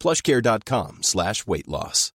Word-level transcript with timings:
plushcare.com 0.00 0.98
slash 1.02 1.46
weight 1.46 1.68
loss. 1.68 2.12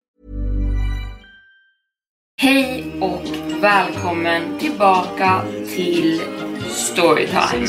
Hej 2.42 2.92
och 3.00 3.24
välkommen 3.62 4.58
tillbaka 4.58 5.44
till 5.74 6.22
Storytime. 6.68 7.66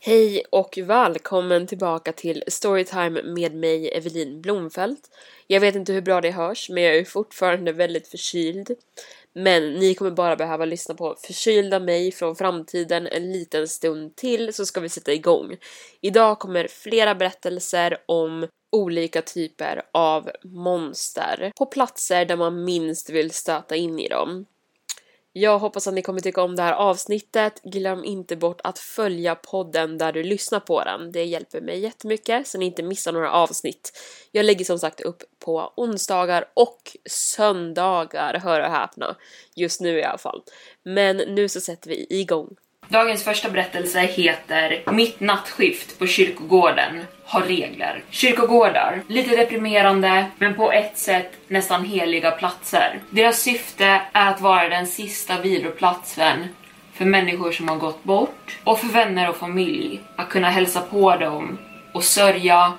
Hej 0.00 0.44
och 0.50 0.78
välkommen 0.82 1.66
tillbaka 1.66 2.12
till 2.12 2.44
Storytime 2.48 3.22
med 3.22 3.54
mig 3.54 3.90
Evelin 3.96 4.40
Blomfelt. 4.40 5.10
Jag 5.46 5.60
vet 5.60 5.74
inte 5.74 5.92
hur 5.92 6.00
bra 6.00 6.20
det 6.20 6.30
hörs 6.30 6.70
men 6.70 6.82
jag 6.82 6.96
är 6.96 7.04
fortfarande 7.04 7.72
väldigt 7.72 8.08
förkyld. 8.08 8.70
Men 9.34 9.74
ni 9.74 9.94
kommer 9.94 10.10
bara 10.10 10.36
behöva 10.36 10.64
lyssna 10.64 10.94
på 10.94 11.16
förkylda 11.26 11.80
mig 11.80 12.12
från 12.12 12.36
framtiden 12.36 13.06
en 13.06 13.32
liten 13.32 13.68
stund 13.68 14.16
till 14.16 14.54
så 14.54 14.66
ska 14.66 14.80
vi 14.80 14.88
sätta 14.88 15.12
igång. 15.12 15.56
Idag 16.00 16.38
kommer 16.38 16.68
flera 16.68 17.14
berättelser 17.14 17.96
om 18.06 18.46
olika 18.72 19.22
typer 19.22 19.82
av 19.92 20.30
monster 20.44 21.52
på 21.58 21.66
platser 21.66 22.24
där 22.24 22.36
man 22.36 22.64
minst 22.64 23.10
vill 23.10 23.30
stöta 23.30 23.76
in 23.76 23.98
i 23.98 24.08
dem. 24.08 24.46
Jag 25.36 25.58
hoppas 25.58 25.86
att 25.86 25.94
ni 25.94 26.02
kommer 26.02 26.20
tycka 26.20 26.42
om 26.42 26.56
det 26.56 26.62
här 26.62 26.72
avsnittet. 26.72 27.62
Glöm 27.62 28.04
inte 28.04 28.36
bort 28.36 28.60
att 28.64 28.78
följa 28.78 29.34
podden 29.34 29.98
där 29.98 30.12
du 30.12 30.22
lyssnar 30.22 30.60
på 30.60 30.84
den. 30.84 31.12
Det 31.12 31.24
hjälper 31.24 31.60
mig 31.60 31.78
jättemycket 31.78 32.46
så 32.46 32.58
ni 32.58 32.64
inte 32.64 32.82
missar 32.82 33.12
några 33.12 33.32
avsnitt. 33.32 33.92
Jag 34.32 34.46
lägger 34.46 34.64
som 34.64 34.78
sagt 34.78 35.00
upp 35.00 35.22
på 35.38 35.72
onsdagar 35.76 36.44
och 36.54 36.96
söndagar, 37.10 38.38
hör 38.38 38.60
och 38.60 38.70
häpna. 38.70 39.16
Just 39.54 39.80
nu 39.80 39.98
i 39.98 40.04
alla 40.04 40.18
fall. 40.18 40.42
Men 40.82 41.16
nu 41.16 41.48
så 41.48 41.60
sätter 41.60 41.88
vi 41.88 42.06
igång. 42.10 42.56
Dagens 42.88 43.24
första 43.24 43.50
berättelse 43.50 44.00
heter 44.00 44.82
Mitt 44.92 45.20
nattskift 45.20 45.98
på 45.98 46.06
kyrkogården 46.06 47.04
har 47.24 47.42
regler. 47.42 48.02
Kyrkogårdar, 48.10 49.02
lite 49.08 49.36
deprimerande 49.36 50.26
men 50.38 50.54
på 50.54 50.72
ett 50.72 50.98
sätt 50.98 51.32
nästan 51.48 51.84
heliga 51.84 52.30
platser. 52.30 52.98
Deras 53.10 53.40
syfte 53.40 54.00
är 54.12 54.30
att 54.30 54.40
vara 54.40 54.68
den 54.68 54.86
sista 54.86 55.40
viloplatsen 55.40 56.48
för 56.94 57.04
människor 57.04 57.52
som 57.52 57.68
har 57.68 57.76
gått 57.76 58.04
bort 58.04 58.58
och 58.64 58.78
för 58.78 58.86
vänner 58.88 59.28
och 59.28 59.36
familj 59.36 60.00
att 60.16 60.28
kunna 60.28 60.50
hälsa 60.50 60.80
på 60.80 61.16
dem 61.16 61.58
och 61.92 62.04
sörja 62.04 62.72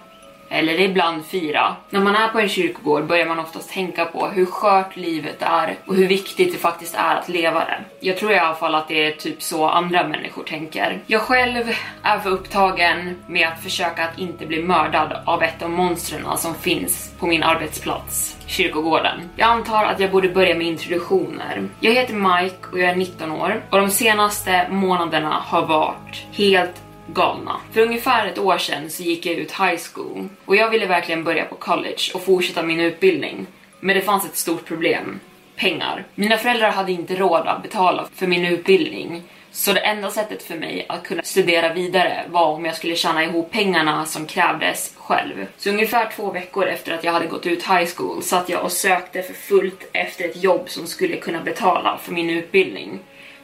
eller 0.56 0.80
ibland 0.80 1.26
fira. 1.26 1.76
När 1.90 2.00
man 2.00 2.16
är 2.16 2.28
på 2.28 2.40
en 2.40 2.50
kyrkogård 2.50 3.06
börjar 3.06 3.26
man 3.26 3.40
oftast 3.40 3.70
tänka 3.70 4.06
på 4.06 4.28
hur 4.28 4.46
skört 4.46 4.96
livet 4.96 5.42
är 5.42 5.76
och 5.86 5.96
hur 5.96 6.08
viktigt 6.08 6.54
det 6.54 6.58
faktiskt 6.58 6.96
är 6.96 7.16
att 7.16 7.30
leva 7.30 7.60
det. 7.60 7.80
Jag 8.00 8.18
tror 8.18 8.32
i 8.32 8.40
alla 8.40 8.56
fall 8.56 8.76
att 8.76 8.88
det 8.88 9.08
är 9.08 9.12
typ 9.12 9.42
så 9.42 9.68
andra 9.68 10.08
människor 10.08 10.44
tänker. 10.44 11.00
Jag 11.08 11.22
själv 11.22 11.76
är 12.04 12.20
för 12.20 12.30
upptagen 12.30 13.16
med 13.28 13.48
att 13.48 13.64
försöka 13.64 14.04
att 14.04 14.20
inte 14.20 14.46
bli 14.46 14.64
mördad 14.64 15.14
av 15.26 15.44
ett 15.44 15.62
av 15.62 15.70
monstren 15.70 16.38
som 16.38 16.56
finns 16.56 17.14
på 17.20 17.28
min 17.28 17.44
arbetsplats, 17.44 18.38
kyrkogården. 18.48 19.30
Jag 19.36 19.50
antar 19.50 19.84
att 19.84 20.00
jag 20.00 20.12
borde 20.12 20.30
börja 20.30 20.56
med 20.56 20.68
introduktioner. 20.68 21.70
Jag 21.80 21.94
heter 21.94 22.14
Mike 22.14 22.68
och 22.72 22.80
jag 22.80 22.90
är 22.90 22.96
19 22.96 23.32
år 23.32 23.62
och 23.70 23.78
de 23.78 23.90
senaste 23.90 24.68
månaderna 24.70 25.44
har 25.46 25.66
varit 25.66 26.26
helt 26.32 26.85
galna. 27.08 27.60
För 27.72 27.82
ungefär 27.82 28.28
ett 28.28 28.38
år 28.38 28.58
sedan 28.58 28.90
så 28.90 29.04
gick 29.04 29.26
jag 29.26 29.36
ut 29.36 29.52
high 29.52 29.80
school 29.94 30.28
och 30.46 30.56
jag 30.56 30.70
ville 30.70 30.86
verkligen 30.86 31.24
börja 31.24 31.46
på 31.46 31.56
college 31.56 32.12
och 32.14 32.24
fortsätta 32.24 32.64
min 32.64 32.80
utbildning. 32.80 33.48
Men 33.80 33.96
det 33.96 34.02
fanns 34.02 34.26
ett 34.26 34.38
stort 34.38 34.66
problem. 34.66 35.20
Pengar. 35.56 36.06
Mina 36.16 36.38
föräldrar 36.38 36.72
hade 36.72 36.92
inte 36.92 37.16
råd 37.16 37.48
att 37.48 37.64
betala 37.64 38.08
för 38.16 38.28
min 38.28 38.46
utbildning 38.46 39.24
så 39.52 39.74
det 39.74 39.80
enda 39.80 40.12
sättet 40.12 40.44
för 40.44 40.56
mig 40.56 40.86
att 40.90 41.04
kunna 41.04 41.24
studera 41.24 41.74
vidare 41.74 42.26
var 42.30 42.46
om 42.46 42.66
jag 42.66 42.76
skulle 42.76 42.96
tjäna 42.96 43.24
ihop 43.24 43.52
pengarna 43.52 44.06
som 44.06 44.26
krävdes 44.26 44.94
själv. 44.98 45.48
Så 45.58 45.70
ungefär 45.70 46.12
två 46.16 46.32
veckor 46.32 46.68
efter 46.68 46.94
att 46.94 47.04
jag 47.04 47.12
hade 47.12 47.28
gått 47.28 47.46
ut 47.46 47.64
high 47.64 47.90
school 47.96 48.24
satt 48.24 48.50
jag 48.50 48.64
och 48.64 48.72
sökte 48.72 49.22
för 49.22 49.34
fullt 49.34 49.90
efter 49.94 50.26
ett 50.26 50.44
jobb 50.44 50.70
som 50.70 50.88
skulle 50.88 51.18
kunna 51.18 51.42
betala 51.42 51.98
för 51.98 52.12
min 52.12 52.30
utbildning. 52.30 53.00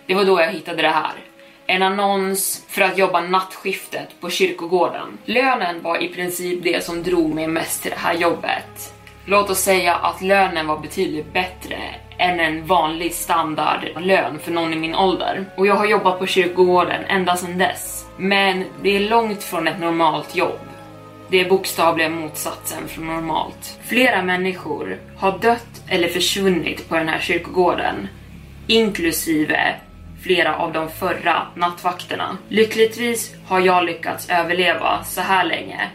Det 0.06 0.14
var 0.14 0.26
då 0.26 0.42
jag 0.42 0.52
hittade 0.52 0.82
det 0.82 0.90
här 0.90 1.14
en 1.72 1.84
annons 1.84 2.66
för 2.68 2.82
att 2.82 2.98
jobba 2.98 3.22
nattskiftet 3.22 4.10
på 4.22 4.30
kyrkogården. 4.30 5.18
Lönen 5.26 5.82
var 5.82 6.04
i 6.04 6.08
princip 6.08 6.64
det 6.64 6.86
som 6.86 7.04
drog 7.04 7.34
mig 7.34 7.48
mest 7.48 7.82
till 7.82 7.92
det 7.92 7.98
här 7.98 8.14
jobbet. 8.14 8.94
Låt 9.26 9.50
oss 9.50 9.60
säga 9.60 9.96
att 9.96 10.22
lönen 10.22 10.68
var 10.68 10.80
betydligt 10.80 11.34
bättre 11.34 11.78
än 12.18 12.40
en 12.40 12.66
vanlig 12.66 13.14
standardlön 13.14 14.40
för 14.40 14.52
någon 14.52 14.74
i 14.74 14.76
min 14.76 14.96
ålder. 14.96 15.46
Och 15.58 15.68
jag 15.68 15.76
har 15.76 15.86
jobbat 15.86 16.20
på 16.20 16.28
kyrkogården 16.28 17.04
ända 17.08 17.36
sedan 17.36 17.58
dess. 17.58 18.06
Men 18.18 18.66
det 18.82 18.96
är 18.96 19.10
långt 19.10 19.44
från 19.44 19.68
ett 19.68 19.80
normalt 19.80 20.36
jobb. 20.36 20.60
Det 21.30 21.40
är 21.40 21.50
bokstavligen 21.50 22.14
motsatsen 22.14 22.88
från 22.88 23.08
normalt. 23.08 23.80
Flera 23.86 24.24
människor 24.24 25.00
har 25.18 25.40
dött 25.40 25.84
eller 25.88 26.08
försvunnit 26.08 26.90
på 26.90 26.96
den 26.96 27.08
här 27.08 27.20
kyrkogården, 27.20 28.08
inklusive 28.68 29.76
flera 30.24 30.56
av 30.56 30.74
de 30.74 30.90
förra 30.90 31.48
nattvakterna. 31.56 32.38
Lyckligtvis 32.50 33.36
har 33.48 33.60
jag 33.60 33.86
lyckats 33.86 34.30
överleva 34.30 35.04
så 35.04 35.22
här 35.22 35.46
länge 35.46 35.90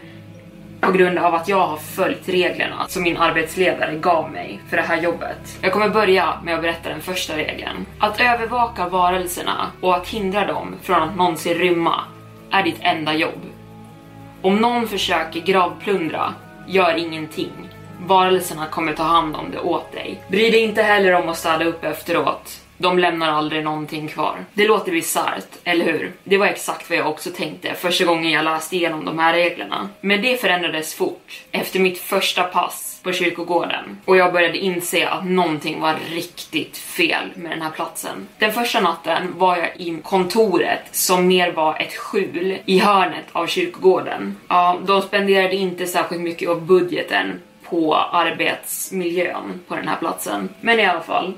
på 0.81 0.91
grund 0.91 1.17
av 1.17 1.35
att 1.35 1.47
jag 1.47 1.67
har 1.67 1.77
följt 1.77 2.29
reglerna 2.29 2.85
som 2.87 3.03
min 3.03 3.17
arbetsledare 3.17 3.95
gav 3.95 4.31
mig 4.31 4.59
för 4.69 4.77
det 4.77 4.83
här 4.83 5.01
jobbet. 5.01 5.57
Jag 5.61 5.73
kommer 5.73 5.89
börja 5.89 6.41
med 6.43 6.55
att 6.55 6.61
berätta 6.61 6.89
den 6.89 7.01
första 7.01 7.37
regeln. 7.37 7.85
Att 7.99 8.21
övervaka 8.21 8.89
varelserna 8.89 9.71
och 9.81 9.95
att 9.95 10.07
hindra 10.07 10.47
dem 10.47 10.75
från 10.81 11.01
att 11.01 11.15
någonsin 11.15 11.53
rymma 11.53 12.03
är 12.51 12.63
ditt 12.63 12.79
enda 12.81 13.13
jobb. 13.13 13.41
Om 14.41 14.57
någon 14.57 14.87
försöker 14.87 15.39
gravplundra, 15.39 16.33
gör 16.67 16.97
ingenting. 16.97 17.69
Varelserna 18.05 18.65
kommer 18.67 18.93
ta 18.93 19.03
hand 19.03 19.35
om 19.35 19.51
det 19.51 19.59
åt 19.59 19.91
dig. 19.91 20.21
Bry 20.27 20.49
dig 20.49 20.59
inte 20.59 20.81
heller 20.81 21.13
om 21.13 21.29
att 21.29 21.37
städa 21.37 21.65
upp 21.65 21.83
efteråt. 21.83 22.66
De 22.77 22.99
lämnar 22.99 23.29
aldrig 23.29 23.63
någonting 23.63 24.07
kvar. 24.07 24.35
Det 24.53 24.67
låter 24.67 24.91
bisarrt, 24.91 25.47
eller 25.63 25.85
hur? 25.85 26.13
Det 26.23 26.37
var 26.37 26.47
exakt 26.47 26.89
vad 26.89 26.99
jag 26.99 27.09
också 27.09 27.29
tänkte 27.31 27.73
första 27.73 28.05
gången 28.05 28.31
jag 28.31 28.45
läste 28.45 28.75
igenom 28.75 29.05
de 29.05 29.19
här 29.19 29.33
reglerna. 29.33 29.89
Men 30.01 30.21
det 30.21 30.41
förändrades 30.41 30.93
fort 30.93 31.43
efter 31.51 31.79
mitt 31.79 31.97
första 31.97 32.43
pass 32.43 32.99
på 33.03 33.13
kyrkogården 33.13 33.97
och 34.05 34.17
jag 34.17 34.33
började 34.33 34.57
inse 34.57 35.07
att 35.07 35.25
någonting 35.25 35.81
var 35.81 35.95
riktigt 36.09 36.77
fel 36.77 37.31
med 37.35 37.51
den 37.51 37.61
här 37.61 37.71
platsen. 37.71 38.27
Den 38.37 38.51
första 38.51 38.81
natten 38.81 39.33
var 39.37 39.57
jag 39.57 39.69
i 39.75 39.99
kontoret 40.03 40.81
som 40.91 41.27
mer 41.27 41.51
var 41.51 41.79
ett 41.79 41.95
skjul 41.95 42.57
i 42.65 42.79
hörnet 42.79 43.25
av 43.31 43.47
kyrkogården. 43.47 44.37
Ja, 44.47 44.79
de 44.85 45.01
spenderade 45.01 45.55
inte 45.55 45.87
särskilt 45.87 46.21
mycket 46.21 46.49
av 46.49 46.61
budgeten 46.61 47.41
på 47.69 47.95
arbetsmiljön 47.95 49.59
på 49.67 49.75
den 49.75 49.87
här 49.87 49.95
platsen. 49.95 50.49
Men 50.61 50.79
i 50.79 50.85
alla 50.85 51.01
fall, 51.01 51.33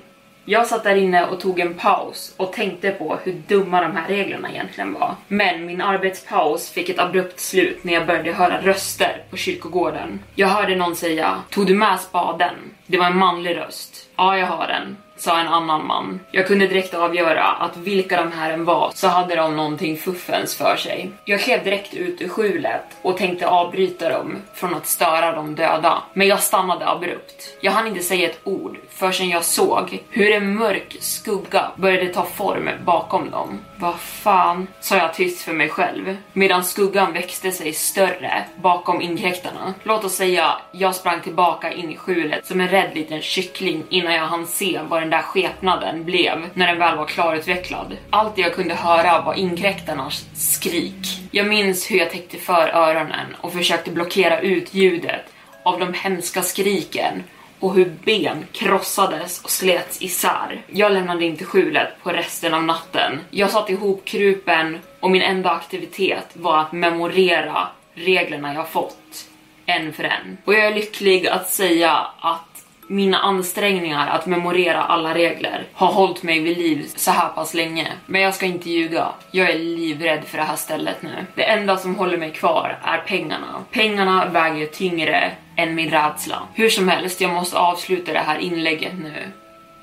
jag 0.50 0.68
satt 0.68 0.84
där 0.84 0.96
inne 0.96 1.26
och 1.26 1.40
tog 1.40 1.60
en 1.60 1.74
paus 1.74 2.34
och 2.38 2.54
tänkte 2.54 2.92
på 2.92 3.18
hur 3.24 3.34
dumma 3.48 3.82
de 3.82 3.96
här 3.96 4.08
reglerna 4.08 4.52
egentligen 4.52 4.94
var. 4.94 5.16
Men 5.28 5.66
min 5.66 5.82
arbetspaus 5.82 6.70
fick 6.70 6.90
ett 6.90 7.00
abrupt 7.00 7.40
slut 7.40 7.84
när 7.84 7.94
jag 7.94 8.08
började 8.08 8.32
höra 8.32 8.62
röster 8.62 9.24
på 9.30 9.38
kyrkogården. 9.38 10.20
Jag 10.36 10.48
hörde 10.48 10.76
någon 10.76 10.96
säga 10.96 11.44
“Tog 11.50 11.68
du 11.68 11.76
med 11.76 12.00
spaden?” 12.00 12.56
Det 12.86 12.98
var 12.98 13.06
en 13.06 13.18
manlig 13.18 13.58
röst. 13.58 14.10
“Ja, 14.16 14.38
jag 14.38 14.48
har 14.48 14.68
den” 14.68 14.98
sa 15.22 15.40
en 15.40 15.48
annan 15.48 15.88
man. 15.88 16.20
Jag 16.32 16.48
kunde 16.48 16.68
direkt 16.68 16.94
avgöra 16.94 17.44
att 17.44 17.78
vilka 17.78 18.24
de 18.24 18.32
här 18.32 18.52
än 18.52 18.66
var 18.66 18.92
så 18.96 19.08
hade 19.08 19.36
de 19.36 19.56
någonting 19.56 19.98
fuffens 19.98 20.56
för 20.56 20.76
sig. 20.76 21.12
Jag 21.26 21.42
klev 21.42 21.64
direkt 21.64 21.94
ut 21.94 22.22
ur 22.22 22.30
skjulet 22.30 22.84
och 23.02 23.18
tänkte 23.18 23.48
avbryta 23.48 24.10
dem 24.10 24.38
från 24.54 24.76
att 24.76 24.88
störa 24.88 25.32
de 25.32 25.56
döda. 25.56 26.04
Men 26.14 26.28
jag 26.28 26.40
stannade 26.40 26.88
abrupt. 26.88 27.58
Jag 27.62 27.72
hann 27.72 27.88
inte 27.88 28.04
säga 28.04 28.30
ett 28.30 28.40
ord 28.44 28.78
förrän 28.90 29.30
jag 29.30 29.44
såg 29.44 30.04
hur 30.10 30.32
en 30.32 30.56
mörk 30.56 30.98
skugga 31.00 31.72
började 31.76 32.14
ta 32.14 32.26
form 32.26 32.70
bakom 32.86 33.32
dem. 33.32 33.60
Vad 33.78 34.00
fan, 34.00 34.68
sa 34.80 34.98
jag 34.98 35.14
tyst 35.14 35.42
för 35.42 35.54
mig 35.54 35.70
själv 35.70 36.18
medan 36.34 36.64
skuggan 36.64 37.14
växte 37.14 37.52
sig 37.52 37.74
större 37.74 38.44
bakom 38.56 39.02
inkräktarna. 39.02 39.74
Låt 39.84 40.04
oss 40.04 40.16
säga 40.16 40.58
jag 40.72 40.96
sprang 40.96 41.22
tillbaka 41.22 41.72
in 41.72 41.92
i 41.92 41.98
skjulet 41.98 42.46
som 42.46 42.62
en 42.62 42.68
rädd 42.68 42.92
liten 42.96 43.22
kyckling 43.22 43.84
innan 43.90 44.14
jag 44.14 44.28
hann 44.28 44.48
se 44.48 44.80
vad 44.90 45.02
den 45.02 45.09
den 45.10 45.20
där 45.20 45.28
skepnaden 45.28 46.04
blev 46.06 46.50
när 46.54 46.68
den 46.68 46.80
väl 46.80 46.98
var 46.98 47.06
klarutvecklad. 47.06 47.98
Allt 48.10 48.38
jag 48.38 48.54
kunde 48.54 48.76
höra 48.76 49.22
var 49.22 49.34
inkräktarnas 49.34 50.26
skrik. 50.34 51.08
Jag 51.32 51.48
minns 51.48 51.92
hur 51.92 51.98
jag 51.98 52.10
täckte 52.10 52.38
för 52.38 52.68
öronen 52.68 53.36
och 53.42 53.54
försökte 53.54 53.92
blockera 53.92 54.40
ut 54.40 54.74
ljudet 54.74 55.26
av 55.64 55.80
de 55.80 55.94
hemska 55.94 56.42
skriken 56.42 57.24
och 57.60 57.74
hur 57.74 57.86
ben 58.04 58.46
krossades 58.52 59.44
och 59.44 59.52
slets 59.52 60.02
isär. 60.02 60.62
Jag 60.68 60.92
lämnade 60.92 61.26
inte 61.26 61.46
skjulet 61.46 61.90
på 62.04 62.10
resten 62.10 62.54
av 62.54 62.64
natten. 62.64 63.20
Jag 63.30 63.50
satt 63.50 63.70
ihop 63.70 64.06
krupen 64.06 64.80
och 65.00 65.12
min 65.12 65.22
enda 65.22 65.52
aktivitet 65.52 66.28
var 66.34 66.58
att 66.58 66.72
memorera 66.72 67.68
reglerna 67.94 68.54
jag 68.54 68.70
fått, 68.70 69.26
en 69.66 69.94
för 69.94 70.04
en. 70.04 70.38
Och 70.46 70.54
jag 70.54 70.66
är 70.66 70.76
lycklig 70.76 71.28
att 71.28 71.50
säga 71.50 72.08
att 72.20 72.49
mina 72.90 73.20
ansträngningar 73.20 74.08
att 74.08 74.26
memorera 74.26 74.84
alla 74.84 75.14
regler 75.14 75.68
har 75.74 75.92
hållit 75.92 76.24
mig 76.24 76.40
vid 76.40 76.58
liv 76.58 76.92
så 76.96 77.12
här 77.12 77.30
pass 77.30 77.54
länge. 77.54 77.88
Men 78.06 78.22
jag 78.22 78.36
ska 78.36 78.46
inte 78.46 78.70
ljuga. 78.70 79.08
Jag 79.32 79.50
är 79.50 79.60
livrädd 79.60 80.24
för 80.26 80.38
det 80.38 80.44
här 80.44 80.56
stället 80.56 81.02
nu. 81.02 81.26
Det 81.36 81.44
enda 81.44 81.78
som 81.78 81.96
håller 81.96 82.18
mig 82.18 82.32
kvar 82.32 82.80
är 82.84 82.98
pengarna. 82.98 83.64
Pengarna 83.72 84.26
väger 84.26 84.66
tyngre 84.66 85.32
än 85.56 85.76
min 85.76 85.90
rädsla. 85.90 86.42
Hur 86.54 86.70
som 86.70 86.88
helst, 86.88 87.22
jag 87.22 87.34
måste 87.34 87.58
avsluta 87.58 88.14
det 88.14 88.20
här 88.20 88.40
inlägget 88.40 88.94
nu. 88.94 89.14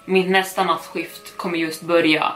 Mitt 0.05 0.31
nästa 0.31 0.65
nattskift 0.65 1.37
kommer 1.37 1.59
just 1.59 1.83
börja 1.83 2.33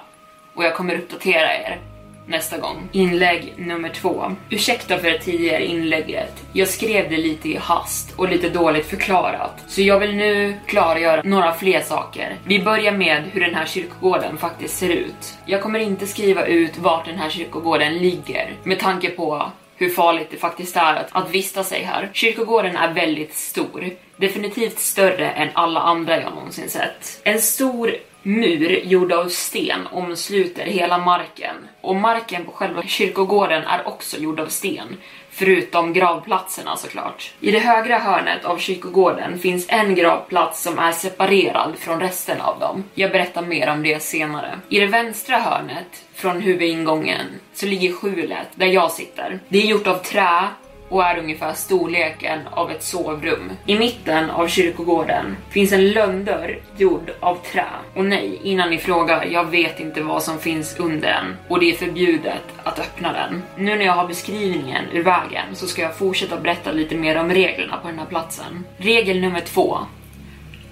och 0.55 0.65
jag 0.65 0.77
kommer 0.77 0.95
uppdatera 0.95 1.55
er 1.55 1.90
nästa 2.31 2.59
gång. 2.59 2.89
Inlägg 2.93 3.55
nummer 3.57 3.89
två. 3.89 4.33
Ursäkta 4.51 4.99
för 4.99 5.11
det 5.11 5.19
tidigare 5.19 5.65
inlägget. 5.65 6.45
Jag 6.53 6.69
skrev 6.69 7.11
det 7.11 7.17
lite 7.17 7.49
i 7.49 7.57
hast 7.57 8.13
och 8.17 8.29
lite 8.29 8.49
dåligt 8.49 8.87
förklarat. 8.87 9.65
Så 9.67 9.83
jag 9.83 9.99
vill 9.99 10.17
nu 10.17 10.55
klargöra 10.67 11.23
några 11.25 11.55
fler 11.55 11.81
saker. 11.81 12.37
Vi 12.45 12.63
börjar 12.63 12.93
med 12.93 13.23
hur 13.33 13.41
den 13.41 13.55
här 13.55 13.67
kyrkogården 13.67 14.39
faktiskt 14.39 14.79
ser 14.79 14.89
ut. 14.89 15.35
Jag 15.47 15.63
kommer 15.63 15.79
inte 15.79 16.07
skriva 16.07 16.47
ut 16.47 16.79
vart 16.79 17.07
den 17.07 17.19
här 17.19 17.31
kyrkogården 17.31 17.99
ligger 17.99 18.53
med 18.65 18.79
tanke 18.79 19.11
på 19.11 19.51
hur 19.77 19.89
farligt 19.89 20.29
det 20.31 20.37
faktiskt 20.37 20.77
är 20.77 20.95
att, 20.95 21.09
att 21.13 21.31
vistas 21.31 21.69
sig 21.69 21.83
här. 21.83 22.11
Kyrkogården 22.13 22.77
är 22.77 22.95
väldigt 22.95 23.35
stor. 23.35 23.91
Definitivt 24.17 24.79
större 24.79 25.31
än 25.31 25.49
alla 25.53 25.81
andra 25.81 26.21
jag 26.21 26.35
någonsin 26.35 26.69
sett. 26.69 27.21
En 27.25 27.41
stor 27.41 27.95
mur 28.23 28.81
gjord 28.85 29.13
av 29.13 29.29
sten 29.29 29.87
omsluter 29.87 30.65
hela 30.65 30.99
marken 30.99 31.57
och 31.81 31.97
marken 31.97 32.45
på 32.45 32.53
själva 32.53 32.83
kyrkogården 32.83 33.63
är 33.63 33.89
också 33.89 34.19
gjord 34.19 34.41
av 34.41 34.47
sten. 34.47 34.97
Förutom 35.31 35.93
gravplatserna 35.93 36.77
såklart. 36.77 37.33
I 37.41 37.51
det 37.51 37.59
högra 37.59 37.99
hörnet 37.99 38.45
av 38.45 38.59
kyrkogården 38.59 39.39
finns 39.39 39.67
en 39.69 39.95
gravplats 39.95 40.63
som 40.63 40.79
är 40.79 40.93
separerad 40.93 41.75
från 41.79 42.01
resten 42.01 42.41
av 42.41 42.59
dem. 42.59 42.85
Jag 42.95 43.13
berättar 43.13 43.43
mer 43.43 43.71
om 43.71 43.83
det 43.83 44.03
senare. 44.03 44.59
I 44.69 44.81
det 44.81 44.87
vänstra 44.87 45.37
hörnet 45.37 46.05
från 46.15 46.41
huvudingången 46.41 47.27
så 47.55 47.67
ligger 47.67 47.93
skjulet 47.93 48.49
där 48.55 48.67
jag 48.67 48.93
sitter. 48.93 49.41
Det 49.49 49.59
är 49.59 49.67
gjort 49.67 49.87
av 49.87 49.99
trä 49.99 50.49
och 50.91 51.05
är 51.05 51.19
ungefär 51.19 51.53
storleken 51.53 52.41
av 52.51 52.71
ett 52.71 52.83
sovrum. 52.83 53.53
I 53.67 53.79
mitten 53.79 54.31
av 54.31 54.49
kyrkogården 54.49 55.37
finns 55.51 55.73
en 55.73 55.91
lönndörr 55.91 56.59
gjord 56.77 57.11
av 57.21 57.39
trä. 57.53 57.67
Och 57.95 58.05
nej, 58.05 58.41
innan 58.43 58.71
ni 58.71 58.79
frågar, 58.79 59.25
jag 59.25 59.45
vet 59.45 59.81
inte 59.81 60.03
vad 60.03 60.23
som 60.23 60.39
finns 60.39 60.77
under 60.79 61.09
den 61.09 61.37
och 61.49 61.61
det 61.61 61.71
är 61.71 61.75
förbjudet 61.75 62.43
att 62.63 62.79
öppna 62.79 63.13
den. 63.13 63.43
Nu 63.57 63.77
när 63.77 63.85
jag 63.85 63.93
har 63.93 64.09
beskrivningen 64.09 64.85
ur 64.93 65.03
vägen 65.03 65.47
så 65.55 65.67
ska 65.67 65.83
jag 65.83 65.97
fortsätta 65.97 66.41
berätta 66.41 66.73
lite 66.73 66.95
mer 66.95 67.17
om 67.17 67.31
reglerna 67.31 67.77
på 67.83 67.89
den 67.89 67.99
här 67.99 68.07
platsen. 68.07 68.65
Regel 68.77 69.21
nummer 69.21 69.41
två. 69.41 69.79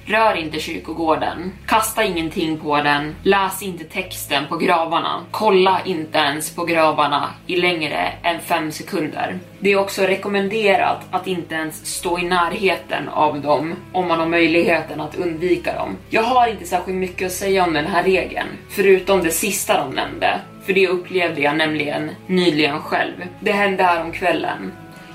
Rör 0.08 0.36
inte 0.36 0.58
kyrkogården. 0.58 1.52
Kasta 1.66 2.04
ingenting 2.04 2.58
på 2.58 2.76
den. 2.76 3.14
Läs 3.22 3.62
inte 3.62 3.84
texten 3.84 4.44
på 4.48 4.56
gravarna. 4.56 5.20
Kolla 5.30 5.80
inte 5.84 6.18
ens 6.18 6.54
på 6.54 6.64
gravarna 6.64 7.30
i 7.46 7.56
längre 7.56 8.12
än 8.22 8.40
5 8.40 8.72
sekunder. 8.72 9.38
Det 9.60 9.72
är 9.72 9.78
också 9.78 10.02
rekommenderat 10.02 11.06
att 11.10 11.26
inte 11.26 11.54
ens 11.54 11.86
stå 11.86 12.18
i 12.18 12.24
närheten 12.24 13.08
av 13.08 13.40
dem 13.40 13.74
om 13.92 14.08
man 14.08 14.18
har 14.18 14.26
möjligheten 14.26 15.00
att 15.00 15.16
undvika 15.16 15.74
dem. 15.74 15.96
Jag 16.10 16.22
har 16.22 16.48
inte 16.48 16.66
särskilt 16.66 16.98
mycket 16.98 17.26
att 17.26 17.32
säga 17.32 17.64
om 17.64 17.72
den 17.72 17.86
här 17.86 18.02
regeln, 18.02 18.48
förutom 18.68 19.22
det 19.22 19.30
sista 19.30 19.84
de 19.84 19.94
nämnde. 19.94 20.40
För 20.66 20.72
det 20.72 20.88
upplevde 20.88 21.40
jag 21.40 21.56
nämligen 21.56 22.10
nyligen 22.26 22.80
själv. 22.80 23.14
Det 23.40 23.52
hände 23.52 23.82
här 23.82 24.04
om 24.04 24.12
kvällen. 24.12 24.72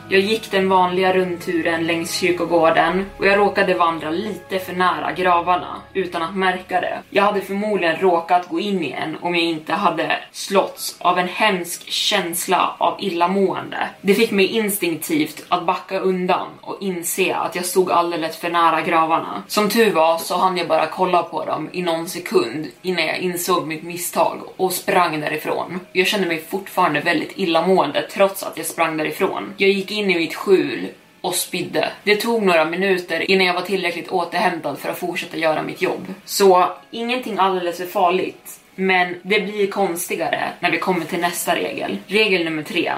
Jag 0.09 0.21
gick 0.21 0.51
den 0.51 0.69
vanliga 0.69 1.13
rundturen 1.13 1.88
längs 1.88 2.19
kyrkogården 2.19 3.05
och 3.17 3.25
jag 3.25 3.38
råkade 3.38 3.73
vandra 3.73 4.09
lite 4.09 4.59
för 4.59 4.73
nära 4.73 5.11
gravarna 5.11 5.81
utan 5.94 6.21
att 6.21 6.35
märka 6.35 6.81
det. 6.81 7.00
Jag 7.09 7.23
hade 7.23 7.41
förmodligen 7.41 7.95
råkat 7.95 8.50
gå 8.50 8.59
in 8.59 8.83
i 8.83 8.91
en 8.91 9.17
om 9.21 9.35
jag 9.35 9.44
inte 9.44 9.73
hade 9.73 10.19
slåtts 10.31 10.95
av 11.00 11.19
en 11.19 11.27
hemsk 11.27 11.89
känsla 11.91 12.75
av 12.77 12.97
illamående. 13.00 13.89
Det 14.01 14.13
fick 14.13 14.31
mig 14.31 14.45
instinktivt 14.45 15.45
att 15.47 15.65
backa 15.65 16.00
undan 16.00 16.47
och 16.61 16.77
inse 16.81 17.35
att 17.35 17.55
jag 17.55 17.65
stod 17.65 17.91
alldeles 17.91 18.38
för 18.38 18.50
nära 18.50 18.81
gravarna. 18.81 19.44
Som 19.47 19.69
tur 19.69 19.91
var 19.91 20.17
så 20.17 20.38
hann 20.38 20.57
jag 20.57 20.67
bara 20.67 20.85
kolla 20.85 21.23
på 21.23 21.45
dem 21.45 21.69
i 21.71 21.81
någon 21.81 22.09
sekund 22.09 22.67
innan 22.81 23.05
jag 23.05 23.17
insåg 23.17 23.67
mitt 23.67 23.83
misstag 23.83 24.39
och 24.57 24.73
sprang 24.73 25.19
därifrån. 25.19 25.79
Jag 25.91 26.07
kände 26.07 26.27
mig 26.27 26.44
fortfarande 26.50 27.00
väldigt 27.00 27.38
illamående 27.38 28.01
trots 28.01 28.44
att 28.44 28.57
jag 28.57 28.65
sprang 28.65 28.97
därifrån. 28.97 29.53
Jag 29.57 29.69
gick 29.69 29.92
in 29.93 30.11
i 30.11 30.15
mitt 30.15 30.35
skjul 30.35 30.87
och 31.21 31.35
spydde. 31.35 31.91
Det 32.03 32.15
tog 32.15 32.43
några 32.43 32.65
minuter 32.65 33.31
innan 33.31 33.45
jag 33.47 33.53
var 33.53 33.61
tillräckligt 33.61 34.09
återhämtad 34.09 34.79
för 34.79 34.89
att 34.89 34.99
fortsätta 34.99 35.37
göra 35.37 35.61
mitt 35.61 35.81
jobb. 35.81 36.13
Så 36.25 36.69
ingenting 36.91 37.37
alldeles 37.37 37.77
för 37.77 37.85
farligt. 37.85 38.59
Men 38.75 39.15
det 39.23 39.39
blir 39.39 39.67
konstigare 39.67 40.49
när 40.59 40.71
vi 40.71 40.77
kommer 40.77 41.05
till 41.05 41.19
nästa 41.19 41.55
regel. 41.55 41.97
Regel 42.07 42.43
nummer 42.43 42.63
tre. 42.63 42.93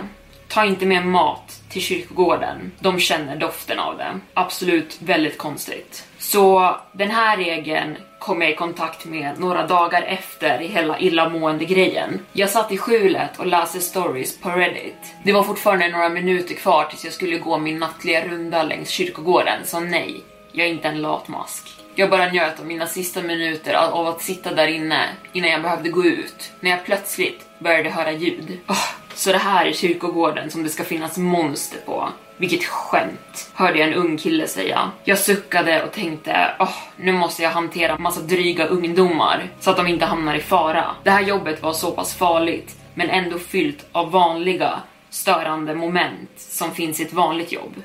Ta 0.48 0.66
inte 0.66 0.86
med 0.86 1.06
mat 1.06 1.62
till 1.70 1.82
kyrkogården. 1.82 2.72
De 2.80 3.00
känner 3.00 3.36
doften 3.36 3.80
av 3.80 3.98
det. 3.98 4.20
Absolut 4.34 5.02
väldigt 5.02 5.38
konstigt. 5.38 6.08
Så 6.18 6.76
den 6.94 7.12
här 7.12 7.38
regeln 7.38 7.98
kom 8.26 8.42
jag 8.42 8.52
i 8.52 8.56
kontakt 8.56 9.06
med 9.06 9.40
några 9.40 9.68
dagar 9.68 10.02
efter 10.02 10.60
hela 10.60 11.00
illamående 11.00 11.66
grejen. 11.66 12.20
Jag 12.34 12.50
satt 12.50 12.72
i 12.72 12.78
skjulet 12.78 13.40
och 13.40 13.48
läste 13.48 13.82
stories 13.82 14.40
på 14.40 14.50
Reddit. 14.50 15.14
Det 15.24 15.34
var 15.34 15.44
fortfarande 15.44 15.90
några 15.90 16.10
minuter 16.10 16.56
kvar 16.56 16.86
tills 16.86 17.04
jag 17.04 17.14
skulle 17.14 17.38
gå 17.38 17.58
min 17.58 17.80
nattliga 17.80 18.28
runda 18.28 18.64
längs 18.64 18.90
kyrkogården, 18.90 19.60
så 19.66 19.80
nej, 19.80 20.24
jag 20.52 20.68
är 20.68 20.72
inte 20.72 20.88
en 20.88 21.02
latmask. 21.02 21.75
Jag 21.98 22.10
bara 22.10 22.32
njöt 22.32 22.60
av 22.60 22.66
mina 22.66 22.88
sista 22.88 23.22
minuter 23.22 23.74
av 23.74 24.08
att 24.08 24.22
sitta 24.22 24.54
där 24.54 24.68
inne 24.68 25.10
innan 25.34 25.50
jag 25.50 25.62
behövde 25.62 25.90
gå 25.90 26.06
ut, 26.06 26.52
när 26.60 26.72
jag 26.72 26.86
plötsligt 26.86 27.46
började 27.60 27.90
höra 27.90 28.12
ljud. 28.12 28.60
Oh, 28.68 28.88
så 29.14 29.32
det 29.32 29.38
här 29.38 29.66
är 29.66 29.74
kyrkogården 29.74 30.52
som 30.52 30.64
det 30.64 30.70
ska 30.70 30.84
finnas 30.84 31.18
monster 31.18 31.80
på. 31.86 32.10
Vilket 32.38 32.64
skämt, 32.64 33.52
hörde 33.54 33.80
jag 33.80 33.88
en 33.88 33.94
ung 33.94 34.18
kille 34.18 34.48
säga. 34.48 34.92
Jag 35.04 35.20
suckade 35.20 35.84
och 35.84 35.92
tänkte, 35.92 36.56
åh, 36.60 36.66
oh, 36.66 36.76
nu 36.98 37.12
måste 37.12 37.44
jag 37.44 37.50
hantera 37.50 37.98
massa 37.98 38.22
dryga 38.22 38.66
ungdomar 38.66 39.50
så 39.60 39.72
att 39.72 39.78
de 39.78 39.88
inte 39.88 40.06
hamnar 40.06 40.36
i 40.36 40.42
fara. 40.42 40.86
Det 41.04 41.10
här 41.10 41.22
jobbet 41.22 41.64
var 41.64 41.74
så 41.74 41.92
pass 41.92 42.16
farligt, 42.16 42.76
men 42.94 43.10
ändå 43.10 43.40
fyllt 43.40 43.86
av 43.92 44.12
vanliga 44.12 44.80
störande 45.10 45.76
moment 45.76 46.32
som 46.36 46.72
finns 46.72 47.00
i 47.00 47.04
ett 47.04 47.14
vanligt 47.14 47.52
jobb. 47.52 47.84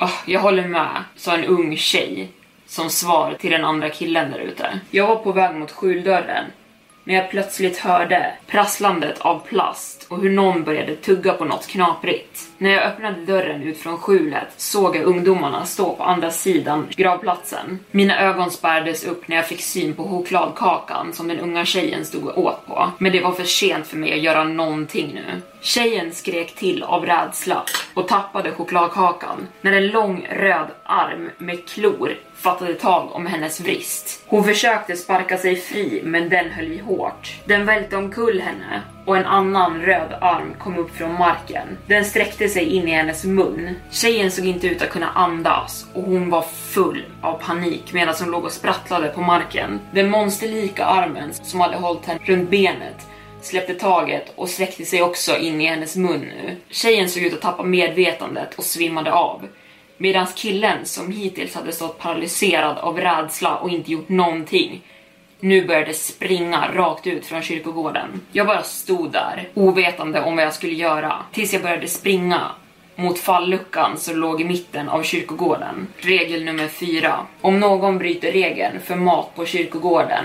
Oh, 0.00 0.14
jag 0.26 0.40
håller 0.40 0.68
med, 0.68 1.04
sa 1.16 1.34
en 1.34 1.44
ung 1.44 1.76
tjej 1.76 2.32
som 2.76 2.90
svar 2.90 3.34
till 3.40 3.50
den 3.50 3.64
andra 3.64 3.90
killen 3.90 4.30
där 4.30 4.38
ute. 4.38 4.80
Jag 4.90 5.06
var 5.06 5.16
på 5.16 5.32
väg 5.32 5.54
mot 5.54 5.72
skjuldörren 5.72 6.44
när 7.04 7.14
jag 7.14 7.30
plötsligt 7.30 7.78
hörde 7.78 8.32
prasslandet 8.46 9.18
av 9.18 9.38
plast 9.38 10.05
och 10.08 10.20
hur 10.20 10.30
någon 10.30 10.64
började 10.64 10.96
tugga 10.96 11.32
på 11.32 11.44
något 11.44 11.66
knaprigt. 11.66 12.48
När 12.58 12.70
jag 12.70 12.82
öppnade 12.82 13.24
dörren 13.24 13.62
ut 13.62 13.78
från 13.78 13.98
skjulet 13.98 14.48
såg 14.56 14.96
jag 14.96 15.04
ungdomarna 15.04 15.66
stå 15.66 15.94
på 15.94 16.02
andra 16.02 16.30
sidan 16.30 16.86
gravplatsen. 16.96 17.78
Mina 17.90 18.20
ögon 18.20 18.50
spärrades 18.50 19.04
upp 19.04 19.28
när 19.28 19.36
jag 19.36 19.46
fick 19.46 19.60
syn 19.60 19.94
på 19.94 20.08
chokladkakan 20.08 21.12
som 21.12 21.28
den 21.28 21.38
unga 21.38 21.64
tjejen 21.64 22.04
stod 22.04 22.24
och 22.24 22.38
åt 22.38 22.66
på. 22.66 22.90
Men 22.98 23.12
det 23.12 23.20
var 23.20 23.32
för 23.32 23.44
sent 23.44 23.86
för 23.86 23.96
mig 23.96 24.12
att 24.12 24.20
göra 24.20 24.44
någonting 24.44 25.10
nu. 25.14 25.42
Tjejen 25.60 26.12
skrek 26.12 26.54
till 26.54 26.82
av 26.82 27.06
rädsla 27.06 27.64
och 27.94 28.08
tappade 28.08 28.52
chokladkakan 28.52 29.46
när 29.60 29.72
en 29.72 29.88
lång 29.88 30.26
röd 30.30 30.66
arm 30.84 31.30
med 31.38 31.68
klor 31.68 32.16
fattade 32.34 32.74
tag 32.74 33.08
om 33.12 33.26
hennes 33.26 33.60
vrist. 33.60 34.24
Hon 34.26 34.44
försökte 34.44 34.96
sparka 34.96 35.38
sig 35.38 35.56
fri 35.56 36.00
men 36.04 36.28
den 36.28 36.50
höll 36.50 36.72
i 36.72 36.78
hårt. 36.78 37.34
Den 37.44 37.66
välte 37.66 37.96
omkull 37.96 38.40
henne 38.40 38.82
och 39.06 39.16
en 39.16 39.26
annan 39.26 39.82
röd 39.82 40.18
arm 40.20 40.54
kom 40.58 40.78
upp 40.78 40.96
från 40.96 41.14
marken. 41.14 41.78
Den 41.86 42.04
sträckte 42.04 42.48
sig 42.48 42.64
in 42.64 42.88
i 42.88 42.90
hennes 42.90 43.24
mun. 43.24 43.74
Tjejen 43.90 44.30
såg 44.30 44.46
inte 44.46 44.66
ut 44.66 44.82
att 44.82 44.90
kunna 44.90 45.10
andas 45.10 45.86
och 45.94 46.02
hon 46.02 46.30
var 46.30 46.42
full 46.42 47.04
av 47.22 47.38
panik 47.38 47.92
medan 47.92 48.14
hon 48.20 48.30
låg 48.30 48.44
och 48.44 48.52
sprattlade 48.52 49.08
på 49.08 49.20
marken. 49.20 49.80
Den 49.92 50.10
monsterlika 50.10 50.84
armen 50.84 51.34
som 51.34 51.60
hade 51.60 51.76
hållit 51.76 52.06
henne 52.06 52.20
runt 52.24 52.50
benet 52.50 53.06
släppte 53.42 53.74
taget 53.74 54.32
och 54.36 54.48
sträckte 54.48 54.84
sig 54.84 55.02
också 55.02 55.38
in 55.38 55.60
i 55.60 55.66
hennes 55.66 55.96
mun 55.96 56.20
nu. 56.20 56.56
Tjejen 56.70 57.08
såg 57.08 57.22
ut 57.22 57.34
att 57.34 57.40
tappa 57.40 57.62
medvetandet 57.62 58.54
och 58.54 58.64
svimmade 58.64 59.12
av. 59.12 59.46
Medan 59.98 60.26
killen, 60.26 60.84
som 60.84 61.12
hittills 61.12 61.54
hade 61.54 61.72
stått 61.72 61.98
paralyserad 61.98 62.78
av 62.78 63.00
rädsla 63.00 63.56
och 63.56 63.70
inte 63.70 63.92
gjort 63.92 64.08
någonting, 64.08 64.82
nu 65.40 65.66
började 65.66 65.94
springa 65.94 66.68
rakt 66.74 67.06
ut 67.06 67.26
från 67.26 67.42
kyrkogården. 67.42 68.20
Jag 68.32 68.46
bara 68.46 68.62
stod 68.62 69.12
där, 69.12 69.48
ovetande 69.54 70.20
om 70.20 70.36
vad 70.36 70.44
jag 70.44 70.54
skulle 70.54 70.74
göra, 70.74 71.16
tills 71.32 71.52
jag 71.52 71.62
började 71.62 71.88
springa 71.88 72.40
mot 72.96 73.18
falluckan 73.18 73.98
som 73.98 74.16
låg 74.16 74.40
i 74.40 74.44
mitten 74.44 74.88
av 74.88 75.02
kyrkogården. 75.02 75.86
Regel 75.98 76.44
nummer 76.44 76.68
fyra. 76.68 77.18
Om 77.40 77.60
någon 77.60 77.98
bryter 77.98 78.32
regeln 78.32 78.80
för 78.80 78.96
mat 78.96 79.34
på 79.34 79.46
kyrkogården 79.46 80.24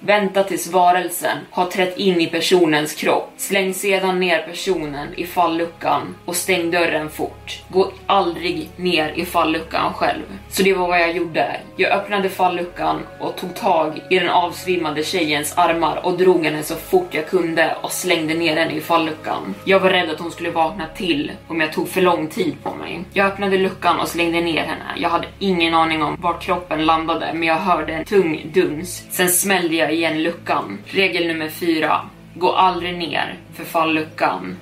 Vänta 0.00 0.44
tills 0.44 0.72
varelsen 0.72 1.38
har 1.50 1.66
trätt 1.66 1.96
in 1.96 2.20
i 2.20 2.26
personens 2.26 2.94
kropp. 2.94 3.32
Släng 3.36 3.74
sedan 3.74 4.20
ner 4.20 4.42
personen 4.42 5.08
i 5.16 5.26
falluckan 5.26 6.14
och 6.24 6.36
stäng 6.36 6.70
dörren 6.70 7.10
fort. 7.10 7.62
Gå 7.68 7.92
aldrig 8.06 8.70
ner 8.76 9.12
i 9.16 9.24
falluckan 9.24 9.92
själv. 9.92 10.22
Så 10.48 10.62
det 10.62 10.74
var 10.74 10.88
vad 10.88 11.00
jag 11.00 11.12
gjorde. 11.12 11.60
Jag 11.76 11.92
öppnade 11.92 12.28
falluckan 12.28 13.00
och 13.20 13.36
tog 13.36 13.54
tag 13.54 14.00
i 14.10 14.18
den 14.18 14.28
avsvimmade 14.28 15.04
tjejens 15.04 15.58
armar 15.58 16.00
och 16.06 16.18
drog 16.18 16.44
henne 16.44 16.62
så 16.62 16.74
fort 16.74 17.14
jag 17.14 17.28
kunde 17.28 17.76
och 17.82 17.92
slängde 17.92 18.34
ner 18.34 18.56
henne 18.56 18.74
i 18.74 18.80
falluckan. 18.80 19.54
Jag 19.64 19.80
var 19.80 19.90
rädd 19.90 20.10
att 20.10 20.20
hon 20.20 20.30
skulle 20.30 20.50
vakna 20.50 20.86
till 20.96 21.32
om 21.48 21.60
jag 21.60 21.72
tog 21.72 21.88
för 21.88 22.02
lång 22.02 22.26
tid 22.26 22.54
på 22.62 22.74
mig. 22.74 23.04
Jag 23.12 23.26
öppnade 23.26 23.58
luckan 23.58 24.00
och 24.00 24.08
slängde 24.08 24.40
ner 24.40 24.62
henne. 24.62 24.94
Jag 24.96 25.08
hade 25.08 25.26
ingen 25.38 25.74
aning 25.74 26.02
om 26.02 26.16
var 26.20 26.40
kroppen 26.40 26.86
landade 26.86 27.30
men 27.34 27.42
jag 27.42 27.56
hörde 27.56 27.92
en 27.92 28.04
tung 28.04 28.50
duns. 28.54 29.02
Sen 29.10 29.28
smällde 29.28 29.76
jag 29.76 29.87
igen 29.90 30.22
luckan. 30.22 30.78
Regel 30.84 31.26
nummer 31.26 31.48
fyra. 31.48 32.00
Gå 32.34 32.52
aldrig 32.52 32.98
ner 32.98 33.34
för 33.54 33.64
falluckan. 33.64 34.56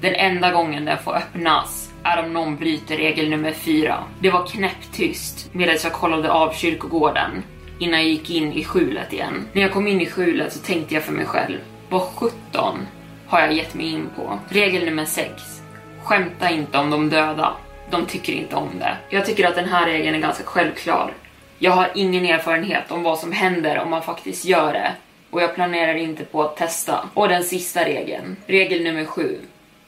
Den 0.00 0.14
enda 0.14 0.52
gången 0.52 0.84
den 0.84 0.98
får 0.98 1.16
öppnas 1.16 1.92
är 2.02 2.24
om 2.24 2.32
någon 2.32 2.56
bryter 2.56 2.96
regel 2.96 3.30
nummer 3.30 3.52
fyra. 3.52 4.04
Det 4.20 4.30
var 4.30 4.46
knäpptyst 4.46 5.50
medan 5.52 5.76
jag 5.84 5.92
kollade 5.92 6.32
av 6.32 6.52
kyrkogården 6.52 7.42
innan 7.78 8.00
jag 8.00 8.08
gick 8.08 8.30
in 8.30 8.52
i 8.52 8.64
skjulet 8.64 9.12
igen. 9.12 9.48
När 9.52 9.62
jag 9.62 9.72
kom 9.72 9.86
in 9.86 10.00
i 10.00 10.06
skjulet 10.06 10.52
så 10.52 10.58
tänkte 10.58 10.94
jag 10.94 11.04
för 11.04 11.12
mig 11.12 11.26
själv, 11.26 11.58
vad 11.88 12.02
17 12.02 12.86
har 13.26 13.40
jag 13.40 13.52
gett 13.52 13.74
mig 13.74 13.92
in 13.92 14.08
på? 14.16 14.38
Regel 14.48 14.84
nummer 14.84 15.04
6. 15.04 15.30
Skämta 16.02 16.50
inte 16.50 16.78
om 16.78 16.90
de 16.90 17.10
döda. 17.10 17.52
De 17.90 18.06
tycker 18.06 18.32
inte 18.32 18.56
om 18.56 18.68
det. 18.78 18.96
Jag 19.10 19.26
tycker 19.26 19.48
att 19.48 19.54
den 19.54 19.68
här 19.68 19.86
regeln 19.86 20.16
är 20.16 20.20
ganska 20.20 20.44
självklar. 20.44 21.12
Jag 21.58 21.72
har 21.72 21.90
ingen 21.94 22.24
erfarenhet 22.24 22.90
om 22.90 23.02
vad 23.02 23.18
som 23.18 23.32
händer 23.32 23.78
om 23.78 23.90
man 23.90 24.02
faktiskt 24.02 24.44
gör 24.44 24.72
det 24.72 24.92
och 25.30 25.42
jag 25.42 25.54
planerar 25.54 25.94
inte 25.94 26.24
på 26.24 26.42
att 26.42 26.56
testa. 26.56 27.08
Och 27.14 27.28
den 27.28 27.44
sista 27.44 27.84
regeln, 27.84 28.36
regel 28.46 28.82
nummer 28.82 29.04
sju. 29.04 29.38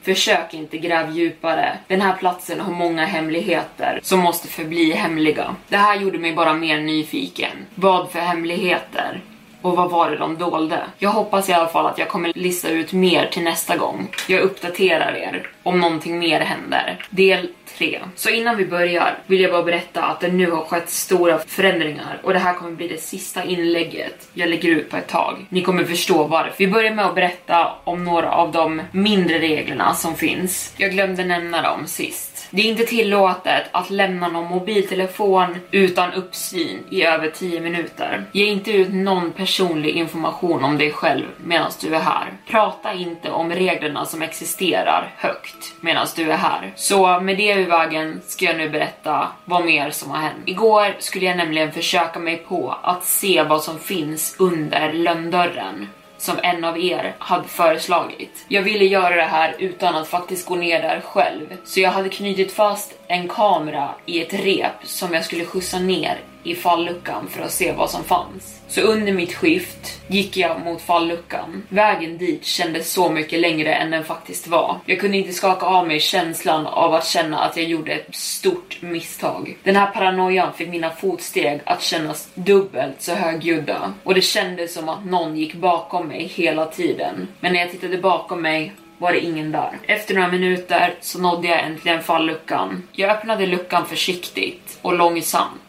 Försök 0.02 0.54
inte 0.54 0.78
gräv 0.78 1.10
djupare. 1.10 1.78
Den 1.86 2.00
här 2.00 2.16
platsen 2.16 2.60
har 2.60 2.72
många 2.72 3.04
hemligheter 3.04 4.00
som 4.02 4.20
måste 4.20 4.48
förbli 4.48 4.92
hemliga. 4.92 5.56
Det 5.68 5.76
här 5.76 5.96
gjorde 5.96 6.18
mig 6.18 6.34
bara 6.34 6.54
mer 6.54 6.80
nyfiken. 6.80 7.66
Vad 7.74 8.10
för 8.10 8.18
hemligheter? 8.18 9.20
Och 9.62 9.76
vad 9.76 9.90
var 9.90 10.10
det 10.10 10.16
de 10.16 10.38
dolde? 10.38 10.80
Jag 10.98 11.10
hoppas 11.10 11.48
i 11.48 11.52
alla 11.52 11.68
fall 11.68 11.86
att 11.86 11.98
jag 11.98 12.08
kommer 12.08 12.32
lista 12.34 12.68
ut 12.68 12.92
mer 12.92 13.26
till 13.26 13.42
nästa 13.42 13.76
gång. 13.76 14.08
Jag 14.28 14.40
uppdaterar 14.40 15.16
er 15.16 15.48
om 15.62 15.80
någonting 15.80 16.18
mer 16.18 16.40
händer. 16.40 17.06
Del 17.10 17.48
3. 17.78 18.00
Så 18.14 18.30
innan 18.30 18.56
vi 18.56 18.66
börjar 18.66 19.18
vill 19.26 19.40
jag 19.40 19.50
bara 19.50 19.62
berätta 19.62 20.02
att 20.02 20.20
det 20.20 20.28
nu 20.28 20.50
har 20.50 20.64
skett 20.64 20.90
stora 20.90 21.38
förändringar 21.38 22.20
och 22.22 22.32
det 22.32 22.38
här 22.38 22.54
kommer 22.54 22.72
bli 22.72 22.88
det 22.88 23.00
sista 23.02 23.44
inlägget 23.44 24.28
jag 24.34 24.48
lägger 24.48 24.68
ut 24.68 24.90
på 24.90 24.96
ett 24.96 25.08
tag. 25.08 25.46
Ni 25.48 25.62
kommer 25.62 25.84
förstå 25.84 26.24
varför. 26.24 26.54
Vi 26.58 26.68
börjar 26.68 26.94
med 26.94 27.06
att 27.06 27.14
berätta 27.14 27.72
om 27.84 28.04
några 28.04 28.32
av 28.32 28.52
de 28.52 28.82
mindre 28.92 29.38
reglerna 29.38 29.94
som 29.94 30.14
finns. 30.14 30.74
Jag 30.76 30.90
glömde 30.90 31.24
nämna 31.24 31.62
dem 31.62 31.86
sist. 31.86 32.29
Det 32.50 32.62
är 32.62 32.66
inte 32.66 32.85
tillåtet 32.85 33.64
att 33.73 33.90
lämna 33.90 34.28
någon 34.28 34.47
mobiltelefon 34.47 35.57
utan 35.71 36.12
uppsyn 36.12 36.85
i 36.90 37.02
över 37.02 37.30
10 37.30 37.61
minuter. 37.61 38.25
Ge 38.33 38.47
inte 38.47 38.73
ut 38.73 38.92
någon 38.92 39.33
personlig 39.33 39.90
information 39.90 40.64
om 40.64 40.78
dig 40.78 40.92
själv 40.92 41.26
medan 41.37 41.71
du 41.80 41.95
är 41.95 42.00
här. 42.00 42.33
Prata 42.49 42.92
inte 42.92 43.30
om 43.30 43.52
reglerna 43.52 44.07
som 44.07 44.23
existerar 44.23 45.12
högt 45.16 45.73
medan 45.80 46.07
du 46.16 46.33
är 46.33 46.37
här. 46.37 46.73
Så 46.76 47.21
med 47.21 47.37
det 47.37 47.52
ur 47.52 47.66
vägen 47.66 48.21
ska 48.26 48.45
jag 48.45 48.57
nu 48.57 48.71
berätta 48.71 49.28
vad 49.45 49.64
mer 49.64 49.90
som 49.90 50.11
har 50.11 50.19
hänt. 50.19 50.42
Igår 50.47 50.97
skulle 50.99 51.26
jag 51.26 51.37
nämligen 51.37 51.73
försöka 51.73 52.19
mig 52.19 52.37
på 52.37 52.76
att 52.83 53.04
se 53.04 53.42
vad 53.42 53.62
som 53.62 53.78
finns 53.78 54.37
under 54.38 54.92
lönndörren 54.92 55.88
som 56.20 56.38
en 56.42 56.64
av 56.64 56.78
er 56.78 57.14
hade 57.18 57.48
föreslagit. 57.48 58.44
Jag 58.48 58.62
ville 58.62 58.84
göra 58.84 59.16
det 59.16 59.22
här 59.22 59.54
utan 59.58 59.96
att 59.96 60.08
faktiskt 60.08 60.46
gå 60.46 60.56
ner 60.56 60.82
där 60.82 61.00
själv, 61.00 61.56
så 61.64 61.80
jag 61.80 61.90
hade 61.90 62.08
knutit 62.08 62.52
fast 62.52 62.98
en 63.06 63.28
kamera 63.28 63.88
i 64.06 64.22
ett 64.22 64.32
rep 64.32 64.72
som 64.82 65.14
jag 65.14 65.24
skulle 65.24 65.44
skjutsa 65.44 65.78
ner 65.78 66.18
i 66.42 66.54
falluckan 66.54 67.28
för 67.28 67.42
att 67.42 67.52
se 67.52 67.73
vad 67.73 67.90
som 67.90 68.04
fanns. 68.04 68.61
Så 68.68 68.80
under 68.80 69.12
mitt 69.12 69.35
skift 69.35 70.00
gick 70.06 70.37
jag 70.37 70.61
mot 70.61 70.82
falluckan. 70.82 71.62
Vägen 71.68 72.18
dit 72.18 72.44
kändes 72.44 72.92
så 72.92 73.11
mycket 73.11 73.40
längre 73.40 73.75
än 73.75 73.90
den 73.90 74.04
faktiskt 74.04 74.49
var. 74.49 74.78
Jag 74.87 75.00
kunde 75.00 75.16
inte 75.16 75.32
skaka 75.32 75.66
av 75.66 75.87
mig 75.87 76.00
känslan 76.00 76.66
av 76.66 76.94
att 76.94 77.06
känna 77.06 77.38
att 77.38 77.56
jag 77.56 77.66
gjorde 77.66 77.92
ett 77.92 78.14
stort 78.14 78.82
misstag. 78.82 79.59
Den 79.62 79.76
här 79.76 79.87
paranoian 79.87 80.52
fick 80.52 80.68
mina 80.68 80.90
fotsteg 80.90 81.61
att 81.64 81.82
kännas 81.82 82.28
dubbelt 82.35 83.02
så 83.02 83.14
högljudda 83.14 83.92
och 84.04 84.14
det 84.14 84.20
kändes 84.20 84.75
som 84.75 84.88
att 84.88 85.04
någon 85.04 85.37
gick 85.37 85.54
bakom 85.54 86.09
mig 86.09 86.25
hela 86.25 86.66
tiden. 86.66 87.28
Men 87.40 87.52
när 87.52 87.61
jag 87.61 87.70
tittade 87.70 87.99
bakom 87.99 88.42
mig 88.42 88.73
var 88.99 89.12
det 89.12 89.20
ingen 89.20 89.52
där. 89.52 89.78
Efter 89.87 90.14
några 90.14 90.28
minuter 90.28 90.94
så 91.00 91.18
nådde 91.18 91.49
jag 91.49 91.64
äntligen 91.64 92.02
falluckan. 92.02 92.88
Jag 92.92 93.11
öppnade 93.11 93.47
luckan 93.47 93.87
försiktigt 93.87 94.78
och 94.82 94.94
långsamt 94.94 95.61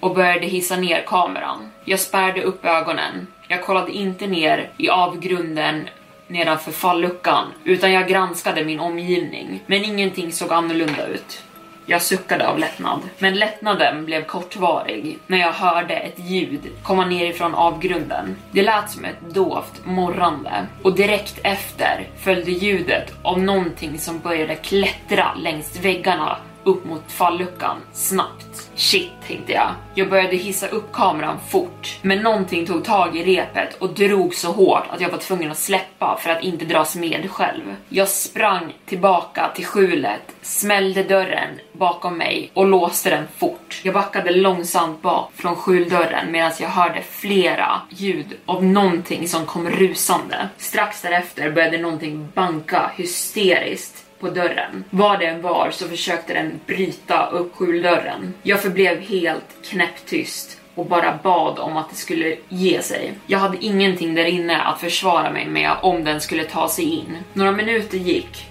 och 0.00 0.14
började 0.14 0.46
hissa 0.46 0.76
ner 0.76 1.02
kameran. 1.06 1.70
Jag 1.84 2.00
spärrade 2.00 2.42
upp 2.42 2.64
ögonen. 2.64 3.26
Jag 3.48 3.64
kollade 3.64 3.92
inte 3.92 4.26
ner 4.26 4.70
i 4.76 4.88
avgrunden 4.88 5.88
nedanför 6.26 6.72
falluckan, 6.72 7.46
utan 7.64 7.92
jag 7.92 8.08
granskade 8.08 8.64
min 8.64 8.80
omgivning. 8.80 9.62
Men 9.66 9.84
ingenting 9.84 10.32
såg 10.32 10.52
annorlunda 10.52 11.06
ut. 11.06 11.42
Jag 11.90 12.02
suckade 12.02 12.48
av 12.48 12.58
lättnad. 12.58 13.00
Men 13.18 13.34
lättnaden 13.34 14.04
blev 14.04 14.24
kortvarig 14.24 15.18
när 15.26 15.38
jag 15.38 15.52
hörde 15.52 15.94
ett 15.94 16.18
ljud 16.18 16.60
komma 16.82 17.04
nerifrån 17.06 17.54
avgrunden. 17.54 18.36
Det 18.50 18.62
lät 18.62 18.90
som 18.90 19.04
ett 19.04 19.20
dovt 19.20 19.84
morrande 19.84 20.66
och 20.82 20.94
direkt 20.94 21.40
efter 21.42 22.08
följde 22.18 22.50
ljudet 22.50 23.12
av 23.22 23.40
någonting 23.40 23.98
som 23.98 24.18
började 24.18 24.54
klättra 24.54 25.34
längs 25.34 25.80
väggarna 25.80 26.36
upp 26.64 26.84
mot 26.84 27.12
falluckan 27.12 27.76
snabbt. 27.92 28.70
Shit, 28.74 29.12
tänkte 29.26 29.52
jag. 29.52 29.70
Jag 29.94 30.10
började 30.10 30.36
hissa 30.36 30.68
upp 30.68 30.92
kameran 30.92 31.36
fort, 31.48 31.98
men 32.02 32.18
någonting 32.18 32.66
tog 32.66 32.84
tag 32.84 33.16
i 33.16 33.24
repet 33.24 33.74
och 33.74 33.94
drog 33.94 34.34
så 34.34 34.52
hårt 34.52 34.84
att 34.90 35.00
jag 35.00 35.10
var 35.10 35.18
tvungen 35.18 35.50
att 35.50 35.58
släppa 35.58 36.18
för 36.20 36.30
att 36.30 36.42
inte 36.42 36.64
dras 36.64 36.96
med 36.96 37.30
själv. 37.30 37.76
Jag 37.88 38.08
sprang 38.08 38.74
tillbaka 38.86 39.50
till 39.54 39.66
skjulet, 39.66 40.20
smällde 40.42 41.02
dörren 41.02 41.48
bakom 41.72 42.18
mig 42.18 42.50
och 42.54 42.66
låste 42.66 43.10
den 43.10 43.24
fort. 43.36 43.80
Jag 43.84 43.94
backade 43.94 44.30
långsamt 44.30 45.02
bak 45.02 45.32
från 45.34 45.56
skjuldörren 45.56 46.32
medan 46.32 46.52
jag 46.60 46.68
hörde 46.68 47.02
flera 47.02 47.80
ljud 47.88 48.36
av 48.46 48.64
någonting 48.64 49.28
som 49.28 49.46
kom 49.46 49.70
rusande. 49.70 50.48
Strax 50.56 51.02
därefter 51.02 51.50
började 51.50 51.78
någonting 51.78 52.28
banka 52.34 52.90
hysteriskt 52.96 54.04
på 54.20 54.30
dörren. 54.30 54.84
Vad 54.90 55.18
det 55.18 55.26
än 55.26 55.42
var 55.42 55.70
så 55.70 55.88
försökte 55.88 56.34
den 56.34 56.60
bryta 56.66 57.26
upp 57.26 57.54
skjuldörren. 57.54 58.34
Jag 58.42 58.62
förblev 58.62 59.00
helt 59.00 59.70
knäpptyst 59.70 60.60
och 60.74 60.86
bara 60.86 61.18
bad 61.22 61.58
om 61.58 61.76
att 61.76 61.90
det 61.90 61.96
skulle 61.96 62.36
ge 62.48 62.82
sig. 62.82 63.12
Jag 63.26 63.38
hade 63.38 63.64
ingenting 63.64 64.14
där 64.14 64.24
inne 64.24 64.60
att 64.60 64.80
försvara 64.80 65.30
mig 65.30 65.46
med 65.46 65.72
om 65.82 66.04
den 66.04 66.20
skulle 66.20 66.44
ta 66.44 66.68
sig 66.68 66.84
in. 66.84 67.16
Några 67.32 67.52
minuter 67.52 67.98
gick 67.98 68.46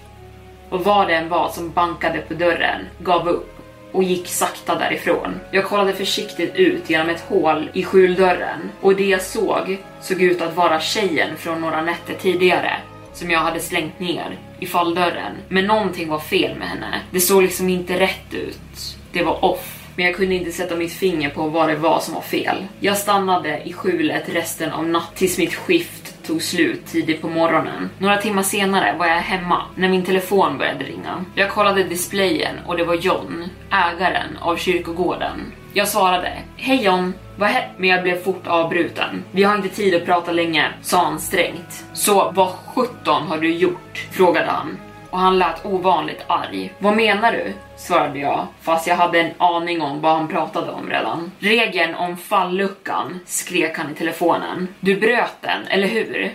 och 0.70 0.84
vad 0.84 1.08
det 1.08 1.14
än 1.14 1.28
var 1.28 1.48
som 1.48 1.70
bankade 1.70 2.18
på 2.18 2.34
dörren 2.34 2.86
gav 2.98 3.28
upp 3.28 3.54
och 3.92 4.02
gick 4.02 4.28
sakta 4.28 4.78
därifrån. 4.78 5.40
Jag 5.50 5.64
kollade 5.64 5.92
försiktigt 5.92 6.54
ut 6.54 6.90
genom 6.90 7.08
ett 7.08 7.24
hål 7.28 7.70
i 7.72 7.84
skjuldörren 7.84 8.70
och 8.80 8.96
det 8.96 9.06
jag 9.06 9.22
såg 9.22 9.78
såg 10.00 10.22
ut 10.22 10.42
att 10.42 10.56
vara 10.56 10.80
tjejen 10.80 11.36
från 11.36 11.60
några 11.60 11.82
nätter 11.82 12.14
tidigare 12.14 12.76
som 13.18 13.30
jag 13.30 13.40
hade 13.40 13.60
slängt 13.60 14.00
ner 14.00 14.38
i 14.60 14.66
falldörren. 14.66 15.32
Men 15.48 15.66
någonting 15.66 16.08
var 16.08 16.18
fel 16.18 16.58
med 16.58 16.68
henne. 16.68 17.00
Det 17.10 17.20
såg 17.20 17.42
liksom 17.42 17.68
inte 17.68 18.00
rätt 18.00 18.34
ut. 18.34 18.96
Det 19.12 19.22
var 19.22 19.44
off. 19.44 19.74
Men 19.96 20.06
jag 20.06 20.16
kunde 20.16 20.34
inte 20.34 20.52
sätta 20.52 20.76
mitt 20.76 20.92
finger 20.92 21.30
på 21.30 21.48
vad 21.48 21.68
det 21.68 21.76
var 21.76 22.00
som 22.00 22.14
var 22.14 22.20
fel. 22.20 22.66
Jag 22.80 22.96
stannade 22.96 23.62
i 23.64 23.72
skjulet 23.72 24.28
resten 24.28 24.72
av 24.72 24.88
natten 24.88 25.16
tills 25.16 25.38
mitt 25.38 25.54
skift 25.54 25.97
tog 26.28 26.42
slut 26.42 26.86
tidigt 26.86 27.22
på 27.22 27.28
morgonen. 27.28 27.90
Några 27.98 28.16
timmar 28.16 28.42
senare 28.42 28.94
var 28.98 29.06
jag 29.06 29.14
hemma 29.14 29.62
när 29.74 29.88
min 29.88 30.04
telefon 30.04 30.58
började 30.58 30.84
ringa. 30.84 31.24
Jag 31.34 31.50
kollade 31.50 31.84
displayen 31.84 32.54
och 32.66 32.76
det 32.76 32.84
var 32.84 32.94
John, 32.94 33.48
ägaren 33.70 34.36
av 34.40 34.56
kyrkogården. 34.56 35.52
Jag 35.72 35.88
svarade 35.88 36.32
Hej 36.56 36.84
John, 36.84 37.14
vad 37.36 37.48
he 37.48 37.68
Men 37.78 37.88
jag 37.88 38.02
blev 38.02 38.22
fort 38.22 38.46
avbruten. 38.46 39.24
Vi 39.30 39.44
har 39.44 39.56
inte 39.56 39.68
tid 39.68 39.94
att 39.94 40.04
prata 40.04 40.32
länge, 40.32 40.66
sa 40.82 41.04
han 41.04 41.20
strängt. 41.20 41.84
Så 41.92 42.32
vad 42.34 42.48
sjutton 42.48 43.26
har 43.26 43.38
du 43.38 43.52
gjort? 43.52 44.06
frågade 44.10 44.50
han 44.50 44.76
och 45.10 45.18
han 45.18 45.38
lät 45.38 45.66
ovanligt 45.66 46.24
arg. 46.26 46.72
Vad 46.78 46.96
menar 46.96 47.32
du? 47.32 47.52
Svarade 47.78 48.18
jag, 48.18 48.46
fast 48.62 48.86
jag 48.86 48.96
hade 48.96 49.20
en 49.20 49.32
aning 49.38 49.82
om 49.82 50.00
vad 50.00 50.12
han 50.12 50.28
pratade 50.28 50.70
om 50.70 50.90
redan. 50.90 51.32
Regeln 51.38 51.94
om 51.94 52.16
falluckan, 52.16 53.20
skrek 53.26 53.78
han 53.78 53.90
i 53.92 53.94
telefonen. 53.94 54.68
Du 54.80 55.00
bröt 55.00 55.36
den, 55.40 55.66
eller 55.66 55.88
hur? 55.88 56.34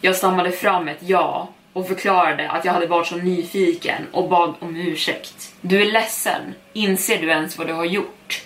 Jag 0.00 0.16
stammade 0.16 0.52
fram 0.52 0.88
ett 0.88 0.98
ja 1.00 1.48
och 1.72 1.88
förklarade 1.88 2.50
att 2.50 2.64
jag 2.64 2.72
hade 2.72 2.86
varit 2.86 3.06
så 3.06 3.16
nyfiken 3.16 4.06
och 4.12 4.28
bad 4.28 4.54
om 4.58 4.76
ursäkt. 4.76 5.54
Du 5.60 5.82
är 5.82 5.92
ledsen. 5.92 6.54
Inser 6.72 7.20
du 7.20 7.28
ens 7.28 7.58
vad 7.58 7.66
du 7.66 7.72
har 7.72 7.84
gjort? 7.84 8.42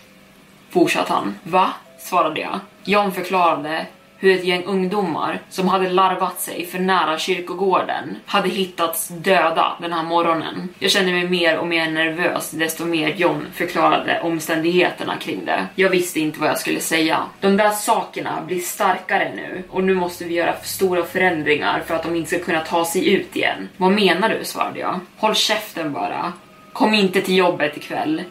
Fortsatte 0.71 1.12
han. 1.12 1.35
Va? 1.43 1.73
svarade 1.99 2.41
jag. 2.41 2.61
John 2.85 3.12
förklarade 3.12 3.87
hur 4.18 4.34
ett 4.38 4.44
gäng 4.44 4.64
ungdomar 4.64 5.40
som 5.48 5.68
hade 5.68 5.90
larvat 5.90 6.40
sig 6.40 6.66
för 6.66 6.78
nära 6.78 7.18
kyrkogården 7.18 8.16
hade 8.26 8.48
hittats 8.48 9.08
döda 9.08 9.76
den 9.80 9.92
här 9.92 10.02
morgonen. 10.02 10.68
Jag 10.78 10.90
kände 10.90 11.12
mig 11.12 11.28
mer 11.28 11.58
och 11.58 11.66
mer 11.66 11.90
nervös 11.90 12.50
desto 12.50 12.84
mer 12.84 13.08
John 13.08 13.46
förklarade 13.52 14.20
omständigheterna 14.20 15.16
kring 15.16 15.44
det. 15.44 15.66
Jag 15.75 15.90
visste 15.90 16.20
inte 16.20 16.40
vad 16.40 16.48
jag 16.48 16.58
skulle 16.58 16.80
säga. 16.80 17.22
De 17.40 17.56
där 17.56 17.70
sakerna 17.70 18.42
blir 18.46 18.60
starkare 18.60 19.32
nu 19.37 19.62
och 19.70 19.84
nu 19.84 19.94
måste 19.94 20.25
vi 20.25 20.34
göra 20.34 20.54
stora 20.62 21.04
förändringar 21.04 21.82
för 21.87 21.94
att 21.94 22.02
de 22.02 22.16
inte 22.16 22.28
ska 22.30 22.38
kunna 22.38 22.60
ta 22.60 22.84
sig 22.84 23.14
ut 23.14 23.37
igen. 23.37 23.68
Vad 23.76 23.92
menar 23.92 24.28
du? 24.28 24.44
svarade 24.44 24.80
jag. 24.80 25.00
Håll 25.16 25.34
käften 25.34 25.92
bara. 25.92 26.32
Kom 26.72 26.94
inte 26.94 27.20
till 27.20 27.37
jobbet 27.37 27.76
ikväll. 27.76 28.22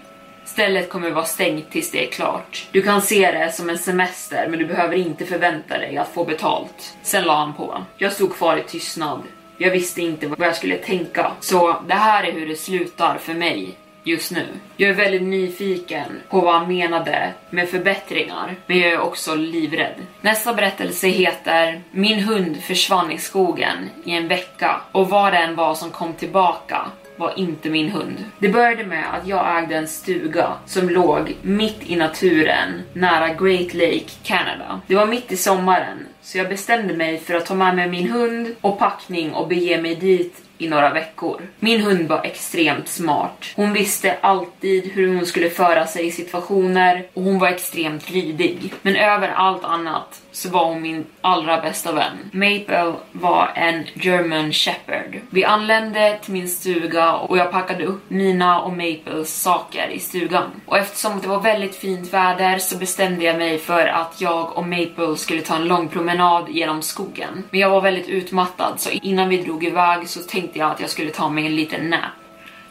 Stället 0.47 0.89
kommer 0.89 1.11
vara 1.11 1.25
stängt 1.25 1.71
tills 1.71 1.91
det 1.91 2.07
är 2.07 2.11
klart. 2.11 2.67
Du 2.71 2.81
kan 2.81 3.01
se 3.01 3.31
det 3.31 3.51
som 3.51 3.69
en 3.69 3.77
semester 3.77 4.47
men 4.49 4.59
du 4.59 4.65
behöver 4.65 4.95
inte 4.95 5.25
förvänta 5.25 5.77
dig 5.77 5.97
att 5.97 6.13
få 6.13 6.25
betalt. 6.25 6.97
Sen 7.01 7.23
la 7.23 7.35
han 7.35 7.53
på. 7.53 7.85
Jag 7.97 8.13
stod 8.13 8.35
kvar 8.35 8.57
i 8.57 8.63
tystnad. 8.63 9.21
Jag 9.57 9.71
visste 9.71 10.01
inte 10.01 10.27
vad 10.27 10.47
jag 10.47 10.55
skulle 10.55 10.77
tänka. 10.77 11.31
Så 11.39 11.81
det 11.87 11.93
här 11.93 12.23
är 12.23 12.31
hur 12.31 12.47
det 12.47 12.55
slutar 12.55 13.17
för 13.17 13.33
mig 13.33 13.77
just 14.03 14.31
nu. 14.31 14.45
Jag 14.77 14.89
är 14.89 14.93
väldigt 14.93 15.21
nyfiken 15.21 16.21
på 16.29 16.41
vad 16.41 16.53
han 16.53 16.67
menade 16.67 17.33
med 17.49 17.69
förbättringar, 17.69 18.55
men 18.65 18.79
jag 18.79 18.91
är 18.91 18.99
också 18.99 19.35
livrädd. 19.35 19.95
Nästa 20.21 20.53
berättelse 20.53 21.07
heter 21.07 21.81
Min 21.91 22.19
hund 22.19 22.63
försvann 22.63 23.11
i 23.11 23.17
skogen 23.17 23.89
i 24.03 24.11
en 24.11 24.27
vecka 24.27 24.81
och 24.91 25.09
vad 25.09 25.33
det 25.33 25.37
än 25.37 25.55
var 25.55 25.75
som 25.75 25.91
kom 25.91 26.13
tillbaka 26.13 26.85
var 27.17 27.39
inte 27.39 27.69
min 27.69 27.89
hund. 27.89 28.25
Det 28.39 28.49
började 28.49 28.83
med 28.83 29.13
att 29.13 29.27
jag 29.27 29.63
ägde 29.63 29.75
en 29.75 29.87
stuga 29.87 30.53
som 30.65 30.89
låg 30.89 31.35
mitt 31.41 31.89
i 31.89 31.95
naturen 31.95 32.81
nära 32.93 33.27
Great 33.27 33.73
Lake, 33.73 34.09
Canada. 34.23 34.81
Det 34.87 34.95
var 34.95 35.05
mitt 35.05 35.31
i 35.31 35.37
sommaren 35.37 35.97
så 36.21 36.37
jag 36.37 36.49
bestämde 36.49 36.93
mig 36.93 37.19
för 37.19 37.33
att 37.33 37.45
ta 37.45 37.55
med 37.55 37.75
mig 37.75 37.89
min 37.89 38.09
hund 38.09 38.55
och 38.61 38.79
packning 38.79 39.33
och 39.33 39.47
bege 39.47 39.81
mig 39.81 39.95
dit 39.95 40.46
i 40.57 40.69
några 40.69 40.93
veckor. 40.93 41.41
Min 41.59 41.81
hund 41.81 42.07
var 42.07 42.23
extremt 42.23 42.87
smart. 42.87 43.45
Hon 43.55 43.73
visste 43.73 44.17
alltid 44.21 44.91
hur 44.91 45.15
hon 45.15 45.25
skulle 45.25 45.49
föra 45.49 45.87
sig 45.87 46.07
i 46.07 46.11
situationer 46.11 47.07
och 47.13 47.23
hon 47.23 47.39
var 47.39 47.47
extremt 47.47 48.09
lydig. 48.09 48.73
Men 48.81 48.95
över 48.95 49.29
allt 49.29 49.63
annat 49.63 50.21
så 50.31 50.49
var 50.49 50.65
hon 50.65 50.81
min 50.81 51.05
allra 51.21 51.61
bästa 51.61 51.91
vän. 51.91 52.17
Maple 52.31 52.93
var 53.11 53.51
en 53.55 53.83
German 53.93 54.51
shepherd. 54.51 55.19
Vi 55.29 55.43
anlände 55.43 56.19
till 56.23 56.33
min 56.33 56.49
stuga 56.49 57.13
och 57.13 57.37
jag 57.37 57.51
packade 57.51 57.85
upp 57.85 58.09
mina 58.09 58.61
och 58.61 58.71
Maples 58.71 59.41
saker 59.41 59.89
i 59.89 59.99
stugan. 59.99 60.61
Och 60.65 60.77
eftersom 60.77 61.21
det 61.21 61.27
var 61.27 61.39
väldigt 61.39 61.75
fint 61.75 62.13
väder 62.13 62.57
så 62.57 62.77
bestämde 62.77 63.25
jag 63.25 63.37
mig 63.37 63.57
för 63.57 63.87
att 63.87 64.21
jag 64.21 64.57
och 64.57 64.67
Maple 64.67 65.17
skulle 65.17 65.41
ta 65.41 65.55
en 65.55 65.67
lång 65.67 65.87
promenad 65.87 66.49
genom 66.49 66.81
skogen. 66.81 67.43
Men 67.49 67.59
jag 67.59 67.69
var 67.69 67.81
väldigt 67.81 68.07
utmattad 68.07 68.73
så 68.77 68.89
innan 68.89 69.29
vi 69.29 69.37
drog 69.37 69.63
iväg 69.63 70.09
så 70.09 70.19
tänkte 70.19 70.46
jag 70.55 70.71
att 70.71 70.79
jag 70.79 70.89
skulle 70.89 71.11
ta 71.11 71.29
mig 71.29 71.45
en 71.45 71.55
liten 71.55 71.89
nap. 71.89 72.01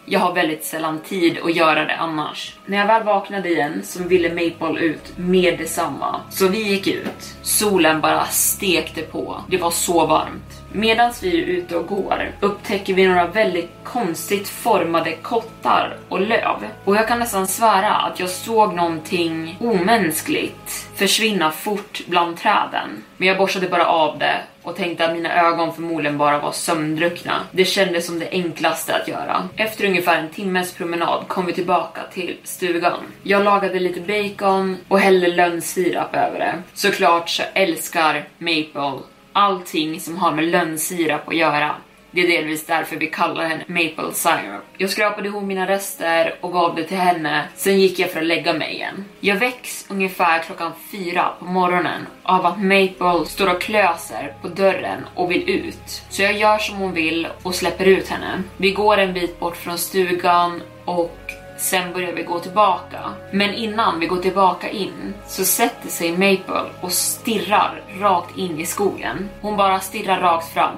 Jag 0.05 0.21
har 0.21 0.35
väldigt 0.35 0.65
sällan 0.65 1.01
tid 1.01 1.39
att 1.45 1.57
göra 1.57 1.85
det 1.85 1.97
annars. 1.97 2.57
När 2.67 2.79
jag 2.79 2.87
väl 2.87 3.03
vaknade 3.03 3.49
igen 3.49 3.81
så 3.85 4.03
ville 4.03 4.29
Maple 4.29 4.81
ut 4.81 5.13
med 5.17 5.59
detsamma. 5.59 6.21
Så 6.31 6.49
vi 6.49 6.63
gick 6.63 6.87
ut. 6.87 7.37
Solen 7.43 8.01
bara 8.01 8.27
stekte 8.27 9.03
på. 9.03 9.41
Det 9.49 9.59
var 9.59 9.71
så 9.71 10.07
varmt. 10.07 10.56
Medan 10.73 11.13
vi 11.23 11.43
är 11.43 11.47
ute 11.47 11.77
och 11.77 11.87
går 11.87 12.33
upptäcker 12.41 12.95
vi 12.95 13.07
några 13.07 13.27
väldigt 13.27 13.71
konstigt 13.85 14.49
formade 14.49 15.13
kottar 15.13 15.97
och 16.09 16.21
löv. 16.21 16.57
Och 16.85 16.97
jag 16.97 17.09
kan 17.09 17.19
nästan 17.19 17.47
svära 17.47 17.93
att 17.93 18.21
jag 18.21 18.31
såg 18.31 18.75
någonting 18.75 19.57
omänskligt 19.61 20.89
försvinna 20.95 21.51
fort 21.51 22.03
bland 22.07 22.37
träden. 22.37 23.05
Men 23.17 23.29
jag 23.29 23.39
borstade 23.39 23.69
bara 23.69 23.87
av 23.87 24.19
det 24.19 24.37
och 24.63 24.77
tänkte 24.77 25.05
att 25.05 25.13
mina 25.13 25.47
ögon 25.47 25.75
förmodligen 25.75 26.19
bara 26.19 26.39
var 26.39 26.53
sömndruckna. 26.53 27.41
Det 27.51 27.65
kändes 27.65 28.07
som 28.07 28.19
det 28.19 28.29
enklaste 28.31 28.97
att 28.97 29.09
göra. 29.09 29.49
Efter 29.57 29.85
ungefär 29.85 30.19
en 30.19 30.31
timmes 30.31 30.73
promenad 30.73 31.25
kom 31.29 31.47
vi 31.47 31.53
tillbaka 31.53 32.01
till 32.13 32.37
stugan. 32.45 33.01
Jag 33.23 33.45
lagade 33.45 33.81
lite 33.81 34.01
bacon 34.01 34.77
och 34.89 35.01
hällde 35.01 35.29
lönnsirap 35.29 36.17
över 36.17 36.39
det. 36.39 36.55
Såklart 36.75 37.29
så 37.29 37.43
älskar 37.55 38.29
Maple 38.39 39.01
allting 39.37 40.01
som 40.01 40.19
har 40.19 40.33
med 40.33 40.45
lönnsirap 40.45 41.29
att 41.29 41.37
göra. 41.37 41.75
Det 42.11 42.23
är 42.23 42.29
delvis 42.29 42.67
därför 42.67 42.97
vi 42.97 43.07
kallar 43.07 43.45
henne 43.45 43.65
Maple 43.67 44.13
Syrup. 44.13 44.63
Jag 44.79 44.91
skrapade 44.91 45.29
ihop 45.29 45.45
mina 45.45 45.67
rester 45.67 46.35
och 46.41 46.53
gav 46.53 46.75
det 46.75 46.85
till 46.85 46.97
henne, 46.97 47.49
sen 47.55 47.81
gick 47.81 47.99
jag 47.99 48.11
för 48.11 48.21
att 48.21 48.27
lägga 48.27 48.53
mig 48.53 48.75
igen. 48.75 49.05
Jag 49.21 49.37
väcks 49.37 49.87
ungefär 49.91 50.39
klockan 50.39 50.73
fyra 50.93 51.33
på 51.39 51.45
morgonen 51.45 52.07
av 52.23 52.47
att 52.47 52.59
Maple 52.59 53.27
står 53.27 53.55
och 53.55 53.61
klöser 53.61 54.35
på 54.43 54.49
dörren 54.49 55.07
och 55.15 55.31
vill 55.31 55.51
ut. 55.51 56.03
Så 56.11 56.23
jag 56.23 56.39
gör 56.39 56.59
som 56.59 56.77
hon 56.77 56.93
vill 56.93 57.29
och 57.43 57.55
släpper 57.55 57.85
ut 57.85 58.09
henne. 58.09 58.43
Vi 58.57 58.71
går 58.71 58.97
en 58.99 59.13
bit 59.13 59.41
bort 59.41 59.57
från 59.57 59.79
stugan 59.79 60.63
och 60.85 61.17
Sen 61.57 61.93
börjar 61.93 62.13
vi 62.13 62.23
gå 62.23 62.39
tillbaka. 62.39 63.01
Men 63.31 63.55
innan 63.55 64.01
vi 64.01 64.07
går 64.07 64.17
tillbaka 64.17 64.71
in 64.71 65.15
så 65.27 65.45
sätter 65.45 65.89
sig 65.89 66.11
Maple 66.13 66.71
och 66.81 66.93
stirrar 66.93 67.83
rakt 68.01 68.39
in 68.39 68.61
i 68.61 68.67
skogen. 68.67 69.29
Hon 69.41 69.57
bara 69.57 69.81
stirrar 69.81 70.21
rakt 70.21 70.53
fram. 70.53 70.77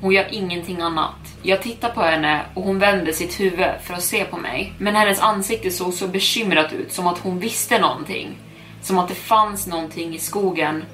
Hon 0.00 0.12
gör 0.12 0.26
ingenting 0.30 0.80
annat. 0.80 1.16
Jag 1.42 1.62
tittar 1.62 1.90
på 1.90 2.00
henne 2.00 2.40
och 2.54 2.62
hon 2.62 2.78
vänder 2.78 3.12
sitt 3.12 3.40
huvud 3.40 3.70
för 3.82 3.94
att 3.94 4.02
se 4.02 4.24
på 4.24 4.36
mig. 4.36 4.72
Men 4.78 4.96
hennes 4.96 5.20
ansikte 5.20 5.70
såg 5.70 5.94
så 5.94 6.08
bekymrat 6.08 6.72
ut, 6.72 6.92
som 6.92 7.06
att 7.06 7.18
hon 7.18 7.38
visste 7.38 7.78
någonting. 7.78 8.38
Som 8.82 8.98
att 8.98 9.08
det 9.08 9.14
fanns 9.14 9.66
någonting 9.66 10.14
i 10.14 10.18
skogen 10.18 10.84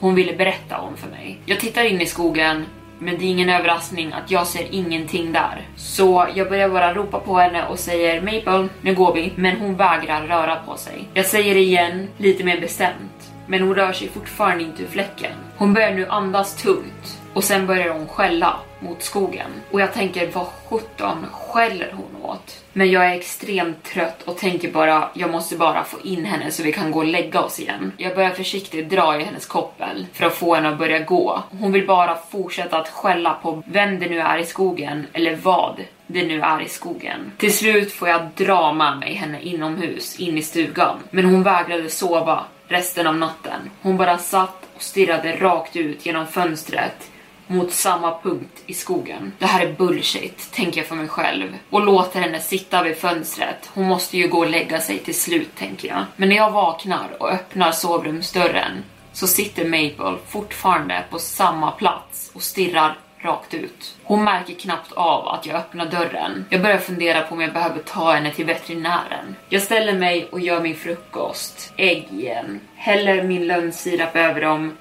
hon 0.00 0.14
ville 0.14 0.36
berätta 0.36 0.78
om 0.78 0.96
för 0.96 1.08
mig. 1.08 1.38
Jag 1.46 1.60
tittar 1.60 1.84
in 1.84 2.00
i 2.00 2.06
skogen 2.06 2.66
men 2.98 3.18
det 3.18 3.24
är 3.24 3.30
ingen 3.30 3.50
överraskning 3.50 4.12
att 4.12 4.30
jag 4.30 4.46
ser 4.46 4.66
ingenting 4.70 5.32
där. 5.32 5.66
Så 5.76 6.28
jag 6.34 6.48
börjar 6.48 6.68
bara 6.68 6.94
ropa 6.94 7.18
på 7.20 7.38
henne 7.38 7.66
och 7.66 7.78
säger 7.78 8.20
Maple, 8.20 8.68
nu 8.80 8.94
går 8.94 9.14
vi. 9.14 9.32
Men 9.36 9.56
hon 9.56 9.76
vägrar 9.76 10.26
röra 10.26 10.56
på 10.56 10.76
sig. 10.76 11.08
Jag 11.14 11.26
säger 11.26 11.54
det 11.54 11.60
igen, 11.60 12.08
lite 12.16 12.44
mer 12.44 12.60
bestämt. 12.60 13.32
Men 13.46 13.62
hon 13.62 13.74
rör 13.74 13.92
sig 13.92 14.08
fortfarande 14.08 14.64
inte 14.64 14.82
ur 14.82 14.86
fläcken. 14.86 15.32
Hon 15.56 15.74
börjar 15.74 15.94
nu 15.94 16.06
andas 16.06 16.62
tungt 16.62 17.20
och 17.34 17.44
sen 17.44 17.66
börjar 17.66 17.94
hon 17.94 18.06
skälla 18.08 18.56
mot 18.80 19.02
skogen. 19.02 19.50
Och 19.70 19.80
jag 19.80 19.92
tänker, 19.92 20.30
vad 20.32 20.46
sjutton 20.46 21.26
skäller 21.32 21.92
hon 21.92 22.22
åt? 22.22 22.64
Men 22.72 22.90
jag 22.90 23.06
är 23.06 23.14
extremt 23.14 23.84
trött 23.84 24.22
och 24.22 24.38
tänker 24.38 24.72
bara, 24.72 25.08
jag 25.14 25.30
måste 25.30 25.56
bara 25.56 25.84
få 25.84 26.00
in 26.00 26.24
henne 26.24 26.50
så 26.50 26.62
vi 26.62 26.72
kan 26.72 26.90
gå 26.90 26.98
och 26.98 27.06
lägga 27.06 27.40
oss 27.40 27.60
igen. 27.60 27.92
Jag 27.96 28.14
börjar 28.14 28.30
försiktigt 28.30 28.90
dra 28.90 29.20
i 29.20 29.24
hennes 29.24 29.46
koppel 29.46 30.06
för 30.12 30.26
att 30.26 30.34
få 30.34 30.54
henne 30.54 30.68
att 30.68 30.78
börja 30.78 30.98
gå. 30.98 31.42
Hon 31.60 31.72
vill 31.72 31.86
bara 31.86 32.16
fortsätta 32.30 32.78
att 32.78 32.88
skälla 32.88 33.34
på 33.42 33.62
vem 33.66 33.98
det 33.98 34.08
nu 34.08 34.20
är 34.20 34.38
i 34.38 34.44
skogen 34.44 35.06
eller 35.12 35.36
vad 35.36 35.84
det 36.06 36.26
nu 36.26 36.40
är 36.40 36.62
i 36.62 36.68
skogen. 36.68 37.32
Till 37.36 37.56
slut 37.56 37.92
får 37.92 38.08
jag 38.08 38.28
dra 38.36 38.72
med 38.72 38.98
mig 38.98 39.14
henne 39.14 39.42
inomhus, 39.42 40.20
in 40.20 40.38
i 40.38 40.42
stugan. 40.42 40.98
Men 41.10 41.24
hon 41.24 41.42
vägrade 41.42 41.88
sova 41.88 42.44
resten 42.68 43.06
av 43.06 43.16
natten. 43.16 43.70
Hon 43.82 43.96
bara 43.96 44.18
satt 44.18 44.68
och 44.76 44.82
stirrade 44.82 45.36
rakt 45.36 45.76
ut 45.76 46.06
genom 46.06 46.26
fönstret 46.26 47.10
mot 47.48 47.72
samma 47.72 48.18
punkt 48.22 48.62
i 48.66 48.74
skogen. 48.74 49.32
Det 49.38 49.46
här 49.46 49.66
är 49.66 49.72
bullshit, 49.72 50.52
tänker 50.52 50.80
jag 50.80 50.88
för 50.88 50.94
mig 50.94 51.08
själv. 51.08 51.56
Och 51.70 51.84
låter 51.84 52.20
henne 52.20 52.40
sitta 52.40 52.82
vid 52.82 52.96
fönstret. 52.96 53.70
Hon 53.74 53.84
måste 53.84 54.18
ju 54.18 54.28
gå 54.28 54.38
och 54.38 54.50
lägga 54.50 54.80
sig 54.80 54.98
till 54.98 55.20
slut, 55.20 55.56
tänker 55.56 55.88
jag. 55.88 56.04
Men 56.16 56.28
när 56.28 56.36
jag 56.36 56.50
vaknar 56.50 57.08
och 57.20 57.30
öppnar 57.30 57.72
sovrumsdörren 57.72 58.84
så 59.12 59.26
sitter 59.26 59.64
Maple 59.64 60.18
fortfarande 60.28 61.04
på 61.10 61.18
samma 61.18 61.70
plats 61.70 62.30
och 62.34 62.42
stirrar 62.42 62.98
rakt 63.20 63.54
ut. 63.54 63.96
Hon 64.02 64.24
märker 64.24 64.54
knappt 64.54 64.92
av 64.92 65.28
att 65.28 65.46
jag 65.46 65.56
öppnar 65.56 65.86
dörren. 65.86 66.44
Jag 66.50 66.62
börjar 66.62 66.78
fundera 66.78 67.22
på 67.22 67.34
om 67.34 67.40
jag 67.40 67.52
behöver 67.52 67.82
ta 67.82 68.12
henne 68.12 68.30
till 68.30 68.44
veterinären. 68.44 69.36
Jag 69.48 69.62
ställer 69.62 69.92
mig 69.92 70.28
och 70.32 70.40
gör 70.40 70.60
min 70.60 70.76
frukost, 70.76 71.72
ägg 71.76 72.08
igen, 72.10 72.60
häller 72.76 73.22
min 73.22 73.46
lönnsirap 73.46 74.16
över 74.16 74.40
dem 74.40 74.76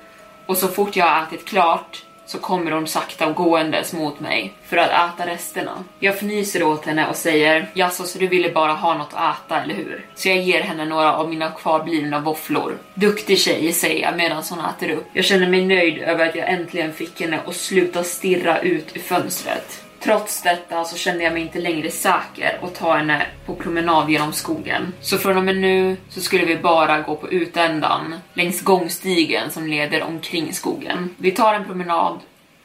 och 0.45 0.57
så 0.57 0.67
fort 0.67 0.95
jag 0.95 1.05
har 1.05 1.23
ätit 1.23 1.45
klart 1.45 2.03
så 2.27 2.37
kommer 2.37 2.71
hon 2.71 2.87
sakta 2.87 3.27
och 3.27 3.35
gåendes 3.35 3.93
mot 3.93 4.19
mig 4.19 4.53
för 4.65 4.77
att 4.77 4.89
äta 4.89 5.29
resterna. 5.29 5.83
Jag 5.99 6.15
fnyser 6.15 6.63
åt 6.63 6.85
henne 6.85 7.07
och 7.07 7.15
säger 7.15 7.71
jaså 7.73 8.03
så 8.03 8.19
du 8.19 8.27
ville 8.27 8.51
bara 8.51 8.73
ha 8.73 8.97
något 8.97 9.13
att 9.13 9.45
äta 9.45 9.61
eller 9.61 9.75
hur? 9.75 10.05
Så 10.15 10.29
jag 10.29 10.37
ger 10.37 10.61
henne 10.61 10.85
några 10.85 11.13
av 11.15 11.29
mina 11.29 11.51
kvarblivna 11.51 12.19
våfflor. 12.19 12.77
Duktig 12.93 13.39
tjej 13.39 13.73
säger 13.73 14.01
jag 14.01 14.17
medan 14.17 14.43
hon 14.49 14.59
äter 14.59 14.89
upp. 14.89 15.05
Jag 15.13 15.25
känner 15.25 15.49
mig 15.49 15.65
nöjd 15.65 15.97
över 15.97 16.29
att 16.29 16.35
jag 16.35 16.49
äntligen 16.49 16.93
fick 16.93 17.21
henne 17.21 17.39
att 17.45 17.55
sluta 17.55 18.03
stirra 18.03 18.59
ut 18.59 18.95
i 18.95 18.99
fönstret. 18.99 19.86
Trots 19.99 20.41
detta 20.41 20.83
så 20.83 20.97
kände 20.97 21.23
jag 21.23 21.33
mig 21.33 21.41
inte 21.41 21.59
längre 21.59 21.91
säker 21.91 22.59
att 22.61 22.75
ta 22.75 22.97
henne 22.97 23.25
på 23.45 23.55
promenad 23.55 24.09
genom 24.09 24.33
skogen. 24.33 24.93
Så 25.01 25.17
från 25.17 25.37
och 25.37 25.43
med 25.43 25.57
nu 25.57 25.97
så 26.09 26.21
skulle 26.21 26.45
vi 26.45 26.57
bara 26.57 27.01
gå 27.01 27.15
på 27.15 27.29
utändan 27.31 28.15
längs 28.33 28.61
gångstigen 28.61 29.51
som 29.51 29.67
leder 29.67 30.03
omkring 30.03 30.53
skogen. 30.53 31.15
Vi 31.17 31.31
tar 31.31 31.53
en 31.53 31.65
promenad 31.65 32.19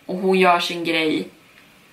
och 0.06 0.16
hon 0.16 0.38
gör 0.38 0.60
sin 0.60 0.84
grej 0.84 1.28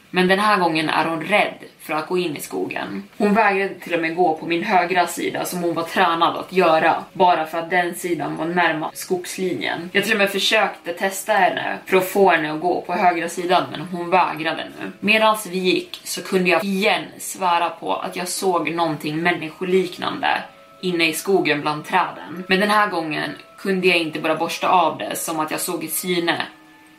men 0.10 0.28
den 0.28 0.40
här 0.40 0.60
gången 0.60 0.90
är 0.90 1.06
hon 1.06 1.22
rädd 1.22 1.54
för 1.80 1.94
att 1.94 2.08
gå 2.08 2.18
in 2.18 2.36
i 2.36 2.40
skogen. 2.40 3.04
Hon 3.18 3.34
vägrade 3.34 3.74
till 3.74 3.94
och 3.94 4.02
med 4.02 4.16
gå 4.16 4.36
på 4.36 4.46
min 4.46 4.64
högra 4.64 5.08
sida 5.08 5.46
som 5.46 5.64
hon 5.64 5.74
var 5.74 5.84
tränad 5.84 6.38
att 6.38 6.54
göra, 6.54 7.04
bara 7.14 7.46
för 7.46 7.60
att 7.60 7.70
den 7.70 7.96
sidan 7.96 8.36
var 8.38 8.46
närmast 8.46 8.98
skogslinjen. 8.98 9.90
Jag 9.94 10.04
till 10.04 10.14
och 10.14 10.20
med 10.20 10.30
försökte 10.30 10.94
testa 10.94 11.34
henne 11.34 11.78
för 11.86 11.98
att 11.98 12.10
få 12.10 12.30
henne 12.30 12.54
att 12.54 12.62
gå 12.62 12.82
på 12.82 12.94
högra 12.94 13.30
sidan, 13.30 13.64
men 13.72 13.82
hon 13.82 14.10
vägrade 14.10 14.68
nu. 14.80 14.92
Medan 15.00 15.38
vi 15.50 15.58
gick 15.58 16.02
så 16.04 16.24
kunde 16.24 16.50
jag 16.50 16.64
igen 16.64 17.04
svära 17.18 17.70
på 17.70 17.96
att 17.96 18.16
jag 18.16 18.28
såg 18.28 18.72
någonting 18.72 19.18
människoliknande 19.18 20.44
inne 20.82 21.10
i 21.10 21.14
skogen 21.14 21.62
bland 21.62 21.86
träden. 21.86 22.44
Men 22.48 22.60
den 22.60 22.70
här 22.70 22.88
gången 22.88 23.30
kunde 23.58 23.88
jag 23.88 23.98
inte 23.98 24.20
bara 24.20 24.36
borsta 24.36 24.70
av 24.70 24.98
det 24.98 25.16
som 25.16 25.40
att 25.40 25.52
jag 25.52 25.60
såg 25.60 25.84
i 25.84 25.88
syne, 25.88 26.42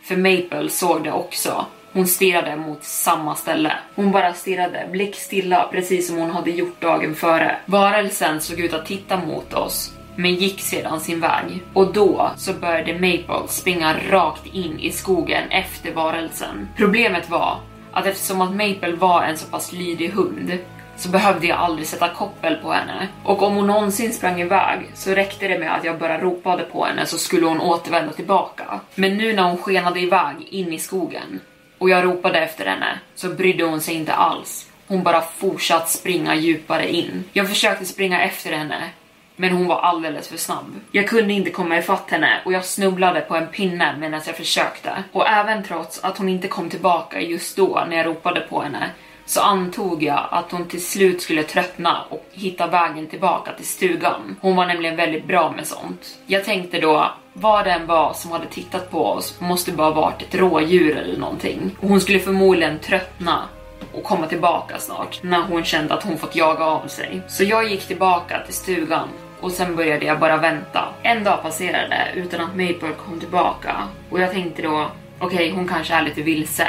för 0.02 0.16
Maple 0.16 0.70
såg 0.70 1.04
det 1.04 1.12
också 1.12 1.66
hon 1.92 2.07
stirrade 2.07 2.57
mot 2.57 2.85
samma 2.85 3.35
ställe. 3.35 3.72
Hon 3.94 4.12
bara 4.12 4.35
stirrade 4.35 4.88
blickstilla, 4.92 5.68
precis 5.72 6.09
som 6.09 6.16
hon 6.16 6.31
hade 6.31 6.50
gjort 6.50 6.81
dagen 6.81 7.14
före. 7.14 7.57
Varelsen 7.66 8.40
såg 8.40 8.61
ut 8.61 8.74
att 8.74 8.87
titta 8.87 9.16
mot 9.16 9.55
oss, 9.55 9.92
men 10.16 10.35
gick 10.35 10.61
sedan 10.61 11.00
sin 11.00 11.20
väg. 11.20 11.62
Och 11.72 11.92
då 11.92 12.31
så 12.37 12.53
började 12.53 12.92
Maple 12.92 13.48
springa 13.48 13.96
rakt 14.11 14.46
in 14.46 14.79
i 14.79 14.90
skogen 14.90 15.50
efter 15.50 15.92
varelsen. 15.92 16.68
Problemet 16.76 17.31
var 17.31 17.57
att 17.92 18.07
eftersom 18.07 18.40
att 18.40 18.50
Maple 18.50 18.96
var 18.96 19.22
en 19.22 19.37
så 19.37 19.46
pass 19.46 19.72
lydig 19.72 20.09
hund 20.09 20.59
så 20.96 21.09
behövde 21.09 21.46
jag 21.46 21.59
aldrig 21.59 21.87
sätta 21.87 22.09
koppel 22.09 22.57
på 22.57 22.72
henne. 22.72 23.09
Och 23.24 23.42
om 23.42 23.55
hon 23.55 23.66
någonsin 23.66 24.12
sprang 24.12 24.40
iväg 24.40 24.90
så 24.94 25.11
räckte 25.11 25.48
det 25.48 25.59
med 25.59 25.74
att 25.74 25.85
jag 25.85 25.98
bara 25.98 26.20
ropade 26.20 26.62
på 26.62 26.85
henne 26.85 27.07
så 27.07 27.18
skulle 27.18 27.46
hon 27.46 27.61
återvända 27.61 28.12
tillbaka. 28.12 28.81
Men 28.94 29.16
nu 29.16 29.33
när 29.33 29.42
hon 29.42 29.59
skenade 29.59 30.00
iväg 30.00 30.37
in 30.50 30.72
i 30.72 30.79
skogen 30.79 31.40
och 31.80 31.90
jag 31.90 32.04
ropade 32.04 32.38
efter 32.38 32.66
henne 32.66 32.98
så 33.14 33.28
brydde 33.28 33.64
hon 33.64 33.80
sig 33.80 33.94
inte 33.94 34.14
alls. 34.14 34.70
Hon 34.86 35.02
bara 35.02 35.20
fortsatte 35.20 35.90
springa 35.90 36.34
djupare 36.34 36.88
in. 36.92 37.24
Jag 37.32 37.48
försökte 37.48 37.84
springa 37.84 38.22
efter 38.22 38.52
henne 38.52 38.90
men 39.36 39.52
hon 39.52 39.66
var 39.66 39.80
alldeles 39.80 40.28
för 40.28 40.36
snabb. 40.36 40.80
Jag 40.92 41.08
kunde 41.08 41.34
inte 41.34 41.50
komma 41.50 41.78
ifatt 41.78 42.10
henne 42.10 42.40
och 42.44 42.52
jag 42.52 42.64
snubblade 42.64 43.20
på 43.20 43.36
en 43.36 43.46
pinne 43.46 43.96
medan 43.98 44.20
jag 44.26 44.36
försökte. 44.36 44.90
Och 45.12 45.28
även 45.28 45.62
trots 45.62 46.04
att 46.04 46.18
hon 46.18 46.28
inte 46.28 46.48
kom 46.48 46.70
tillbaka 46.70 47.20
just 47.20 47.56
då 47.56 47.84
när 47.88 47.96
jag 47.96 48.06
ropade 48.06 48.40
på 48.40 48.62
henne 48.62 48.90
så 49.30 49.40
antog 49.40 50.02
jag 50.02 50.28
att 50.30 50.52
hon 50.52 50.68
till 50.68 50.84
slut 50.84 51.22
skulle 51.22 51.42
tröttna 51.42 52.04
och 52.08 52.26
hitta 52.32 52.66
vägen 52.66 53.06
tillbaka 53.06 53.52
till 53.52 53.66
stugan. 53.66 54.36
Hon 54.40 54.56
var 54.56 54.66
nämligen 54.66 54.96
väldigt 54.96 55.26
bra 55.26 55.52
med 55.56 55.66
sånt. 55.66 56.18
Jag 56.26 56.44
tänkte 56.44 56.80
då, 56.80 57.10
vad 57.32 57.64
det 57.64 57.70
än 57.70 57.86
var 57.86 58.12
som 58.12 58.30
hade 58.30 58.46
tittat 58.46 58.90
på 58.90 59.06
oss 59.06 59.40
måste 59.40 59.72
bara 59.72 59.90
varit 59.90 60.22
ett 60.22 60.34
rådjur 60.34 60.96
eller 60.96 61.18
någonting. 61.18 61.76
Och 61.80 61.88
hon 61.88 62.00
skulle 62.00 62.18
förmodligen 62.18 62.78
tröttna 62.78 63.48
och 63.92 64.04
komma 64.04 64.26
tillbaka 64.26 64.78
snart 64.78 65.22
när 65.22 65.42
hon 65.42 65.64
kände 65.64 65.94
att 65.94 66.04
hon 66.04 66.18
fått 66.18 66.36
jaga 66.36 66.64
av 66.64 66.86
sig. 66.86 67.20
Så 67.28 67.44
jag 67.44 67.70
gick 67.70 67.86
tillbaka 67.86 68.40
till 68.44 68.54
stugan 68.54 69.08
och 69.40 69.52
sen 69.52 69.76
började 69.76 70.06
jag 70.06 70.20
bara 70.20 70.36
vänta. 70.36 70.88
En 71.02 71.24
dag 71.24 71.42
passerade 71.42 72.08
utan 72.14 72.40
att 72.40 72.56
Maple 72.56 72.94
kom 73.06 73.20
tillbaka 73.20 73.76
och 74.10 74.20
jag 74.20 74.30
tänkte 74.30 74.62
då 74.62 74.90
okej, 75.20 75.36
okay, 75.36 75.50
hon 75.52 75.68
kanske 75.68 75.94
är 75.94 76.02
lite 76.02 76.22
vilse. 76.22 76.68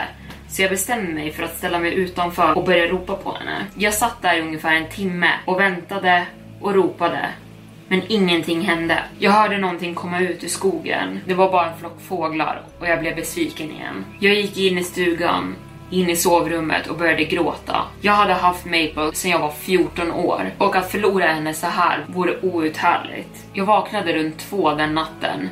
Så 0.52 0.62
jag 0.62 0.72
bestämde 0.72 1.14
mig 1.14 1.32
för 1.32 1.44
att 1.44 1.58
ställa 1.58 1.80
mig 1.80 1.94
utanför 1.94 2.58
och 2.58 2.66
börja 2.66 2.88
ropa 2.88 3.16
på 3.16 3.34
henne. 3.34 3.66
Jag 3.76 3.94
satt 3.94 4.22
där 4.22 4.38
i 4.38 4.42
ungefär 4.42 4.76
en 4.76 4.90
timme 4.90 5.30
och 5.46 5.60
väntade 5.60 6.26
och 6.62 6.74
ropade. 6.74 7.30
Men 7.88 8.02
ingenting 8.08 8.62
hände. 8.62 9.04
Jag 9.20 9.32
hörde 9.32 9.58
någonting 9.58 9.96
komma 9.96 10.20
ut 10.20 10.44
ur 10.44 10.48
skogen. 10.48 11.20
Det 11.26 11.34
var 11.34 11.52
bara 11.52 11.72
en 11.72 11.80
flock 11.80 12.02
fåglar 12.02 12.62
och 12.80 12.88
jag 12.88 13.00
blev 13.00 13.16
besviken 13.16 13.72
igen. 13.72 14.06
Jag 14.20 14.36
gick 14.36 14.58
in 14.58 14.78
i 14.78 14.84
stugan 14.84 15.56
in 15.92 16.10
i 16.10 16.16
sovrummet 16.16 16.88
och 16.88 16.98
började 16.98 17.24
gråta. 17.24 17.82
Jag 18.02 18.14
hade 18.14 18.34
haft 18.34 18.66
Maple 18.66 19.14
sedan 19.14 19.32
jag 19.32 19.40
var 19.40 19.52
14 19.52 20.12
år 20.12 20.52
och 20.58 20.76
att 20.76 20.92
förlora 20.92 21.26
henne 21.26 21.54
så 21.54 21.68
här 21.68 22.06
vore 22.08 22.40
outhärdligt. 22.42 23.46
Jag 23.54 23.66
vaknade 23.66 24.14
runt 24.14 24.40
två 24.40 24.74
den 24.74 24.94
natten 24.94 25.50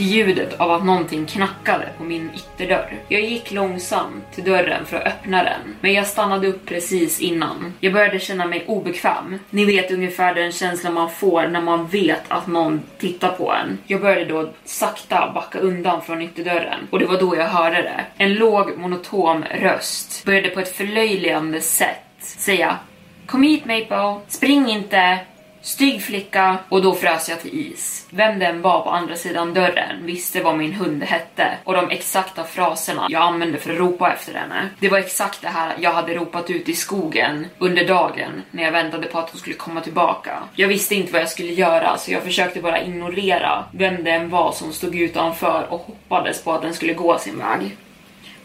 till 0.00 0.08
ljudet 0.08 0.60
av 0.60 0.70
att 0.70 0.84
någonting 0.84 1.26
knackade 1.26 1.88
på 1.98 2.04
min 2.04 2.30
ytterdörr. 2.34 2.98
Jag 3.08 3.20
gick 3.20 3.50
långsamt 3.50 4.32
till 4.34 4.44
dörren 4.44 4.86
för 4.86 4.96
att 4.96 5.06
öppna 5.06 5.44
den, 5.44 5.76
men 5.80 5.92
jag 5.92 6.06
stannade 6.06 6.48
upp 6.48 6.66
precis 6.66 7.20
innan. 7.20 7.74
Jag 7.80 7.92
började 7.92 8.18
känna 8.18 8.46
mig 8.46 8.64
obekväm. 8.66 9.38
Ni 9.50 9.64
vet 9.64 9.90
ungefär 9.90 10.34
den 10.34 10.52
känslan 10.52 10.94
man 10.94 11.10
får 11.10 11.48
när 11.48 11.60
man 11.60 11.86
vet 11.86 12.22
att 12.28 12.46
någon 12.46 12.80
tittar 12.98 13.32
på 13.32 13.52
en. 13.52 13.78
Jag 13.86 14.00
började 14.00 14.24
då 14.24 14.50
sakta 14.64 15.32
backa 15.34 15.58
undan 15.58 16.02
från 16.02 16.22
ytterdörren 16.22 16.88
och 16.90 16.98
det 16.98 17.06
var 17.06 17.20
då 17.20 17.36
jag 17.36 17.48
hörde 17.48 17.82
det. 17.82 18.04
En 18.16 18.34
låg 18.34 18.78
monotom 18.78 19.44
röst 19.60 20.24
började 20.24 20.48
på 20.48 20.60
ett 20.60 20.76
förlöjligande 20.76 21.60
sätt 21.60 22.04
säga 22.20 22.78
Kom 23.26 23.42
hit 23.42 23.64
Maple, 23.64 24.20
spring 24.28 24.70
inte, 24.70 25.18
Stygg 25.62 26.02
flicka 26.02 26.58
och 26.68 26.82
då 26.82 26.94
frös 26.94 27.28
jag 27.28 27.40
till 27.40 27.72
is. 27.72 28.06
Vem 28.10 28.38
den 28.38 28.62
var 28.62 28.80
på 28.80 28.90
andra 28.90 29.16
sidan 29.16 29.54
dörren 29.54 30.06
visste 30.06 30.42
vad 30.42 30.56
min 30.56 30.72
hund 30.72 31.02
hette 31.02 31.58
och 31.64 31.74
de 31.74 31.90
exakta 31.90 32.44
fraserna 32.44 33.06
jag 33.10 33.22
använde 33.22 33.58
för 33.58 33.72
att 33.72 33.78
ropa 33.78 34.12
efter 34.12 34.34
henne. 34.34 34.68
Det 34.78 34.88
var 34.88 34.98
exakt 34.98 35.42
det 35.42 35.48
här 35.48 35.76
jag 35.78 35.92
hade 35.92 36.14
ropat 36.14 36.50
ut 36.50 36.68
i 36.68 36.72
skogen 36.72 37.46
under 37.58 37.88
dagen 37.88 38.42
när 38.50 38.62
jag 38.62 38.72
väntade 38.72 39.06
på 39.06 39.18
att 39.18 39.30
hon 39.30 39.40
skulle 39.40 39.56
komma 39.56 39.80
tillbaka. 39.80 40.38
Jag 40.54 40.68
visste 40.68 40.94
inte 40.94 41.12
vad 41.12 41.22
jag 41.22 41.28
skulle 41.28 41.52
göra 41.52 41.98
så 41.98 42.12
jag 42.12 42.22
försökte 42.22 42.60
bara 42.60 42.82
ignorera 42.82 43.64
vem 43.72 44.04
den 44.04 44.30
var 44.30 44.52
som 44.52 44.72
stod 44.72 44.94
utanför 44.94 45.66
och 45.68 45.80
hoppades 45.80 46.44
på 46.44 46.52
att 46.52 46.62
den 46.62 46.74
skulle 46.74 46.94
gå 46.94 47.18
sin 47.18 47.38
väg. 47.38 47.76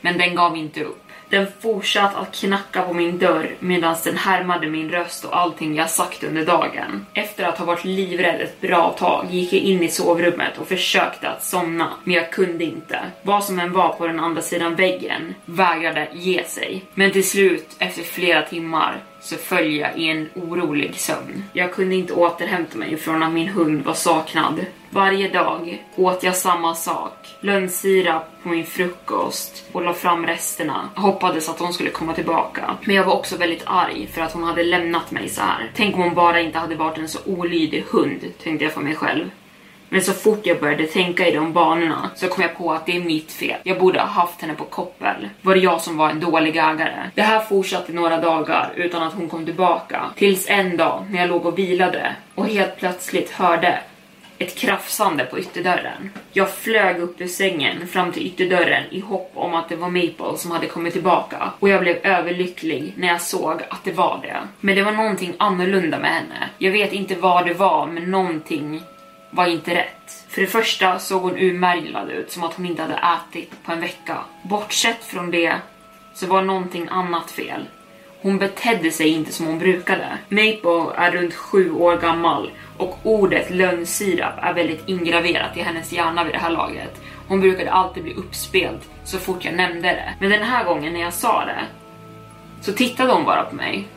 Men 0.01 0.17
den 0.17 0.35
gav 0.35 0.57
inte 0.57 0.83
upp. 0.83 1.04
Den 1.29 1.47
fortsatte 1.59 2.17
att 2.17 2.35
knacka 2.35 2.81
på 2.81 2.93
min 2.93 3.17
dörr 3.17 3.55
medan 3.59 3.95
den 4.03 4.17
härmade 4.17 4.67
min 4.67 4.89
röst 4.89 5.25
och 5.25 5.37
allting 5.37 5.75
jag 5.75 5.89
sagt 5.89 6.23
under 6.23 6.45
dagen. 6.45 7.05
Efter 7.13 7.43
att 7.43 7.57
ha 7.57 7.65
varit 7.65 7.85
livrädd 7.85 8.41
ett 8.41 8.61
bra 8.61 8.95
tag 8.97 9.25
gick 9.31 9.53
jag 9.53 9.61
in 9.61 9.83
i 9.83 9.87
sovrummet 9.87 10.57
och 10.57 10.67
försökte 10.67 11.29
att 11.29 11.43
somna, 11.43 11.93
men 12.03 12.15
jag 12.15 12.31
kunde 12.31 12.63
inte. 12.63 12.99
Vad 13.21 13.43
som 13.43 13.59
än 13.59 13.73
var 13.73 13.93
på 13.93 14.07
den 14.07 14.19
andra 14.19 14.41
sidan 14.41 14.75
väggen 14.75 15.35
vägrade 15.45 16.07
ge 16.13 16.43
sig. 16.43 16.83
Men 16.93 17.11
till 17.11 17.29
slut, 17.29 17.75
efter 17.79 18.03
flera 18.03 18.41
timmar, 18.41 19.03
så 19.25 19.35
föll 19.35 19.75
jag 19.75 19.97
i 19.97 20.09
en 20.09 20.29
orolig 20.35 20.95
sömn. 20.95 21.43
Jag 21.53 21.73
kunde 21.73 21.95
inte 21.95 22.13
återhämta 22.13 22.77
mig 22.77 22.97
från 22.97 23.23
att 23.23 23.33
min 23.33 23.47
hund 23.47 23.83
var 23.83 23.93
saknad. 23.93 24.65
Varje 24.89 25.29
dag 25.29 25.85
åt 25.95 26.23
jag 26.23 26.35
samma 26.35 26.75
sak. 26.75 27.35
Lönnsirap 27.39 28.23
på 28.43 28.49
min 28.49 28.65
frukost 28.65 29.65
och 29.71 29.83
la 29.83 29.93
fram 29.93 30.25
resterna. 30.25 30.89
Hoppades 30.95 31.49
att 31.49 31.59
hon 31.59 31.73
skulle 31.73 31.89
komma 31.89 32.13
tillbaka. 32.13 32.77
Men 32.85 32.95
jag 32.95 33.03
var 33.03 33.13
också 33.13 33.37
väldigt 33.37 33.63
arg 33.65 34.07
för 34.13 34.21
att 34.21 34.33
hon 34.33 34.43
hade 34.43 34.63
lämnat 34.63 35.11
mig 35.11 35.29
så 35.29 35.41
här. 35.41 35.71
Tänk 35.75 35.95
om 35.95 36.01
hon 36.01 36.13
bara 36.13 36.41
inte 36.41 36.59
hade 36.59 36.75
varit 36.75 36.97
en 36.97 37.09
så 37.09 37.19
olydig 37.25 37.83
hund, 37.89 38.21
tänkte 38.43 38.65
jag 38.65 38.73
för 38.73 38.81
mig 38.81 38.95
själv. 38.95 39.29
Men 39.89 40.01
så 40.01 40.13
fort 40.13 40.45
jag 40.45 40.59
började 40.59 40.87
tänka 40.87 41.27
i 41.27 41.35
de 41.35 41.53
banorna 41.53 42.09
så 42.15 42.27
kom 42.27 42.41
jag 42.41 42.57
på 42.57 42.71
att 42.71 42.85
det 42.85 42.95
är 42.95 43.01
mitt 43.01 43.31
fel. 43.31 43.59
Jag 43.63 43.79
borde 43.79 43.99
ha 43.99 44.07
haft 44.07 44.41
henne 44.41 44.53
på 44.53 44.63
koppel. 44.63 45.29
Var 45.41 45.55
det 45.55 45.61
jag 45.61 45.81
som 45.81 45.97
var 45.97 46.09
en 46.09 46.19
dålig 46.19 46.55
ägare? 46.55 47.09
Det 47.15 47.21
här 47.21 47.39
fortsatte 47.39 47.93
några 47.93 48.17
dagar 48.21 48.73
utan 48.75 49.03
att 49.03 49.13
hon 49.13 49.29
kom 49.29 49.45
tillbaka. 49.45 50.01
Tills 50.15 50.49
en 50.49 50.77
dag 50.77 51.05
när 51.09 51.19
jag 51.19 51.29
låg 51.29 51.45
och 51.45 51.59
vilade 51.59 52.15
och 52.35 52.47
helt 52.47 52.77
plötsligt 52.77 53.31
hörde 53.31 53.79
ett 54.37 54.55
krafsande 54.55 55.25
på 55.25 55.39
ytterdörren. 55.39 56.11
Jag 56.31 56.53
flög 56.53 56.99
upp 56.99 57.21
ur 57.21 57.27
sängen 57.27 57.87
fram 57.87 58.11
till 58.11 58.25
ytterdörren 58.25 58.83
i 58.89 58.99
hopp 58.99 59.31
om 59.33 59.53
att 59.53 59.69
det 59.69 59.75
var 59.75 59.89
Maple 59.89 60.37
som 60.37 60.51
hade 60.51 60.67
kommit 60.67 60.93
tillbaka 60.93 61.51
och 61.59 61.69
jag 61.69 61.81
blev 61.81 61.97
överlycklig 62.03 62.93
när 62.97 63.07
jag 63.07 63.21
såg 63.21 63.61
att 63.69 63.83
det 63.83 63.91
var 63.91 64.19
det. 64.21 64.37
Men 64.59 64.75
det 64.75 64.83
var 64.83 64.91
någonting 64.91 65.33
annorlunda 65.37 65.99
med 65.99 66.09
henne. 66.09 66.49
Jag 66.57 66.71
vet 66.71 66.93
inte 66.93 67.15
vad 67.15 67.45
det 67.45 67.53
var, 67.53 67.87
men 67.87 68.11
någonting 68.11 68.81
var 69.31 69.47
inte 69.47 69.75
rätt. 69.75 70.25
För 70.29 70.41
det 70.41 70.47
första 70.47 70.99
såg 70.99 71.21
hon 71.21 71.37
urmärglad 71.37 72.09
ut, 72.09 72.31
som 72.31 72.43
att 72.43 72.53
hon 72.53 72.65
inte 72.65 72.81
hade 72.81 72.99
ätit 73.17 73.63
på 73.63 73.71
en 73.71 73.81
vecka. 73.81 74.17
Bortsett 74.43 75.03
från 75.03 75.31
det 75.31 75.55
så 76.13 76.27
var 76.27 76.41
någonting 76.41 76.87
annat 76.91 77.31
fel. 77.31 77.65
Hon 78.21 78.37
betedde 78.37 78.91
sig 78.91 79.07
inte 79.07 79.31
som 79.31 79.45
hon 79.45 79.59
brukade. 79.59 80.17
Maple 80.29 80.95
är 80.95 81.11
runt 81.11 81.33
sju 81.33 81.71
år 81.71 81.97
gammal 81.97 82.51
och 82.77 82.99
ordet 83.03 83.49
lönnsirap 83.49 84.33
är 84.41 84.53
väldigt 84.53 84.89
ingraverat 84.89 85.57
i 85.57 85.61
hennes 85.61 85.91
hjärna 85.91 86.23
vid 86.23 86.33
det 86.33 86.39
här 86.39 86.49
laget. 86.49 87.01
Hon 87.27 87.41
brukade 87.41 87.71
alltid 87.71 88.03
bli 88.03 88.13
uppspelt 88.13 88.89
så 89.03 89.17
fort 89.17 89.45
jag 89.45 89.53
nämnde 89.53 89.87
det. 89.87 90.13
Men 90.19 90.29
den 90.29 90.43
här 90.43 90.63
gången 90.65 90.93
när 90.93 91.01
jag 91.01 91.13
sa 91.13 91.45
det 91.45 91.65
så 92.61 92.73
tittade 92.73 93.13
hon 93.13 93.25
bara 93.25 93.43
på 93.43 93.55
mig. 93.55 93.87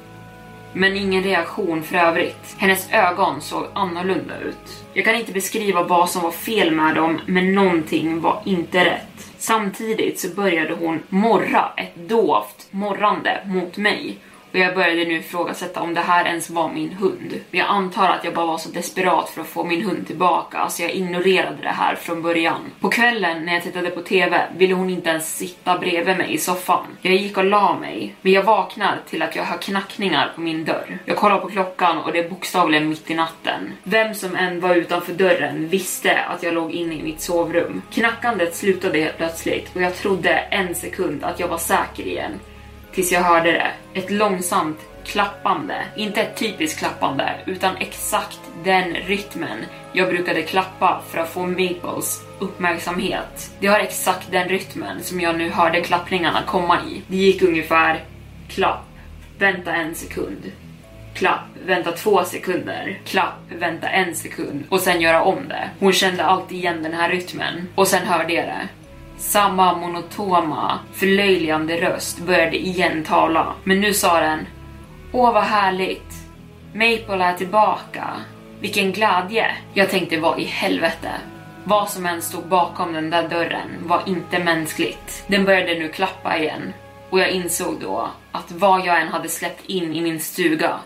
Men 0.79 0.97
ingen 0.97 1.23
reaktion 1.23 1.83
för 1.83 1.97
övrigt. 1.97 2.57
Hennes 2.59 2.93
ögon 2.93 3.41
såg 3.41 3.67
annorlunda 3.75 4.39
ut. 4.41 4.85
Jag 4.93 5.05
kan 5.05 5.15
inte 5.15 5.33
beskriva 5.33 5.83
vad 5.83 6.11
som 6.11 6.23
var 6.23 6.31
fel 6.31 6.71
med 6.71 6.95
dem, 6.95 7.21
men 7.27 7.55
någonting 7.55 8.21
var 8.21 8.43
inte 8.45 8.85
rätt. 8.85 9.31
Samtidigt 9.39 10.21
så 10.21 10.29
började 10.29 10.75
hon 10.75 11.03
morra 11.09 11.73
ett 11.77 12.09
dovt 12.09 12.67
morrande 12.71 13.43
mot 13.47 13.77
mig 13.77 14.19
och 14.59 14.65
jag 14.65 14.75
började 14.75 15.05
nu 15.05 15.17
ifrågasätta 15.17 15.81
om 15.81 15.95
det 15.95 16.01
här 16.01 16.25
ens 16.25 16.51
var 16.51 16.69
min 16.69 16.93
hund. 16.93 17.41
Men 17.51 17.61
jag 17.61 17.69
antar 17.69 18.09
att 18.09 18.25
jag 18.25 18.35
bara 18.35 18.47
var 18.47 18.59
så 18.59 18.69
desperat 18.69 19.31
för 19.31 19.41
att 19.41 19.47
få 19.47 19.65
min 19.65 19.83
hund 19.83 20.07
tillbaka 20.07 20.69
så 20.69 20.83
jag 20.83 20.91
ignorerade 20.93 21.63
det 21.63 21.69
här 21.69 21.95
från 21.95 22.23
början. 22.23 22.61
På 22.81 22.89
kvällen 22.89 23.45
när 23.45 23.55
jag 23.55 23.63
tittade 23.63 23.91
på 23.91 24.01
TV 24.01 24.47
ville 24.57 24.75
hon 24.75 24.91
inte 24.91 25.11
ens 25.11 25.37
sitta 25.37 25.79
bredvid 25.79 26.17
mig 26.17 26.35
i 26.35 26.39
soffan. 26.39 26.87
Jag 27.01 27.15
gick 27.15 27.37
och 27.37 27.45
la 27.45 27.79
mig, 27.79 28.15
men 28.23 28.33
jag 28.33 28.43
vaknar 28.43 28.99
till 29.11 29.23
att 29.23 29.37
jag 29.37 29.45
hör 29.45 29.59
knackningar 29.59 30.33
på 30.35 30.41
min 30.41 30.65
dörr. 30.65 30.99
Jag 31.05 31.17
kollar 31.17 31.39
på 31.39 31.49
klockan 31.49 31.99
och 31.99 32.13
det 32.13 32.19
är 32.19 32.29
bokstavligen 32.29 32.89
mitt 32.89 33.11
i 33.11 33.15
natten. 33.15 33.73
Vem 33.83 34.15
som 34.15 34.37
än 34.37 34.61
var 34.61 34.75
utanför 34.75 35.13
dörren 35.13 35.69
visste 35.69 36.19
att 36.19 36.43
jag 36.43 36.55
låg 36.55 36.73
inne 36.73 36.95
i 36.95 37.03
mitt 37.03 37.21
sovrum. 37.21 37.83
Knackandet 37.91 38.55
slutade 38.55 38.99
helt 38.99 39.17
plötsligt 39.17 39.77
och 39.77 39.83
jag 39.83 39.97
trodde 39.97 40.31
en 40.31 40.75
sekund 40.75 41.25
att 41.25 41.41
jag 41.41 41.49
var 41.49 41.59
säker 41.59 42.07
igen 42.07 42.41
tills 42.93 43.13
jag 43.13 43.21
hörde 43.21 43.53
det. 43.53 43.71
Ett 44.01 44.11
långsamt 44.11 44.79
klappande. 45.05 45.85
Inte 45.97 46.23
ett 46.23 46.37
typiskt 46.37 46.79
klappande, 46.79 47.35
utan 47.47 47.77
exakt 47.77 48.41
den 48.65 48.95
rytmen 48.95 49.65
jag 49.93 50.09
brukade 50.09 50.43
klappa 50.43 51.03
för 51.11 51.19
att 51.19 51.29
få 51.29 51.47
Maples 51.47 52.23
uppmärksamhet. 52.39 53.51
Det 53.61 53.67
har 53.67 53.81
exakt 53.81 54.31
den 54.31 54.49
rytmen 54.49 55.03
som 55.03 55.21
jag 55.21 55.39
nu 55.39 55.51
hörde 55.51 55.81
klappningarna 55.81 56.43
komma 56.47 56.79
i. 56.91 57.03
Det 57.09 57.17
gick 57.17 57.43
ungefär 57.43 58.05
klapp, 58.49 58.85
vänta 59.39 59.75
en 59.75 59.95
sekund, 59.95 60.53
klapp, 61.15 61.47
vänta 61.67 61.93
två 61.93 62.25
sekunder, 62.25 63.01
klapp, 63.05 63.39
vänta 63.59 63.89
en 63.89 64.15
sekund 64.15 64.65
och 64.69 64.81
sen 64.81 65.01
göra 65.01 65.23
om 65.23 65.49
det. 65.49 65.71
Hon 65.81 65.93
kände 65.93 66.25
alltid 66.25 66.59
igen 66.59 66.83
den 66.83 66.95
här 66.95 67.11
rytmen 67.11 67.69
och 67.75 67.89
sen 67.89 68.07
hörde 68.07 68.33
jag 68.33 68.47
det. 68.47 68.69
Samma 69.19 69.79
monotoma, 69.79 70.79
förlöjligande 70.93 71.81
röst 71.81 72.19
började 72.19 72.57
igen 72.57 73.05
tala, 73.05 73.55
men 73.65 73.81
nu 73.81 73.95
sa 73.95 74.21
den 74.21 74.47
Åh 75.13 75.33
vad 75.33 75.43
härligt! 75.43 76.15
Maple 76.73 77.25
är 77.25 77.35
tillbaka. 77.35 78.11
Vilken 78.61 78.93
glädje! 78.93 79.47
Jag 79.75 79.91
tänkte 79.91 80.21
vad 80.21 80.41
i 80.41 80.45
helvete? 80.45 81.11
Vad 81.65 81.91
som 81.91 82.07
än 82.07 82.23
stod 82.23 82.49
bakom 82.49 82.93
den 82.93 83.11
där 83.11 83.29
dörren 83.29 83.69
var 83.83 84.03
inte 84.07 84.39
mänskligt. 84.39 85.25
Den 85.27 85.45
började 85.45 85.75
nu 85.75 85.89
klappa 85.89 86.39
igen 86.39 86.73
och 87.11 87.21
jag 87.21 87.31
insåg 87.31 87.81
då 87.81 88.09
att 88.33 88.53
vad 88.53 88.87
jag 88.87 89.03
än 89.03 89.09
hade 89.09 89.29
släppt 89.29 89.67
in 89.67 89.95
i 89.95 90.01
min 90.01 90.21
stuga 90.21 90.79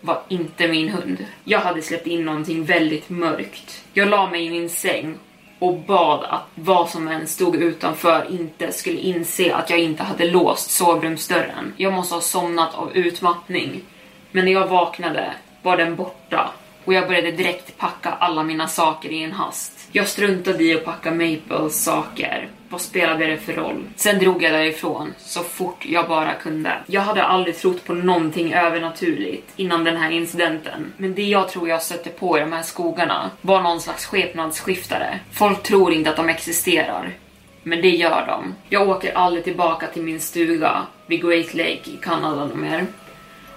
var 0.00 0.22
inte 0.28 0.68
min 0.68 0.88
hund. 0.88 1.26
Jag 1.44 1.60
hade 1.60 1.82
släppt 1.82 2.06
in 2.06 2.24
någonting 2.24 2.64
väldigt 2.64 3.10
mörkt. 3.10 3.84
Jag 3.92 4.08
la 4.08 4.30
mig 4.30 4.46
i 4.46 4.50
min 4.50 4.68
säng 4.68 5.18
och 5.62 5.78
bad 5.78 6.24
att 6.24 6.46
vad 6.54 6.88
som 6.88 7.08
än 7.08 7.26
stod 7.26 7.56
utanför 7.56 8.26
inte 8.30 8.72
skulle 8.72 8.98
inse 8.98 9.54
att 9.54 9.70
jag 9.70 9.78
inte 9.78 10.02
hade 10.02 10.30
låst 10.30 10.70
sovrumsdörren. 10.70 11.72
Jag 11.76 11.92
måste 11.92 12.14
ha 12.14 12.22
somnat 12.22 12.74
av 12.74 12.96
utmattning. 12.96 13.80
Men 14.30 14.44
när 14.44 14.52
jag 14.52 14.66
vaknade 14.66 15.32
var 15.62 15.76
den 15.76 15.96
borta 15.96 16.50
och 16.84 16.94
jag 16.94 17.06
började 17.06 17.30
direkt 17.30 17.78
packa 17.78 18.10
alla 18.10 18.42
mina 18.42 18.68
saker 18.68 19.08
i 19.08 19.22
en 19.22 19.32
hast. 19.32 19.81
Jag 19.94 20.08
struntade 20.08 20.64
i 20.64 20.74
att 20.74 20.84
packa 20.84 21.10
Maples 21.10 21.84
saker. 21.84 22.48
Vad 22.68 22.80
spelade 22.80 23.26
det 23.26 23.36
för 23.36 23.52
roll? 23.52 23.84
Sen 23.96 24.18
drog 24.18 24.42
jag 24.42 24.52
därifrån 24.52 25.14
så 25.18 25.42
fort 25.42 25.86
jag 25.86 26.08
bara 26.08 26.34
kunde. 26.34 26.72
Jag 26.86 27.00
hade 27.00 27.22
aldrig 27.22 27.58
trott 27.58 27.84
på 27.84 27.94
någonting 27.94 28.52
övernaturligt 28.52 29.52
innan 29.56 29.84
den 29.84 29.96
här 29.96 30.10
incidenten. 30.10 30.92
Men 30.96 31.14
det 31.14 31.22
jag 31.22 31.48
tror 31.48 31.68
jag 31.68 31.82
stötte 31.82 32.10
på 32.10 32.38
i 32.38 32.40
de 32.40 32.52
här 32.52 32.62
skogarna 32.62 33.30
var 33.40 33.62
någon 33.62 33.80
slags 33.80 34.06
skepnadsskiftare. 34.06 35.20
Folk 35.32 35.62
tror 35.62 35.92
inte 35.92 36.10
att 36.10 36.16
de 36.16 36.28
existerar. 36.28 37.10
Men 37.62 37.82
det 37.82 37.90
gör 37.90 38.26
de. 38.26 38.54
Jag 38.68 38.88
åker 38.88 39.14
aldrig 39.14 39.44
tillbaka 39.44 39.86
till 39.86 40.02
min 40.02 40.20
stuga 40.20 40.86
vid 41.06 41.22
Great 41.22 41.54
Lake 41.54 41.90
i 41.90 41.98
Kanada 42.02 42.54
mer. 42.54 42.86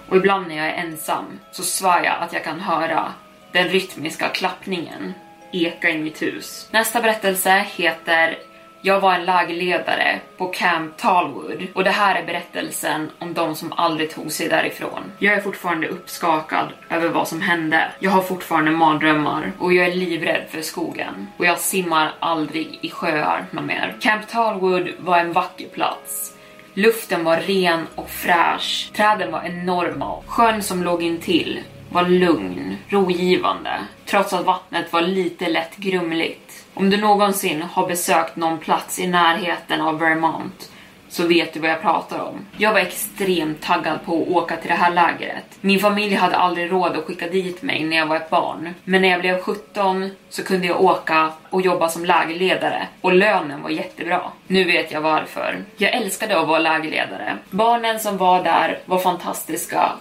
Och 0.08 0.16
ibland 0.16 0.48
när 0.48 0.56
jag 0.56 0.66
är 0.66 0.84
ensam 0.84 1.24
så 1.52 1.62
svär 1.62 2.04
jag 2.04 2.14
att 2.20 2.32
jag 2.32 2.44
kan 2.44 2.60
höra 2.60 3.12
den 3.52 3.68
rytmiska 3.68 4.28
klappningen 4.28 5.14
eka 5.52 5.90
i 5.90 5.98
mitt 5.98 6.22
hus. 6.22 6.68
Nästa 6.72 7.00
berättelse 7.00 7.64
heter 7.76 8.38
jag 8.86 9.00
var 9.00 9.14
en 9.14 9.24
lägerledare 9.24 10.20
på 10.36 10.46
Camp 10.46 10.96
Talwood 10.96 11.66
och 11.74 11.84
det 11.84 11.90
här 11.90 12.22
är 12.22 12.26
berättelsen 12.26 13.10
om 13.18 13.34
de 13.34 13.54
som 13.54 13.72
aldrig 13.72 14.10
tog 14.10 14.32
sig 14.32 14.48
därifrån. 14.48 15.12
Jag 15.18 15.34
är 15.34 15.40
fortfarande 15.40 15.88
uppskakad 15.88 16.68
över 16.90 17.08
vad 17.08 17.28
som 17.28 17.40
hände. 17.40 17.90
Jag 17.98 18.10
har 18.10 18.22
fortfarande 18.22 18.70
mardrömmar 18.70 19.52
och 19.58 19.72
jag 19.72 19.86
är 19.86 19.94
livrädd 19.94 20.42
för 20.50 20.62
skogen 20.62 21.26
och 21.36 21.46
jag 21.46 21.58
simmar 21.58 22.14
aldrig 22.18 22.78
i 22.82 22.90
sjöar 22.90 23.46
mer. 23.50 23.96
Camp 24.00 24.28
Talwood 24.28 24.88
var 24.98 25.18
en 25.18 25.32
vacker 25.32 25.68
plats. 25.68 26.32
Luften 26.74 27.24
var 27.24 27.36
ren 27.36 27.86
och 27.94 28.10
fräsch. 28.10 28.90
Träden 28.96 29.32
var 29.32 29.42
enorma. 29.42 30.22
Sjön 30.26 30.62
som 30.62 30.82
låg 30.82 31.02
intill 31.02 31.62
var 31.90 32.04
lugn, 32.08 32.76
rogivande, 32.88 33.80
trots 34.06 34.32
att 34.32 34.46
vattnet 34.46 34.92
var 34.92 35.02
lite 35.02 35.48
lätt 35.48 35.76
grumligt. 35.76 36.66
Om 36.74 36.90
du 36.90 36.96
någonsin 36.96 37.62
har 37.62 37.86
besökt 37.86 38.36
någon 38.36 38.58
plats 38.58 38.98
i 38.98 39.06
närheten 39.06 39.80
av 39.80 39.98
Vermont 39.98 40.70
så 41.08 41.26
vet 41.26 41.54
du 41.54 41.60
vad 41.60 41.70
jag 41.70 41.82
pratar 41.82 42.18
om. 42.18 42.46
Jag 42.56 42.72
var 42.72 42.80
extremt 42.80 43.62
taggad 43.62 44.04
på 44.04 44.22
att 44.22 44.28
åka 44.28 44.56
till 44.56 44.68
det 44.68 44.76
här 44.76 44.92
lägret. 44.92 45.44
Min 45.60 45.78
familj 45.78 46.14
hade 46.14 46.36
aldrig 46.36 46.72
råd 46.72 46.96
att 46.96 47.04
skicka 47.04 47.28
dit 47.28 47.62
mig 47.62 47.84
när 47.84 47.96
jag 47.96 48.06
var 48.06 48.16
ett 48.16 48.30
barn. 48.30 48.74
Men 48.84 49.02
när 49.02 49.08
jag 49.08 49.20
blev 49.20 49.40
17 49.40 50.10
så 50.28 50.44
kunde 50.44 50.66
jag 50.66 50.80
åka 50.80 51.32
och 51.50 51.62
jobba 51.62 51.88
som 51.88 52.04
lägerledare 52.04 52.88
och 53.00 53.14
lönen 53.14 53.62
var 53.62 53.70
jättebra. 53.70 54.20
Nu 54.46 54.64
vet 54.64 54.92
jag 54.92 55.00
varför. 55.00 55.64
Jag 55.76 55.94
älskade 55.94 56.40
att 56.40 56.48
vara 56.48 56.58
lägerledare. 56.58 57.36
Barnen 57.50 58.00
som 58.00 58.16
var 58.16 58.44
där 58.44 58.78
var 58.84 58.98
fantastiska 58.98 59.92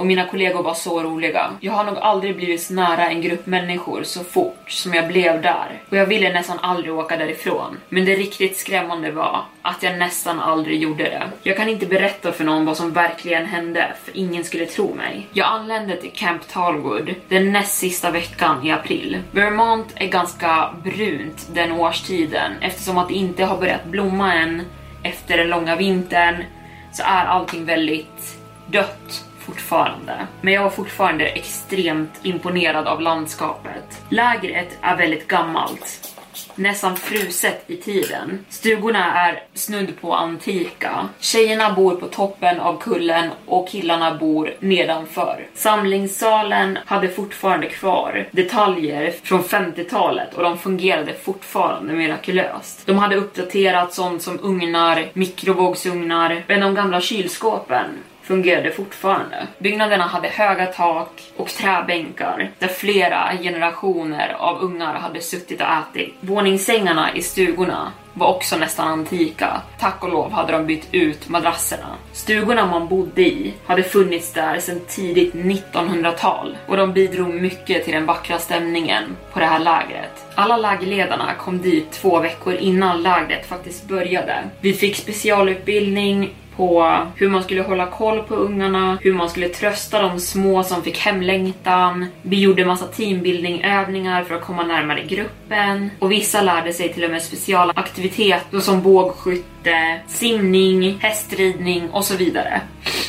och 0.00 0.06
mina 0.06 0.26
kollegor 0.26 0.62
var 0.62 0.74
så 0.74 1.02
roliga. 1.02 1.50
Jag 1.60 1.72
har 1.72 1.84
nog 1.84 1.98
aldrig 1.98 2.36
blivit 2.36 2.62
så 2.62 2.74
nära 2.74 3.08
en 3.08 3.22
grupp 3.22 3.46
människor 3.46 4.02
så 4.02 4.24
fort 4.24 4.70
som 4.70 4.94
jag 4.94 5.08
blev 5.08 5.42
där 5.42 5.82
och 5.90 5.96
jag 5.96 6.06
ville 6.06 6.32
nästan 6.32 6.58
aldrig 6.62 6.94
åka 6.94 7.16
därifrån. 7.16 7.76
Men 7.88 8.04
det 8.04 8.14
riktigt 8.14 8.56
skrämmande 8.56 9.10
var 9.10 9.44
att 9.62 9.82
jag 9.82 9.98
nästan 9.98 10.40
aldrig 10.40 10.82
gjorde 10.82 11.04
det. 11.04 11.22
Jag 11.42 11.56
kan 11.56 11.68
inte 11.68 11.86
berätta 11.86 12.32
för 12.32 12.44
någon 12.44 12.64
vad 12.64 12.76
som 12.76 12.92
verkligen 12.92 13.46
hände 13.46 13.92
för 14.04 14.16
ingen 14.16 14.44
skulle 14.44 14.66
tro 14.66 14.94
mig. 14.94 15.28
Jag 15.32 15.46
anlände 15.46 15.96
till 15.96 16.12
Camp 16.14 16.48
Talwood 16.48 17.14
den 17.28 17.52
näst 17.52 17.78
sista 17.78 18.10
veckan 18.10 18.66
i 18.66 18.70
april. 18.70 19.18
Vermont 19.30 19.92
är 19.94 20.06
ganska 20.06 20.70
brunt 20.84 21.48
den 21.52 21.72
årstiden 21.72 22.52
eftersom 22.60 22.98
att 22.98 23.08
det 23.08 23.14
inte 23.14 23.44
har 23.44 23.58
börjat 23.58 23.84
blomma 23.84 24.34
än 24.34 24.62
efter 25.02 25.36
den 25.36 25.48
långa 25.48 25.76
vintern 25.76 26.44
så 26.92 27.02
är 27.02 27.24
allting 27.24 27.64
väldigt 27.64 28.38
dött 28.66 29.24
fortfarande. 29.50 30.26
Men 30.40 30.54
jag 30.54 30.62
var 30.62 30.70
fortfarande 30.70 31.26
extremt 31.26 32.10
imponerad 32.22 32.86
av 32.86 33.00
landskapet. 33.00 34.02
Lägret 34.08 34.78
är 34.82 34.96
väldigt 34.96 35.28
gammalt. 35.28 36.16
Nästan 36.54 36.96
fruset 36.96 37.64
i 37.66 37.76
tiden. 37.76 38.44
Stugorna 38.48 39.14
är 39.14 39.42
snudd 39.54 40.00
på 40.00 40.14
antika. 40.14 41.08
Tjejerna 41.20 41.72
bor 41.72 41.94
på 41.94 42.06
toppen 42.06 42.60
av 42.60 42.80
kullen 42.80 43.30
och 43.46 43.68
killarna 43.68 44.14
bor 44.14 44.54
nedanför. 44.60 45.46
Samlingssalen 45.54 46.78
hade 46.86 47.08
fortfarande 47.08 47.66
kvar 47.66 48.28
detaljer 48.30 49.14
från 49.22 49.42
50-talet 49.42 50.34
och 50.34 50.42
de 50.42 50.58
fungerade 50.58 51.14
fortfarande 51.14 51.92
mirakulöst. 51.92 52.86
De 52.86 52.98
hade 52.98 53.16
uppdaterat 53.16 53.94
sånt 53.94 54.22
som 54.22 54.38
ugnar, 54.42 55.06
mikrovågsugnar, 55.12 56.44
men 56.46 56.60
de 56.60 56.74
gamla 56.74 57.00
kylskåpen 57.00 57.86
fungerade 58.30 58.70
fortfarande. 58.70 59.46
Byggnaderna 59.58 60.04
hade 60.06 60.28
höga 60.28 60.66
tak 60.66 61.32
och 61.36 61.48
träbänkar 61.48 62.50
där 62.58 62.68
flera 62.68 63.30
generationer 63.42 64.36
av 64.38 64.62
ungar 64.62 64.94
hade 64.94 65.20
suttit 65.20 65.60
och 65.60 65.66
ätit. 65.66 66.14
Våningssängarna 66.20 67.14
i 67.14 67.22
stugorna 67.22 67.92
var 68.14 68.26
också 68.26 68.56
nästan 68.56 68.88
antika. 68.88 69.62
Tack 69.78 70.04
och 70.04 70.10
lov 70.10 70.32
hade 70.32 70.52
de 70.52 70.66
bytt 70.66 70.88
ut 70.92 71.28
madrasserna. 71.28 71.86
Stugorna 72.12 72.66
man 72.66 72.88
bodde 72.88 73.22
i 73.22 73.54
hade 73.66 73.82
funnits 73.82 74.32
där 74.32 74.58
sedan 74.60 74.80
tidigt 74.88 75.34
1900-tal 75.34 76.56
och 76.66 76.76
de 76.76 76.92
bidrog 76.92 77.34
mycket 77.34 77.84
till 77.84 77.94
den 77.94 78.06
vackra 78.06 78.38
stämningen 78.38 79.04
på 79.32 79.38
det 79.38 79.46
här 79.46 79.58
lägret. 79.58 80.26
Alla 80.34 80.56
lägerledarna 80.56 81.34
kom 81.34 81.62
dit 81.62 81.90
två 81.90 82.20
veckor 82.20 82.54
innan 82.54 83.02
lägret 83.02 83.46
faktiskt 83.46 83.88
började. 83.88 84.34
Vi 84.60 84.72
fick 84.72 84.96
specialutbildning 84.96 86.34
på 86.60 86.96
hur 87.16 87.28
man 87.28 87.42
skulle 87.42 87.62
hålla 87.62 87.86
koll 87.86 88.22
på 88.22 88.34
ungarna, 88.34 88.98
hur 89.00 89.14
man 89.14 89.30
skulle 89.30 89.48
trösta 89.48 90.02
de 90.02 90.20
små 90.20 90.62
som 90.62 90.82
fick 90.82 90.98
hemlängtan. 90.98 92.06
Vi 92.22 92.40
gjorde 92.40 92.64
massa 92.64 92.86
teambuildingövningar 92.86 94.24
för 94.24 94.34
att 94.34 94.44
komma 94.44 94.62
närmare 94.62 95.02
gruppen 95.04 95.90
och 95.98 96.12
vissa 96.12 96.42
lärde 96.42 96.72
sig 96.72 96.92
till 96.92 97.04
och 97.04 97.10
med 97.10 97.22
speciala 97.22 97.72
aktiviteter 98.00 98.60
som 98.60 98.82
bågskytte, 98.82 100.00
simning, 100.06 100.98
hästridning 101.00 101.90
och 101.90 102.04
så 102.04 102.16
vidare. 102.16 102.60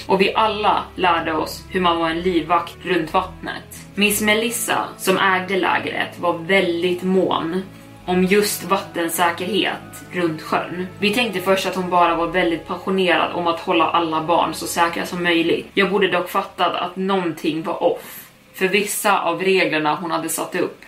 Och 0.08 0.22
vi 0.22 0.34
alla 0.34 0.84
lärde 0.96 1.34
oss 1.34 1.64
hur 1.70 1.82
man 1.82 2.00
var 2.00 2.10
en 2.10 2.22
livvakt 2.22 2.78
runt 2.84 3.14
vattnet. 3.14 3.86
Miss 3.96 4.22
Melissa, 4.22 4.86
som 4.98 5.18
ägde 5.18 5.58
lägret, 5.58 6.20
var 6.20 6.34
väldigt 6.34 7.04
mån 7.04 7.62
om 8.06 8.24
just 8.24 8.64
vattensäkerhet 8.64 10.04
runt 10.12 10.42
sjön. 10.42 10.88
Vi 11.00 11.14
tänkte 11.14 11.42
först 11.42 11.66
att 11.66 11.76
hon 11.76 11.90
bara 11.90 12.16
var 12.16 12.28
väldigt 12.28 12.68
passionerad 12.68 13.32
om 13.34 13.48
att 13.48 13.60
hålla 13.60 13.90
alla 13.90 14.24
barn 14.24 14.54
så 14.54 14.68
säkra 14.68 15.06
som 15.06 15.24
möjligt. 15.24 15.68
Jag 15.74 15.92
borde 15.92 16.08
dock 16.08 16.30
fattat 16.30 16.76
att 16.76 16.96
någonting 16.96 17.64
var 17.64 17.84
off. 17.84 18.28
För 18.54 18.68
vissa 18.68 19.22
av 19.22 19.42
reglerna 19.42 19.96
hon 19.96 20.12
hade 20.12 20.30
satt 20.30 20.56
upp 20.56 20.82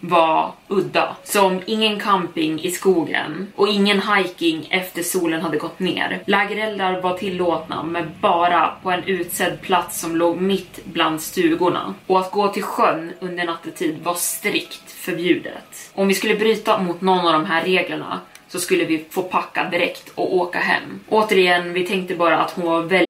var 0.00 0.52
udda. 0.68 1.16
Som 1.24 1.60
ingen 1.66 2.00
camping 2.00 2.60
i 2.60 2.70
skogen 2.70 3.52
och 3.56 3.68
ingen 3.68 4.02
hiking 4.02 4.68
efter 4.70 5.02
solen 5.02 5.40
hade 5.40 5.56
gått 5.56 5.78
ner. 5.78 6.22
Lägereldar 6.24 7.00
var 7.00 7.18
tillåtna 7.18 7.82
men 7.82 8.10
bara 8.20 8.72
på 8.82 8.90
en 8.90 9.04
utsedd 9.04 9.60
plats 9.60 10.00
som 10.00 10.16
låg 10.16 10.40
mitt 10.40 10.84
bland 10.84 11.20
stugorna. 11.20 11.94
Och 12.06 12.20
att 12.20 12.30
gå 12.30 12.48
till 12.48 12.62
sjön 12.62 13.12
under 13.20 13.44
nattetid 13.44 13.98
var 14.02 14.14
strikt 14.14 14.90
förbjudet. 14.90 15.90
Om 15.94 16.08
vi 16.08 16.14
skulle 16.14 16.34
bryta 16.34 16.82
mot 16.82 17.00
någon 17.00 17.26
av 17.26 17.32
de 17.32 17.44
här 17.44 17.64
reglerna 17.64 18.20
så 18.48 18.60
skulle 18.60 18.84
vi 18.84 19.04
få 19.10 19.22
packa 19.22 19.68
direkt 19.70 20.12
och 20.14 20.36
åka 20.36 20.58
hem. 20.58 21.00
Återigen, 21.08 21.72
vi 21.72 21.86
tänkte 21.86 22.14
bara 22.14 22.38
att 22.38 22.50
hon 22.50 22.66
var 22.66 22.82
väldigt 22.82 23.09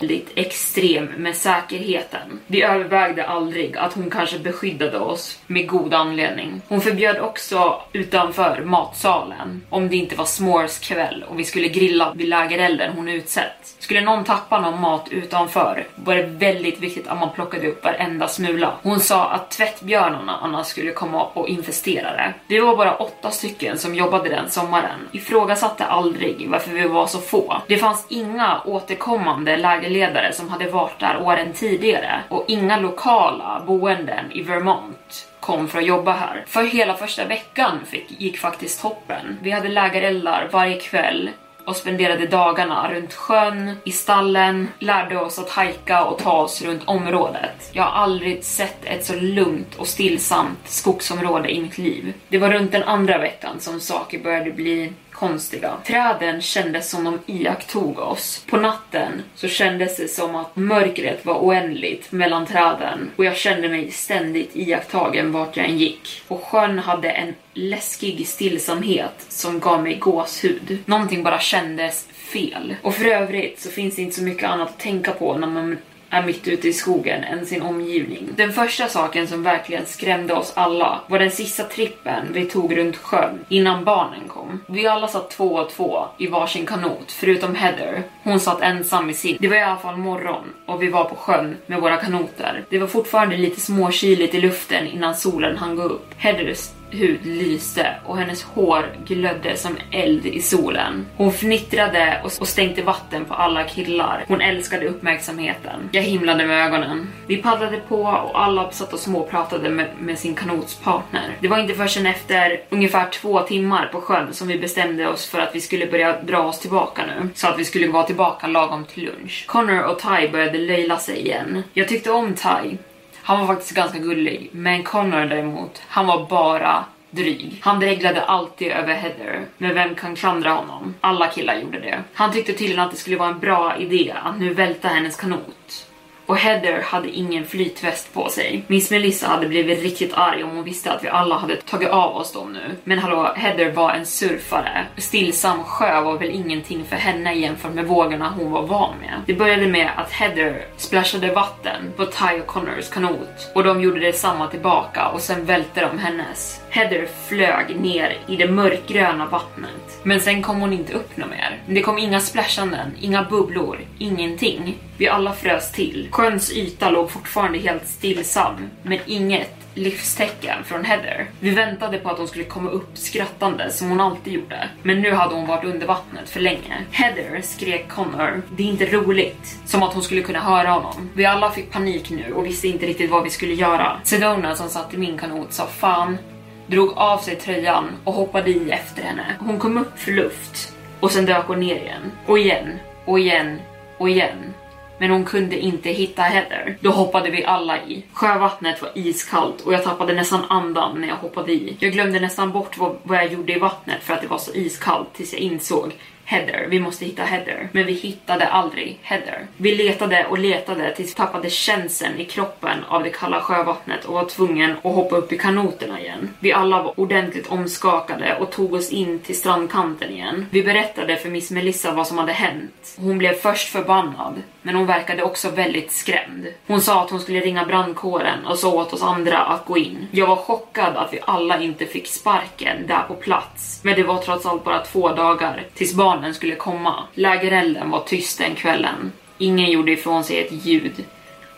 Väldigt 0.00 0.32
extrem 0.34 1.04
med 1.04 1.36
säkerheten. 1.36 2.40
Vi 2.46 2.62
övervägde 2.62 3.26
aldrig 3.26 3.76
att 3.76 3.92
hon 3.92 4.10
kanske 4.10 4.38
beskyddade 4.38 4.98
oss 4.98 5.38
med 5.46 5.68
god 5.68 5.94
anledning. 5.94 6.62
Hon 6.68 6.80
förbjöd 6.80 7.18
också 7.18 7.82
utanför 7.92 8.62
matsalen 8.64 9.62
om 9.70 9.88
det 9.88 9.96
inte 9.96 10.16
var 10.16 10.24
s'mores 10.24 10.88
kväll 10.88 11.24
och 11.28 11.38
vi 11.38 11.44
skulle 11.44 11.68
grilla 11.68 12.12
vid 12.16 12.28
lägerelden 12.28 12.92
hon 12.96 13.08
utsett. 13.08 13.74
Skulle 13.78 14.00
någon 14.00 14.24
tappa 14.24 14.60
någon 14.60 14.80
mat 14.80 15.08
utanför 15.10 15.86
var 15.94 16.14
det 16.14 16.22
väldigt 16.22 16.80
viktigt 16.80 17.08
att 17.08 17.20
man 17.20 17.30
plockade 17.34 17.68
upp 17.68 17.84
varenda 17.84 18.28
smula. 18.28 18.72
Hon 18.82 19.00
sa 19.00 19.30
att 19.30 19.50
tvättbjörnarna 19.50 20.36
annars 20.42 20.66
skulle 20.66 20.92
komma 20.92 21.24
och 21.24 21.48
infestera 21.48 22.12
det. 22.12 22.34
Vi 22.46 22.58
var 22.58 22.76
bara 22.76 22.96
åtta 22.96 23.30
stycken 23.30 23.78
som 23.78 23.94
jobbade 23.94 24.28
den 24.28 24.50
sommaren. 24.50 25.08
Ifrågasatte 25.12 25.84
aldrig 25.84 26.48
varför 26.50 26.70
vi 26.70 26.88
var 26.88 27.06
så 27.06 27.18
få. 27.18 27.56
Det 27.66 27.76
fanns 27.76 28.06
inga 28.08 28.60
återkommande 28.64 29.56
lägerledare 29.90 30.32
som 30.32 30.48
hade 30.48 30.70
varit 30.70 30.98
där 30.98 31.22
åren 31.22 31.52
tidigare 31.52 32.22
och 32.28 32.44
inga 32.48 32.80
lokala 32.80 33.62
boenden 33.66 34.32
i 34.32 34.42
Vermont 34.42 35.28
kom 35.40 35.68
för 35.68 35.78
att 35.78 35.86
jobba 35.86 36.12
här. 36.12 36.44
För 36.46 36.62
hela 36.62 36.94
första 36.94 37.24
veckan 37.24 37.78
fick, 37.86 38.20
gick 38.20 38.38
faktiskt 38.38 38.82
toppen. 38.82 39.38
Vi 39.42 39.50
hade 39.50 39.68
lägereldar 39.68 40.48
varje 40.52 40.80
kväll 40.80 41.30
och 41.66 41.76
spenderade 41.76 42.26
dagarna 42.26 42.92
runt 42.92 43.14
sjön, 43.14 43.76
i 43.84 43.92
stallen, 43.92 44.68
lärde 44.78 45.20
oss 45.20 45.38
att 45.38 45.50
hajka 45.50 46.04
och 46.04 46.18
ta 46.18 46.32
oss 46.32 46.62
runt 46.62 46.82
området. 46.84 47.70
Jag 47.72 47.82
har 47.82 48.02
aldrig 48.02 48.44
sett 48.44 48.84
ett 48.84 49.04
så 49.04 49.14
lugnt 49.14 49.74
och 49.74 49.86
stillsamt 49.86 50.58
skogsområde 50.64 51.50
i 51.54 51.62
mitt 51.62 51.78
liv. 51.78 52.12
Det 52.28 52.38
var 52.38 52.50
runt 52.50 52.72
den 52.72 52.82
andra 52.82 53.18
veckan 53.18 53.60
som 53.60 53.80
saker 53.80 54.18
började 54.18 54.50
bli 54.50 54.92
konstiga. 55.20 55.76
Träden 55.86 56.40
kändes 56.40 56.90
som 56.90 57.04
de 57.04 57.18
iakttog 57.26 57.98
oss. 57.98 58.44
På 58.50 58.56
natten 58.56 59.22
så 59.34 59.48
kändes 59.48 59.96
det 59.96 60.08
som 60.08 60.34
att 60.34 60.56
mörkret 60.56 61.26
var 61.26 61.34
oändligt 61.34 62.12
mellan 62.12 62.46
träden 62.46 63.10
och 63.16 63.24
jag 63.24 63.36
kände 63.36 63.68
mig 63.68 63.90
ständigt 63.90 64.50
iakttagen 64.56 65.32
vart 65.32 65.56
jag 65.56 65.66
än 65.66 65.78
gick. 65.78 66.22
Och 66.28 66.44
sjön 66.44 66.78
hade 66.78 67.10
en 67.10 67.34
läskig 67.54 68.28
stillsamhet 68.28 69.26
som 69.28 69.60
gav 69.60 69.82
mig 69.82 69.94
gåshud. 69.94 70.78
Någonting 70.84 71.22
bara 71.22 71.40
kändes 71.40 72.06
fel. 72.12 72.74
Och 72.82 72.94
för 72.94 73.04
övrigt 73.04 73.60
så 73.60 73.70
finns 73.70 73.96
det 73.96 74.02
inte 74.02 74.16
så 74.16 74.22
mycket 74.22 74.50
annat 74.50 74.68
att 74.68 74.78
tänka 74.78 75.12
på 75.12 75.34
när 75.34 75.46
man 75.46 75.78
är 76.10 76.22
mitt 76.22 76.48
ute 76.48 76.68
i 76.68 76.72
skogen 76.72 77.24
än 77.24 77.46
sin 77.46 77.62
omgivning. 77.62 78.28
Den 78.36 78.52
första 78.52 78.88
saken 78.88 79.28
som 79.28 79.42
verkligen 79.42 79.86
skrämde 79.86 80.34
oss 80.34 80.52
alla 80.56 81.00
var 81.06 81.18
den 81.18 81.30
sista 81.30 81.64
trippen 81.64 82.26
vi 82.32 82.44
tog 82.44 82.76
runt 82.76 82.96
sjön 82.96 83.38
innan 83.48 83.84
barnen 83.84 84.28
kom. 84.28 84.60
Vi 84.66 84.86
alla 84.86 85.08
satt 85.08 85.30
två 85.30 85.54
och 85.54 85.70
två 85.70 86.06
i 86.18 86.26
varsin 86.26 86.66
kanot, 86.66 87.12
förutom 87.12 87.54
Heather. 87.54 88.02
Hon 88.22 88.40
satt 88.40 88.62
ensam 88.62 89.10
i 89.10 89.14
sin. 89.14 89.36
Det 89.40 89.48
var 89.48 89.56
i 89.56 89.62
alla 89.62 89.76
fall 89.76 89.96
morgon 89.96 90.44
och 90.66 90.82
vi 90.82 90.88
var 90.88 91.04
på 91.04 91.14
sjön 91.14 91.56
med 91.66 91.80
våra 91.80 91.96
kanoter. 91.96 92.64
Det 92.68 92.78
var 92.78 92.86
fortfarande 92.86 93.36
lite 93.36 93.60
småkyligt 93.60 94.34
i 94.34 94.40
luften 94.40 94.86
innan 94.86 95.14
solen 95.14 95.56
hann 95.56 95.76
gå 95.76 95.82
upp. 95.82 96.14
Heather 96.16 96.44
hud 96.90 97.26
lyste 97.26 97.96
och 98.04 98.18
hennes 98.18 98.42
hår 98.42 98.86
glödde 99.04 99.56
som 99.56 99.76
eld 99.90 100.26
i 100.26 100.42
solen. 100.42 101.06
Hon 101.16 101.32
fnittrade 101.32 102.20
och 102.24 102.48
stänkte 102.48 102.82
vatten 102.82 103.24
på 103.24 103.34
alla 103.34 103.64
killar. 103.64 104.24
Hon 104.28 104.40
älskade 104.40 104.86
uppmärksamheten. 104.86 105.88
Jag 105.92 106.02
himlade 106.02 106.46
med 106.46 106.66
ögonen. 106.66 107.08
Vi 107.26 107.36
paddlade 107.36 107.76
på 107.88 108.02
och 108.02 108.42
alla 108.44 108.70
satt 108.70 108.92
och 108.92 108.98
småpratade 108.98 109.70
med, 109.70 109.88
med 109.98 110.18
sin 110.18 110.34
kanotspartner. 110.34 111.36
Det 111.40 111.48
var 111.48 111.58
inte 111.58 111.74
förrän 111.74 112.06
efter 112.06 112.60
ungefär 112.70 113.10
två 113.10 113.40
timmar 113.40 113.88
på 113.92 114.00
sjön 114.00 114.34
som 114.34 114.48
vi 114.48 114.58
bestämde 114.58 115.08
oss 115.08 115.26
för 115.26 115.38
att 115.38 115.54
vi 115.54 115.60
skulle 115.60 115.86
börja 115.86 116.22
dra 116.22 116.38
oss 116.38 116.60
tillbaka 116.60 117.02
nu. 117.06 117.28
Så 117.34 117.48
att 117.48 117.58
vi 117.58 117.64
skulle 117.64 117.88
vara 117.88 118.02
tillbaka 118.02 118.46
lagom 118.46 118.84
till 118.84 119.04
lunch. 119.04 119.44
Connor 119.46 119.82
och 119.82 119.98
Ty 120.02 120.28
började 120.28 120.58
löjla 120.58 120.96
sig 120.96 121.20
igen. 121.20 121.62
Jag 121.72 121.88
tyckte 121.88 122.10
om 122.10 122.34
Ty. 122.34 122.76
Han 123.22 123.40
var 123.40 123.46
faktiskt 123.46 123.74
ganska 123.74 123.98
gullig, 123.98 124.50
men 124.52 124.82
Connor 124.82 125.24
däremot, 125.24 125.82
han 125.88 126.06
var 126.06 126.26
bara 126.26 126.84
dryg. 127.10 127.60
Han 127.60 127.80
dreglade 127.80 128.22
alltid 128.22 128.72
över 128.72 128.94
Heather, 128.94 129.46
men 129.58 129.74
vem 129.74 129.94
kan 129.94 130.16
klandra 130.16 130.50
honom? 130.50 130.94
Alla 131.00 131.26
killar 131.26 131.54
gjorde 131.54 131.80
det. 131.80 132.02
Han 132.14 132.32
tyckte 132.32 132.52
tydligen 132.52 132.84
att 132.84 132.90
det 132.90 132.96
skulle 132.96 133.16
vara 133.16 133.28
en 133.28 133.38
bra 133.38 133.76
idé 133.76 134.14
att 134.22 134.38
nu 134.38 134.54
välta 134.54 134.88
hennes 134.88 135.16
kanot 135.16 135.86
och 136.30 136.36
Heather 136.36 136.82
hade 136.82 137.08
ingen 137.08 137.46
flytväst 137.46 138.14
på 138.14 138.28
sig. 138.28 138.64
Miss 138.66 138.90
Melissa 138.90 139.26
hade 139.26 139.48
blivit 139.48 139.82
riktigt 139.82 140.14
arg 140.14 140.44
om 140.44 140.50
hon 140.50 140.64
visste 140.64 140.92
att 140.92 141.04
vi 141.04 141.08
alla 141.08 141.38
hade 141.38 141.56
tagit 141.56 141.88
av 141.88 142.16
oss 142.16 142.32
dem 142.32 142.52
nu. 142.52 142.76
Men 142.84 142.98
hallå, 142.98 143.32
Heather 143.36 143.70
var 143.70 143.90
en 143.90 144.06
surfare. 144.06 144.86
Stillsam 144.96 145.64
sjö 145.64 146.00
var 146.00 146.18
väl 146.18 146.30
ingenting 146.30 146.84
för 146.84 146.96
henne 146.96 147.34
jämfört 147.34 147.74
med 147.74 147.86
vågorna 147.86 148.34
hon 148.38 148.50
var 148.50 148.62
van 148.62 148.94
med. 149.00 149.20
Det 149.26 149.34
började 149.34 149.66
med 149.66 149.90
att 149.96 150.12
Heather 150.12 150.64
splashade 150.76 151.32
vatten 151.32 151.92
på 151.96 152.06
Ty 152.06 152.40
och 152.40 152.46
Connors 152.46 152.88
kanot 152.90 153.50
och 153.54 153.64
de 153.64 153.80
gjorde 153.80 154.00
detsamma 154.00 154.46
tillbaka 154.46 155.08
och 155.08 155.20
sen 155.20 155.44
välte 155.44 155.80
de 155.80 155.98
hennes. 155.98 156.60
Heather 156.70 157.08
flög 157.28 157.80
ner 157.80 158.18
i 158.28 158.36
det 158.36 158.50
mörkgröna 158.50 159.26
vattnet. 159.26 160.00
Men 160.02 160.20
sen 160.20 160.42
kom 160.42 160.60
hon 160.60 160.72
inte 160.72 160.92
upp 160.92 161.16
något 161.16 161.30
mer. 161.30 161.58
Det 161.66 161.82
kom 161.82 161.98
inga 161.98 162.20
splashanden, 162.20 162.92
inga 163.00 163.22
bubblor, 163.22 163.78
ingenting. 163.98 164.78
Vi 165.00 165.08
alla 165.08 165.32
frös 165.32 165.72
till. 165.72 166.08
Sjöns 166.10 166.52
yta 166.52 166.90
låg 166.90 167.10
fortfarande 167.10 167.58
helt 167.58 167.86
stillsam, 167.86 168.70
men 168.82 168.98
inget 169.06 169.56
livstecken 169.74 170.64
från 170.64 170.84
Heather. 170.84 171.30
Vi 171.40 171.50
väntade 171.50 171.98
på 171.98 172.10
att 172.10 172.18
hon 172.18 172.28
skulle 172.28 172.44
komma 172.44 172.70
upp 172.70 172.88
skrattande 172.94 173.70
som 173.70 173.88
hon 173.88 174.00
alltid 174.00 174.32
gjorde. 174.32 174.68
Men 174.82 175.00
nu 175.00 175.12
hade 175.12 175.34
hon 175.34 175.46
varit 175.46 175.64
under 175.64 175.86
vattnet 175.86 176.28
för 176.28 176.40
länge. 176.40 176.84
Heather 176.90 177.40
skrek 177.42 177.88
Connor, 177.88 178.42
det 178.56 178.62
är 178.62 178.66
inte 178.66 178.86
roligt. 178.86 179.58
Som 179.66 179.82
att 179.82 179.94
hon 179.94 180.02
skulle 180.02 180.22
kunna 180.22 180.40
höra 180.40 180.68
honom. 180.68 181.10
Vi 181.14 181.24
alla 181.24 181.50
fick 181.50 181.70
panik 181.70 182.10
nu 182.10 182.32
och 182.32 182.46
visste 182.46 182.68
inte 182.68 182.86
riktigt 182.86 183.10
vad 183.10 183.24
vi 183.24 183.30
skulle 183.30 183.54
göra. 183.54 184.00
Sedona 184.04 184.54
som 184.56 184.68
satt 184.68 184.94
i 184.94 184.98
min 184.98 185.18
kanot 185.18 185.52
sa 185.52 185.66
fan, 185.66 186.18
drog 186.66 186.92
av 186.92 187.18
sig 187.18 187.36
tröjan 187.36 187.84
och 188.04 188.14
hoppade 188.14 188.50
i 188.50 188.70
efter 188.70 189.02
henne. 189.02 189.36
Hon 189.38 189.58
kom 189.58 189.78
upp 189.78 189.98
för 189.98 190.12
luft 190.12 190.72
och 191.00 191.10
sen 191.10 191.26
dök 191.26 191.46
hon 191.46 191.60
ner 191.60 191.76
igen. 191.76 192.12
Och 192.26 192.38
igen, 192.38 192.78
och 193.04 193.18
igen, 193.18 193.60
och 193.98 194.10
igen 194.10 194.54
men 195.00 195.10
hon 195.10 195.24
kunde 195.24 195.58
inte 195.58 195.90
hitta 195.90 196.22
Heather. 196.22 196.76
Då 196.80 196.90
hoppade 196.90 197.30
vi 197.30 197.44
alla 197.44 197.78
i. 197.84 198.04
Sjövattnet 198.12 198.82
var 198.82 198.90
iskallt 198.94 199.60
och 199.60 199.72
jag 199.72 199.84
tappade 199.84 200.12
nästan 200.12 200.44
andan 200.48 201.00
när 201.00 201.08
jag 201.08 201.16
hoppade 201.16 201.52
i. 201.52 201.76
Jag 201.78 201.92
glömde 201.92 202.20
nästan 202.20 202.52
bort 202.52 202.78
vad, 202.78 202.96
vad 203.02 203.18
jag 203.18 203.32
gjorde 203.32 203.52
i 203.52 203.58
vattnet 203.58 204.02
för 204.02 204.14
att 204.14 204.20
det 204.20 204.26
var 204.26 204.38
så 204.38 204.54
iskallt 204.54 205.14
tills 205.14 205.32
jag 205.32 205.42
insåg 205.42 205.92
Heather, 206.30 206.66
vi 206.68 206.80
måste 206.80 207.04
hitta 207.04 207.22
Heather. 207.22 207.68
Men 207.72 207.86
vi 207.86 207.92
hittade 207.92 208.46
aldrig 208.46 208.98
Heather. 209.02 209.46
Vi 209.56 209.74
letade 209.74 210.26
och 210.26 210.38
letade 210.38 210.94
tills 210.94 211.10
vi 211.10 211.14
tappade 211.14 211.50
känseln 211.50 212.20
i 212.20 212.24
kroppen 212.24 212.84
av 212.88 213.02
det 213.02 213.10
kalla 213.10 213.40
sjövattnet 213.40 214.04
och 214.04 214.14
var 214.14 214.24
tvungen 214.24 214.70
att 214.70 214.94
hoppa 214.94 215.16
upp 215.16 215.32
i 215.32 215.38
kanoterna 215.38 216.00
igen. 216.00 216.28
Vi 216.40 216.52
alla 216.52 216.82
var 216.82 217.00
ordentligt 217.00 217.46
omskakade 217.46 218.36
och 218.40 218.50
tog 218.50 218.74
oss 218.74 218.90
in 218.90 219.18
till 219.18 219.38
strandkanten 219.38 220.10
igen. 220.10 220.46
Vi 220.50 220.62
berättade 220.62 221.16
för 221.16 221.28
Miss 221.28 221.50
Melissa 221.50 221.92
vad 221.92 222.06
som 222.06 222.18
hade 222.18 222.32
hänt. 222.32 222.96
Hon 222.98 223.18
blev 223.18 223.32
först 223.32 223.68
förbannad, 223.68 224.42
men 224.62 224.74
hon 224.74 224.86
verkade 224.86 225.22
också 225.22 225.50
väldigt 225.50 225.92
skrämd. 225.92 226.46
Hon 226.66 226.80
sa 226.80 227.04
att 227.04 227.10
hon 227.10 227.20
skulle 227.20 227.40
ringa 227.40 227.64
brandkåren 227.64 228.46
och 228.46 228.58
sa 228.58 228.72
åt 228.72 228.92
oss 228.92 229.02
andra 229.02 229.38
att 229.38 229.66
gå 229.66 229.78
in. 229.78 230.06
Jag 230.10 230.26
var 230.26 230.36
chockad 230.36 230.96
att 230.96 231.12
vi 231.12 231.20
alla 231.24 231.60
inte 231.60 231.86
fick 231.86 232.06
sparken 232.06 232.86
där 232.86 233.02
på 233.08 233.14
plats, 233.14 233.80
men 233.84 233.94
det 233.94 234.02
var 234.02 234.18
trots 234.18 234.46
allt 234.46 234.64
bara 234.64 234.78
två 234.78 235.08
dagar 235.08 235.62
tills 235.74 235.94
barnen 235.94 236.19
skulle 236.34 236.56
komma. 236.56 237.04
Lägerelden 237.14 237.90
var 237.90 238.00
tyst 238.00 238.38
den 238.38 238.54
kvällen. 238.54 239.12
Ingen 239.38 239.70
gjorde 239.70 239.92
ifrån 239.92 240.24
sig 240.24 240.40
ett 240.40 240.66
ljud. 240.66 241.04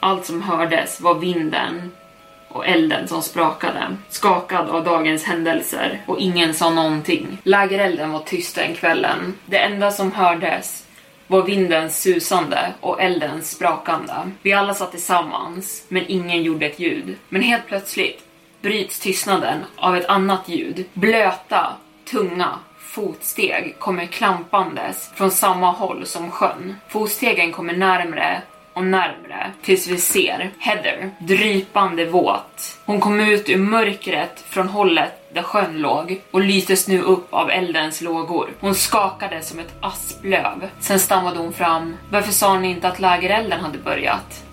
Allt 0.01 0.27
som 0.27 0.43
hördes 0.43 1.01
var 1.01 1.15
vinden 1.15 1.93
och 2.49 2.67
elden 2.67 3.09
som 3.09 3.23
sprakade, 3.23 3.97
skakad 4.09 4.71
av 4.71 4.85
dagens 4.85 5.25
händelser 5.25 6.01
och 6.07 6.19
ingen 6.19 6.55
sa 6.55 6.71
någonting. 6.71 7.39
Lägerelden 7.43 8.11
var 8.11 8.21
tyst 8.21 8.55
den 8.55 8.75
kvällen. 8.75 9.35
Det 9.47 9.59
enda 9.59 9.91
som 9.91 10.13
hördes 10.13 10.87
var 11.27 11.43
vindens 11.43 12.03
susande 12.03 12.73
och 12.81 13.03
eldens 13.03 13.51
sprakande. 13.51 14.13
Vi 14.43 14.53
alla 14.53 14.75
satt 14.75 14.91
tillsammans, 14.91 15.85
men 15.89 16.05
ingen 16.09 16.43
gjorde 16.43 16.67
ett 16.67 16.81
ljud. 16.81 17.17
Men 17.29 17.43
helt 17.43 17.67
plötsligt 17.67 18.25
bryts 18.61 18.99
tystnaden 18.99 19.59
av 19.77 19.97
ett 19.97 20.07
annat 20.07 20.49
ljud. 20.49 20.85
Blöta, 20.95 21.73
tunga 22.11 22.59
fotsteg 22.93 23.76
kommer 23.78 24.07
klampandes 24.07 25.11
från 25.14 25.30
samma 25.30 25.70
håll 25.70 26.07
som 26.07 26.30
sjön. 26.30 26.76
Fotstegen 26.88 27.53
kommer 27.53 27.76
närmre 27.76 28.43
och 28.72 28.84
närmre 28.84 29.53
tills 29.62 29.86
vi 29.86 29.99
ser 29.99 30.51
Heather 30.59 31.11
drypande 31.18 32.07
våt. 32.07 32.78
Hon 32.84 33.01
kom 33.01 33.20
ut 33.20 33.49
ur 33.49 33.59
mörkret 33.59 34.45
från 34.49 34.68
hållet 34.68 35.34
där 35.34 35.43
sjön 35.43 35.78
låg 35.78 36.20
och 36.30 36.40
lystes 36.40 36.88
nu 36.88 37.03
upp 37.03 37.34
av 37.34 37.51
eldens 37.51 38.01
lågor. 38.01 38.51
Hon 38.61 38.74
skakade 38.74 39.43
som 39.43 39.59
ett 39.59 39.74
asplöv. 39.80 40.70
Sen 40.80 40.99
stammade 41.01 41.38
hon 41.38 41.53
fram. 41.53 41.97
Varför 42.11 42.32
sa 42.32 42.59
ni 42.59 42.70
inte 42.70 42.88
att 42.88 43.01
lägerelden 43.01 43.61
hade 43.61 43.78
börjat? 43.78 44.45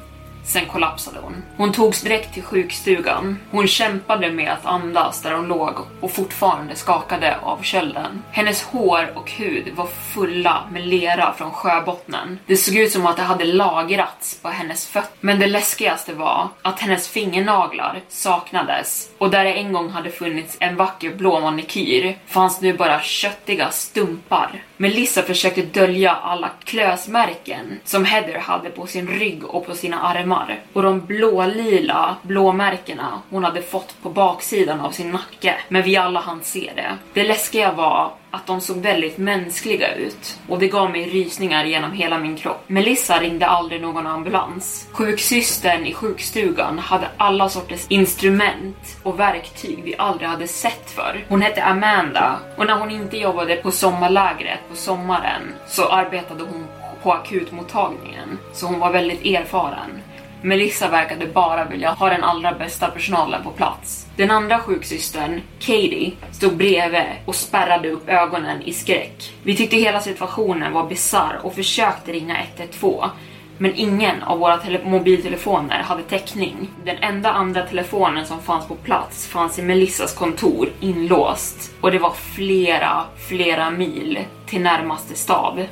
Sen 0.49 0.65
kollapsade 0.65 1.19
hon. 1.19 1.43
Hon 1.57 1.71
togs 1.71 2.01
direkt 2.01 2.33
till 2.33 2.43
sjukstugan. 2.43 3.39
Hon 3.51 3.67
kämpade 3.67 4.31
med 4.31 4.51
att 4.51 4.65
andas 4.65 5.21
där 5.21 5.33
hon 5.33 5.47
låg 5.47 5.73
och 6.01 6.11
fortfarande 6.11 6.75
skakade 6.75 7.37
av 7.41 7.61
kölden. 7.61 8.23
Hennes 8.31 8.63
hår 8.63 9.11
och 9.15 9.31
hud 9.31 9.73
var 9.75 9.87
fulla 9.87 10.63
med 10.71 10.87
lera 10.87 11.33
från 11.33 11.51
sjöbottnen. 11.51 12.39
Det 12.45 12.57
såg 12.57 12.75
ut 12.75 12.91
som 12.91 13.05
att 13.05 13.17
det 13.17 13.23
hade 13.23 13.43
lagrats 13.45 14.39
på 14.41 14.49
hennes 14.49 14.87
fötter. 14.87 15.17
Men 15.19 15.39
det 15.39 15.47
läskigaste 15.47 16.13
var 16.13 16.47
att 16.61 16.79
hennes 16.79 17.07
fingernaglar 17.07 18.01
saknades 18.07 19.09
och 19.17 19.29
där 19.29 19.43
det 19.43 19.53
en 19.53 19.73
gång 19.73 19.89
hade 19.89 20.11
funnits 20.11 20.57
en 20.59 20.75
vacker 20.75 21.15
blå 21.15 21.39
manikyr 21.39 22.17
fanns 22.27 22.61
nu 22.61 22.73
bara 22.73 23.01
köttiga 23.01 23.69
stumpar. 23.69 24.63
Melissa 24.82 25.21
försökte 25.21 25.61
dölja 25.61 26.11
alla 26.11 26.49
klösmärken 26.63 27.80
som 27.84 28.05
Heather 28.05 28.39
hade 28.39 28.69
på 28.69 28.88
sin 28.88 29.07
rygg 29.07 29.45
och 29.45 29.65
på 29.65 29.75
sina 29.75 30.01
armar 30.01 30.59
och 30.73 30.84
de 30.84 31.05
blålila 31.05 32.15
blåmärkena 32.21 33.21
hon 33.30 33.43
hade 33.43 33.61
fått 33.61 33.95
på 34.01 34.09
baksidan 34.09 34.80
av 34.80 34.91
sin 34.91 35.11
nacke. 35.11 35.55
Men 35.67 35.84
vi 35.84 35.97
alla 35.97 36.19
hann 36.19 36.43
se 36.43 36.71
det. 36.75 36.97
Det 37.13 37.23
läskiga 37.23 37.71
var 37.71 38.11
att 38.32 38.47
de 38.47 38.61
såg 38.61 38.77
väldigt 38.77 39.17
mänskliga 39.17 39.95
ut 39.95 40.39
och 40.47 40.59
det 40.59 40.67
gav 40.67 40.91
mig 40.91 41.09
rysningar 41.09 41.65
genom 41.65 41.91
hela 41.91 42.19
min 42.19 42.36
kropp. 42.36 42.63
Melissa 42.67 43.19
ringde 43.19 43.47
aldrig 43.47 43.82
någon 43.82 44.07
ambulans. 44.07 44.88
Sjuksystern 44.91 45.86
i 45.86 45.93
sjukstugan 45.93 46.80
hade 46.80 47.07
alla 47.17 47.49
sorters 47.49 47.86
instrument 47.89 48.97
och 49.03 49.19
verktyg 49.19 49.82
vi 49.84 49.95
aldrig 49.97 50.30
hade 50.30 50.47
sett 50.47 50.91
för. 50.91 51.25
Hon 51.30 51.41
hette 51.41 51.63
Amanda 51.63 52.39
och 52.57 52.65
när 52.65 52.80
hon 52.80 52.91
inte 52.91 53.17
jobbade 53.17 53.55
på 53.55 53.71
sommarlägret 53.71 54.59
på 54.69 54.75
sommaren 54.75 55.41
så 55.67 55.89
arbetade 55.89 56.43
hon 56.43 56.67
på 57.03 57.13
akutmottagningen 57.13 58.39
så 58.53 58.65
hon 58.65 58.80
var 58.80 58.91
väldigt 58.91 59.25
erfaren. 59.25 60.01
Melissa 60.41 60.89
verkade 60.89 61.25
bara 61.25 61.65
vilja 61.65 61.91
ha 61.91 62.09
den 62.09 62.23
allra 62.23 62.53
bästa 62.53 62.88
personalen 62.88 63.43
på 63.43 63.51
plats. 63.51 64.09
Den 64.20 64.32
andra 64.32 64.59
sjuksystern, 64.59 65.41
Katie, 65.59 66.11
stod 66.32 66.57
bredvid 66.57 67.01
och 67.26 67.36
spärrade 67.36 67.89
upp 67.89 68.09
ögonen 68.09 68.61
i 68.61 68.74
skräck. 68.74 69.34
Vi 69.43 69.55
tyckte 69.55 69.76
hela 69.76 69.99
situationen 69.99 70.74
var 70.74 70.88
bisarr 70.88 71.39
och 71.43 71.55
försökte 71.55 72.11
ringa 72.11 72.38
112 72.57 73.09
men 73.57 73.76
ingen 73.76 74.24
av 74.24 74.39
våra 74.39 74.59
mobiltelefoner 74.84 75.84
hade 75.84 76.03
täckning. 76.03 76.70
Den 76.86 76.97
enda 76.97 77.32
andra 77.32 77.61
telefonen 77.61 78.26
som 78.26 78.41
fanns 78.41 78.67
på 78.67 78.76
plats 78.76 79.28
fanns 79.28 79.59
i 79.59 79.61
Melissas 79.61 80.15
kontor 80.15 80.70
inlåst 80.80 81.72
och 81.82 81.91
det 81.91 81.99
var 81.99 82.13
flera, 82.36 83.03
flera 83.28 83.72
mil 83.72 84.20
till 84.45 84.61
närmaste 84.61 85.15
stad. 85.15 85.67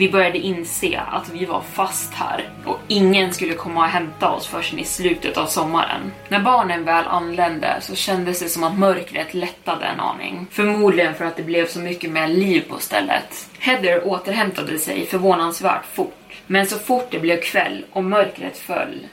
Vi 0.00 0.10
började 0.10 0.38
inse 0.38 1.00
att 1.00 1.30
vi 1.32 1.44
var 1.44 1.60
fast 1.60 2.14
här 2.14 2.48
och 2.64 2.78
ingen 2.88 3.32
skulle 3.32 3.54
komma 3.54 3.80
och 3.80 3.90
hämta 3.90 4.30
oss 4.30 4.46
förrän 4.46 4.78
i 4.78 4.84
slutet 4.84 5.36
av 5.36 5.46
sommaren. 5.46 6.12
När 6.28 6.40
barnen 6.40 6.84
väl 6.84 7.04
anlände 7.06 7.76
så 7.80 7.94
kändes 7.94 8.40
det 8.40 8.48
som 8.48 8.64
att 8.64 8.78
mörkret 8.78 9.34
lättade 9.34 9.84
en 9.84 10.00
aning. 10.00 10.46
Förmodligen 10.50 11.14
för 11.14 11.24
att 11.24 11.36
det 11.36 11.42
blev 11.42 11.66
så 11.66 11.78
mycket 11.78 12.10
mer 12.10 12.28
liv 12.28 12.64
på 12.68 12.78
stället. 12.78 13.48
Heather 13.58 14.06
återhämtade 14.06 14.78
sig 14.78 15.06
förvånansvärt 15.06 15.84
fort 15.92 16.42
men 16.46 16.66
så 16.66 16.78
fort 16.78 17.06
det 17.10 17.18
blev 17.18 17.40
kväll 17.40 17.84
och 17.92 18.04
mörkret 18.04 18.58
föll 18.58 19.06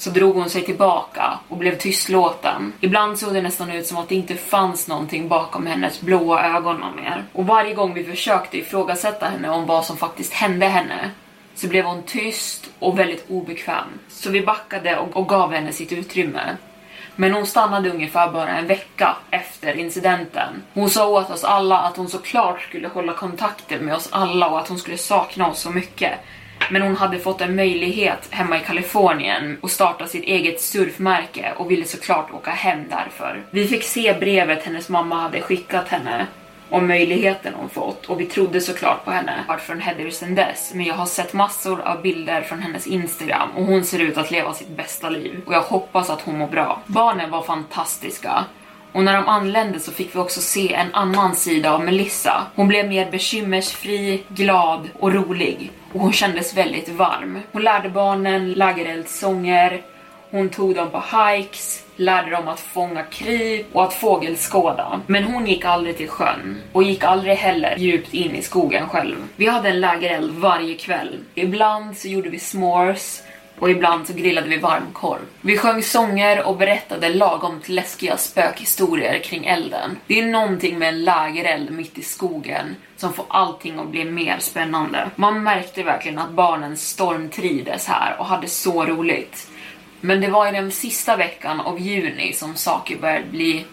så 0.00 0.10
drog 0.10 0.34
hon 0.34 0.50
sig 0.50 0.64
tillbaka 0.64 1.38
och 1.48 1.56
blev 1.56 1.78
tystlåten. 1.78 2.72
Ibland 2.80 3.18
såg 3.18 3.34
det 3.34 3.42
nästan 3.42 3.70
ut 3.70 3.86
som 3.86 3.96
att 3.96 4.08
det 4.08 4.14
inte 4.14 4.36
fanns 4.36 4.88
någonting 4.88 5.28
bakom 5.28 5.66
hennes 5.66 6.00
blåa 6.00 6.56
ögon 6.56 6.84
mer. 6.96 7.24
Och 7.32 7.46
varje 7.46 7.74
gång 7.74 7.94
vi 7.94 8.04
försökte 8.04 8.58
ifrågasätta 8.58 9.26
henne 9.26 9.50
om 9.50 9.66
vad 9.66 9.84
som 9.84 9.96
faktiskt 9.96 10.32
hände 10.32 10.66
henne 10.66 11.10
så 11.54 11.68
blev 11.68 11.84
hon 11.84 12.02
tyst 12.02 12.70
och 12.78 12.98
väldigt 12.98 13.30
obekväm. 13.30 13.84
Så 14.08 14.30
vi 14.30 14.42
backade 14.42 14.98
och, 14.98 15.16
och 15.16 15.28
gav 15.28 15.52
henne 15.52 15.72
sitt 15.72 15.92
utrymme. 15.92 16.56
Men 17.16 17.32
hon 17.32 17.46
stannade 17.46 17.90
ungefär 17.90 18.32
bara 18.32 18.58
en 18.58 18.66
vecka 18.66 19.16
efter 19.30 19.76
incidenten. 19.76 20.62
Hon 20.74 20.90
sa 20.90 21.08
åt 21.08 21.30
oss 21.30 21.44
alla 21.44 21.78
att 21.78 21.96
hon 21.96 22.08
såklart 22.08 22.62
skulle 22.62 22.88
hålla 22.88 23.12
kontakten 23.12 23.84
med 23.84 23.94
oss 23.94 24.08
alla 24.12 24.48
och 24.48 24.58
att 24.58 24.68
hon 24.68 24.78
skulle 24.78 24.98
sakna 24.98 25.50
oss 25.50 25.60
så 25.60 25.70
mycket. 25.70 26.12
Men 26.70 26.82
hon 26.82 26.96
hade 26.96 27.18
fått 27.18 27.40
en 27.40 27.56
möjlighet 27.56 28.28
hemma 28.30 28.56
i 28.56 28.60
Kalifornien 28.60 29.56
och 29.60 29.70
starta 29.70 30.06
sitt 30.06 30.24
eget 30.24 30.60
surfmärke 30.60 31.52
och 31.56 31.70
ville 31.70 31.84
såklart 31.84 32.30
åka 32.34 32.50
hem 32.50 32.84
därför. 32.90 33.42
Vi 33.50 33.68
fick 33.68 33.84
se 33.84 34.14
brevet 34.20 34.64
hennes 34.64 34.88
mamma 34.88 35.16
hade 35.16 35.40
skickat 35.40 35.88
henne 35.88 36.26
om 36.70 36.86
möjligheten 36.88 37.54
hon 37.56 37.68
fått 37.68 38.06
och 38.06 38.20
vi 38.20 38.26
trodde 38.26 38.60
såklart 38.60 39.04
på 39.04 39.10
henne. 39.10 39.44
Jag 39.46 39.54
har 39.54 39.58
från 39.58 39.80
Heather 39.80 40.10
sen 40.10 40.34
dess, 40.34 40.72
men 40.74 40.86
jag 40.86 40.94
har 40.94 41.06
sett 41.06 41.32
massor 41.32 41.80
av 41.80 42.02
bilder 42.02 42.42
från 42.42 42.60
hennes 42.60 42.86
Instagram 42.86 43.48
och 43.56 43.64
hon 43.64 43.84
ser 43.84 43.98
ut 43.98 44.18
att 44.18 44.30
leva 44.30 44.54
sitt 44.54 44.68
bästa 44.68 45.10
liv 45.10 45.40
och 45.46 45.54
jag 45.54 45.62
hoppas 45.62 46.10
att 46.10 46.20
hon 46.20 46.38
mår 46.38 46.48
bra. 46.48 46.82
Barnen 46.86 47.30
var 47.30 47.42
fantastiska 47.42 48.44
och 48.92 49.04
när 49.04 49.14
de 49.14 49.28
anlände 49.28 49.80
så 49.80 49.92
fick 49.92 50.14
vi 50.14 50.18
också 50.18 50.40
se 50.40 50.74
en 50.74 50.94
annan 50.94 51.36
sida 51.36 51.72
av 51.72 51.84
Melissa. 51.84 52.46
Hon 52.54 52.68
blev 52.68 52.88
mer 52.88 53.10
bekymmersfri, 53.10 54.22
glad 54.28 54.88
och 54.98 55.12
rolig 55.12 55.70
och 55.92 56.00
hon 56.00 56.12
kändes 56.12 56.56
väldigt 56.56 56.88
varm. 56.88 57.38
Hon 57.52 57.62
lärde 57.62 57.88
barnen 57.88 58.52
lägereldssånger, 58.52 59.82
hon 60.30 60.48
tog 60.48 60.74
dem 60.74 60.90
på 60.90 61.02
hikes, 61.16 61.84
lärde 61.96 62.30
dem 62.30 62.48
att 62.48 62.60
fånga 62.60 63.02
kryp 63.02 63.66
och 63.72 63.84
att 63.84 63.94
fågelskåda. 63.94 65.00
Men 65.06 65.24
hon 65.24 65.46
gick 65.46 65.64
aldrig 65.64 65.96
till 65.96 66.08
sjön 66.08 66.62
och 66.72 66.82
gick 66.82 67.04
aldrig 67.04 67.36
heller 67.36 67.76
djupt 67.78 68.14
in 68.14 68.34
i 68.36 68.42
skogen 68.42 68.88
själv. 68.88 69.16
Vi 69.36 69.46
hade 69.46 69.68
en 69.68 69.80
lägereld 69.80 70.30
varje 70.30 70.74
kväll. 70.74 71.18
Ibland 71.34 71.96
så 71.96 72.08
gjorde 72.08 72.28
vi 72.28 72.38
s'mores 72.38 73.22
och 73.60 73.70
ibland 73.70 74.06
så 74.06 74.12
grillade 74.12 74.48
vi 74.48 74.56
varmkorv. 74.56 75.20
Vi 75.40 75.58
sjöng 75.58 75.82
sånger 75.82 76.46
och 76.46 76.56
berättade 76.56 77.08
lagom 77.08 77.60
till 77.60 77.74
läskiga 77.74 78.16
spökhistorier 78.16 79.18
kring 79.18 79.46
elden. 79.46 79.96
Det 80.06 80.20
är 80.20 80.26
någonting 80.26 80.78
med 80.78 80.88
en 80.88 81.04
lägereld 81.04 81.70
mitt 81.70 81.98
i 81.98 82.02
skogen 82.02 82.76
som 82.96 83.12
får 83.12 83.24
allting 83.28 83.78
att 83.78 83.88
bli 83.88 84.04
mer 84.04 84.36
spännande. 84.38 85.10
Man 85.16 85.42
märkte 85.42 85.82
verkligen 85.82 86.18
att 86.18 86.30
barnen 86.30 86.76
stormtrivdes 86.76 87.86
här 87.86 88.16
och 88.18 88.26
hade 88.26 88.48
så 88.48 88.84
roligt. 88.84 89.48
Men 90.00 90.20
det 90.20 90.28
var 90.28 90.48
i 90.48 90.52
den 90.52 90.70
sista 90.70 91.16
veckan 91.16 91.60
av 91.60 91.80
juni 91.80 92.32
som 92.32 92.54
saker 92.54 92.98
började 92.98 93.26
bli 93.30 93.64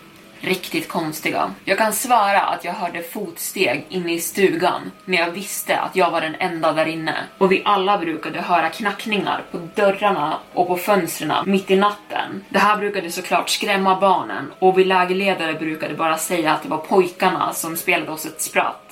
riktigt 0.42 0.88
konstiga. 0.88 1.54
Jag 1.66 1.78
kan 1.78 1.94
svära 1.94 2.42
att 2.42 2.64
jag 2.64 2.74
hörde 2.74 3.04
fotsteg 3.04 3.86
inne 3.90 4.14
i 4.14 4.20
stugan 4.20 4.92
när 5.06 5.18
jag 5.18 5.32
visste 5.32 5.80
att 5.80 5.96
jag 5.96 6.12
var 6.12 6.22
den 6.22 6.36
enda 6.40 6.74
där 6.74 6.86
inne. 6.86 7.16
Och 7.38 7.52
vi 7.52 7.62
alla 7.66 7.98
brukade 7.98 8.42
höra 8.42 8.70
knackningar 8.70 9.44
på 9.52 9.58
dörrarna 9.76 10.38
och 10.54 10.68
på 10.68 10.78
fönstren 10.78 11.34
mitt 11.46 11.72
i 11.72 11.76
natten. 11.76 12.46
Det 12.50 12.60
här 12.60 12.78
brukade 12.78 13.12
såklart 13.12 13.50
skrämma 13.50 14.00
barnen 14.00 14.52
och 14.60 14.80
vi 14.80 14.84
lägerledare 14.84 15.54
brukade 15.54 15.94
bara 15.94 16.18
säga 16.18 16.54
att 16.54 16.64
det 16.64 16.70
var 16.70 16.78
pojkarna 16.78 17.54
som 17.54 17.78
spelade 17.78 18.12
oss 18.12 18.26
ett 18.26 18.42
spratt 18.42 18.88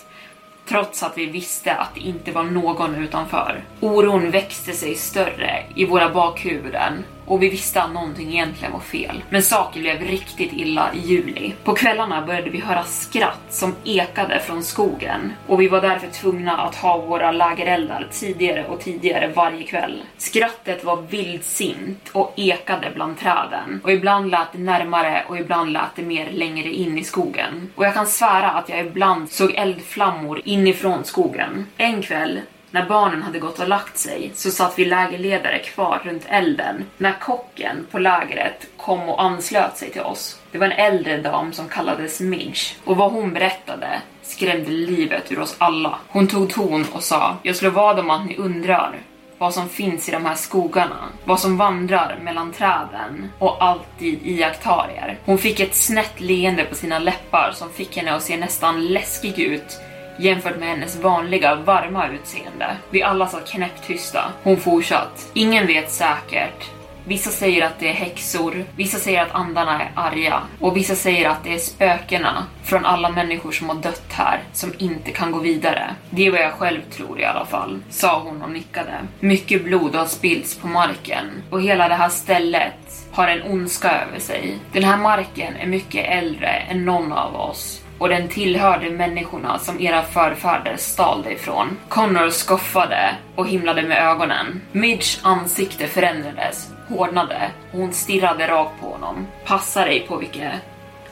trots 0.67 1.03
att 1.03 1.17
vi 1.17 1.25
visste 1.25 1.75
att 1.75 1.95
det 1.95 1.99
inte 1.99 2.31
var 2.31 2.43
någon 2.43 2.95
utanför. 2.95 3.63
Oron 3.79 4.31
växte 4.31 4.73
sig 4.73 4.95
större 4.95 5.65
i 5.75 5.85
våra 5.85 6.09
bakhuvuden 6.09 7.03
och 7.25 7.43
vi 7.43 7.49
visste 7.49 7.81
att 7.81 7.93
någonting 7.93 8.29
egentligen 8.29 8.73
var 8.73 8.79
fel. 8.79 9.23
Men 9.29 9.43
saker 9.43 9.79
blev 9.79 10.01
riktigt 10.01 10.53
illa 10.53 10.93
i 10.93 10.99
juli. 10.99 11.53
På 11.63 11.73
kvällarna 11.73 12.25
började 12.25 12.49
vi 12.49 12.59
höra 12.59 12.83
skratt 12.83 13.41
som 13.49 13.75
ekade 13.83 14.39
från 14.39 14.63
skogen 14.63 15.33
och 15.47 15.61
vi 15.61 15.67
var 15.67 15.81
därför 15.81 16.07
tvungna 16.07 16.57
att 16.57 16.75
ha 16.75 16.97
våra 16.97 17.31
lägereldar 17.31 18.07
tidigare 18.11 18.65
och 18.65 18.79
tidigare 18.79 19.31
varje 19.35 19.63
kväll. 19.63 20.03
Skrattet 20.17 20.83
var 20.83 21.01
vildsint 21.01 22.09
och 22.11 22.33
ekade 22.35 22.91
bland 22.95 23.19
träden 23.19 23.81
och 23.83 23.91
ibland 23.91 24.31
lät 24.31 24.51
det 24.51 24.57
närmare 24.57 25.23
och 25.27 25.37
ibland 25.37 25.73
lät 25.73 25.95
det 25.95 26.03
mer 26.03 26.31
längre 26.31 26.69
in 26.69 26.97
i 26.97 27.03
skogen. 27.03 27.71
Och 27.75 27.85
jag 27.85 27.93
kan 27.93 28.07
svära 28.07 28.51
att 28.51 28.69
jag 28.69 28.79
ibland 28.79 29.29
såg 29.29 29.51
eldflammor 29.51 30.41
inifrån 30.45 31.03
skogen. 31.03 31.65
En 31.77 32.01
kväll 32.01 32.39
när 32.75 32.85
barnen 32.85 33.23
hade 33.23 33.39
gått 33.39 33.59
och 33.59 33.67
lagt 33.67 33.97
sig 33.97 34.31
så 34.35 34.51
satt 34.51 34.79
vi 34.79 34.85
lägerledare 34.85 35.59
kvar 35.59 36.01
runt 36.03 36.25
elden 36.29 36.85
när 36.97 37.19
kocken 37.19 37.87
på 37.91 37.99
lägret 37.99 38.67
kom 38.77 39.09
och 39.09 39.23
anslöt 39.23 39.77
sig 39.77 39.91
till 39.91 40.01
oss. 40.01 40.39
Det 40.51 40.57
var 40.57 40.65
en 40.65 40.71
äldre 40.71 41.17
dam 41.17 41.53
som 41.53 41.69
kallades 41.69 42.19
Midge 42.19 42.75
och 42.85 42.97
vad 42.97 43.11
hon 43.11 43.33
berättade 43.33 44.01
skrämde 44.21 44.71
livet 44.71 45.31
ur 45.31 45.39
oss 45.39 45.55
alla. 45.57 45.99
Hon 46.07 46.27
tog 46.27 46.53
ton 46.53 46.85
och 46.93 47.03
sa, 47.03 47.37
jag 47.43 47.55
slår 47.55 47.71
vad 47.71 47.99
om 47.99 48.09
att 48.09 48.25
ni 48.25 48.37
undrar 48.37 48.95
vad 49.37 49.53
som 49.53 49.69
finns 49.69 50.09
i 50.09 50.11
de 50.11 50.25
här 50.25 50.35
skogarna, 50.35 51.09
vad 51.25 51.39
som 51.39 51.57
vandrar 51.57 52.19
mellan 52.21 52.51
träden 52.51 53.31
och 53.39 53.63
alltid 53.63 54.19
iakttar 54.23 54.89
er. 54.95 55.17
Hon 55.25 55.37
fick 55.37 55.59
ett 55.59 55.75
snett 55.75 56.19
leende 56.19 56.63
på 56.63 56.75
sina 56.75 56.99
läppar 56.99 57.51
som 57.55 57.69
fick 57.69 57.97
henne 57.97 58.13
att 58.13 58.23
se 58.23 58.37
nästan 58.37 58.87
läskig 58.87 59.39
ut 59.39 59.79
jämfört 60.17 60.59
med 60.59 60.69
hennes 60.69 60.95
vanliga 60.95 61.55
varma 61.55 62.07
utseende. 62.07 62.77
Vi 62.89 63.03
alla 63.03 63.27
satt 63.27 63.49
knäpptysta. 63.51 64.23
Hon 64.43 64.57
fortsatt. 64.57 65.31
Ingen 65.33 65.67
vet 65.67 65.91
säkert. 65.91 66.69
Vissa 67.07 67.29
säger 67.29 67.65
att 67.65 67.79
det 67.79 67.89
är 67.89 67.93
häxor, 67.93 68.65
vissa 68.75 68.97
säger 68.97 69.21
att 69.21 69.35
andarna 69.35 69.81
är 69.81 69.91
arga 69.95 70.41
och 70.59 70.77
vissa 70.77 70.95
säger 70.95 71.29
att 71.29 71.43
det 71.43 71.53
är 71.53 71.57
spökena 71.57 72.45
från 72.63 72.85
alla 72.85 73.09
människor 73.09 73.51
som 73.51 73.69
har 73.69 73.75
dött 73.75 74.11
här 74.11 74.43
som 74.53 74.73
inte 74.77 75.11
kan 75.11 75.31
gå 75.31 75.39
vidare. 75.39 75.95
Det 76.09 76.25
är 76.25 76.31
vad 76.31 76.41
jag 76.41 76.53
själv 76.53 76.81
tror 76.81 77.19
i 77.19 77.25
alla 77.25 77.45
fall, 77.45 77.79
sa 77.89 78.19
hon 78.19 78.41
och 78.41 78.51
nickade. 78.51 78.93
Mycket 79.19 79.63
blod 79.63 79.95
har 79.95 80.05
spillts 80.05 80.57
på 80.57 80.67
marken 80.67 81.25
och 81.49 81.61
hela 81.61 81.87
det 81.87 81.95
här 81.95 82.09
stället 82.09 83.07
har 83.11 83.27
en 83.27 83.51
ondska 83.51 84.01
över 84.01 84.19
sig. 84.19 84.57
Den 84.71 84.83
här 84.83 84.97
marken 84.97 85.55
är 85.55 85.67
mycket 85.67 86.05
äldre 86.09 86.47
än 86.47 86.85
någon 86.85 87.13
av 87.13 87.35
oss 87.35 87.84
och 87.97 88.09
den 88.09 88.27
tillhörde 88.27 88.89
människorna 88.89 89.59
som 89.59 89.81
era 89.81 90.01
förfäder 90.01 90.77
stal 90.77 91.23
det 91.23 91.31
ifrån. 91.31 91.77
Connor 91.89 92.29
skoffade 92.29 93.15
och 93.35 93.47
himlade 93.47 93.81
med 93.81 93.97
ögonen. 93.97 94.61
Midge 94.71 95.19
ansikte 95.23 95.87
förändrades, 95.87 96.69
hårdnade 96.89 97.51
och 97.71 97.79
hon 97.79 97.93
stirrade 97.93 98.47
rakt 98.47 98.81
på 98.81 98.87
honom. 98.87 99.27
Passa 99.45 99.85
dig 99.85 100.05
på 100.07 100.17
vilket. 100.17 100.53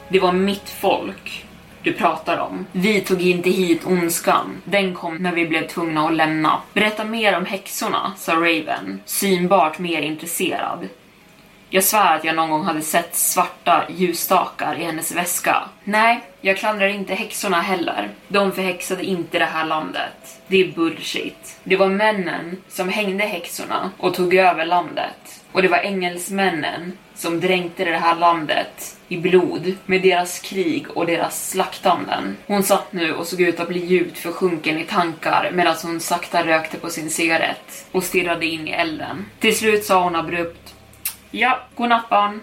Det 0.08 0.20
var 0.20 0.32
mitt 0.32 0.70
folk 0.70 1.44
du 1.82 1.92
pratar 1.92 2.38
om. 2.38 2.66
Vi 2.72 3.00
tog 3.00 3.22
inte 3.22 3.50
hit 3.50 3.86
ondskan. 3.86 4.62
Den 4.64 4.94
kom 4.94 5.16
när 5.16 5.32
vi 5.32 5.46
blev 5.46 5.68
tvungna 5.68 6.06
att 6.06 6.14
lämna. 6.14 6.60
Berätta 6.72 7.04
mer 7.04 7.36
om 7.36 7.46
häxorna, 7.46 8.12
sa 8.16 8.34
Raven, 8.34 9.00
synbart 9.04 9.78
mer 9.78 10.02
intresserad. 10.02 10.88
Jag 11.74 11.84
svär 11.84 12.16
att 12.16 12.24
jag 12.24 12.36
någon 12.36 12.50
gång 12.50 12.64
hade 12.64 12.82
sett 12.82 13.14
svarta 13.14 13.84
ljusstakar 13.88 14.76
i 14.80 14.84
hennes 14.84 15.12
väska. 15.12 15.62
Nej, 15.84 16.20
jag 16.40 16.56
klandrar 16.56 16.88
inte 16.88 17.14
häxorna 17.14 17.60
heller. 17.60 18.10
De 18.28 18.52
förhäxade 18.52 19.04
inte 19.04 19.38
det 19.38 19.44
här 19.44 19.66
landet. 19.66 20.40
Det 20.46 20.60
är 20.60 20.72
bullshit. 20.72 21.56
Det 21.64 21.76
var 21.76 21.88
männen 21.88 22.56
som 22.68 22.88
hängde 22.88 23.24
häxorna 23.24 23.90
och 23.98 24.14
tog 24.14 24.34
över 24.34 24.64
landet. 24.64 25.42
Och 25.52 25.62
det 25.62 25.68
var 25.68 25.78
engelsmännen 25.78 26.92
som 27.14 27.40
dränkte 27.40 27.84
det 27.84 27.96
här 27.96 28.16
landet 28.16 28.96
i 29.08 29.16
blod 29.16 29.74
med 29.86 30.02
deras 30.02 30.38
krig 30.38 30.90
och 30.90 31.06
deras 31.06 31.50
slaktanden. 31.50 32.36
Hon 32.46 32.62
satt 32.62 32.92
nu 32.92 33.14
och 33.14 33.26
såg 33.26 33.40
ut 33.40 33.60
att 33.60 33.68
bli 33.68 33.84
djupt 33.84 34.18
försjunken 34.18 34.78
i 34.78 34.84
tankar 34.84 35.50
medan 35.52 35.76
hon 35.82 36.00
sakta 36.00 36.46
rökte 36.46 36.76
på 36.76 36.90
sin 36.90 37.10
cigarett 37.10 37.86
och 37.92 38.04
stirrade 38.04 38.46
in 38.46 38.68
i 38.68 38.70
elden. 38.70 39.24
Till 39.40 39.56
slut 39.56 39.84
sa 39.84 40.02
hon 40.04 40.16
abrupt 40.16 40.73
Ja, 41.36 41.58
godnatt 41.74 42.08
barn. 42.08 42.40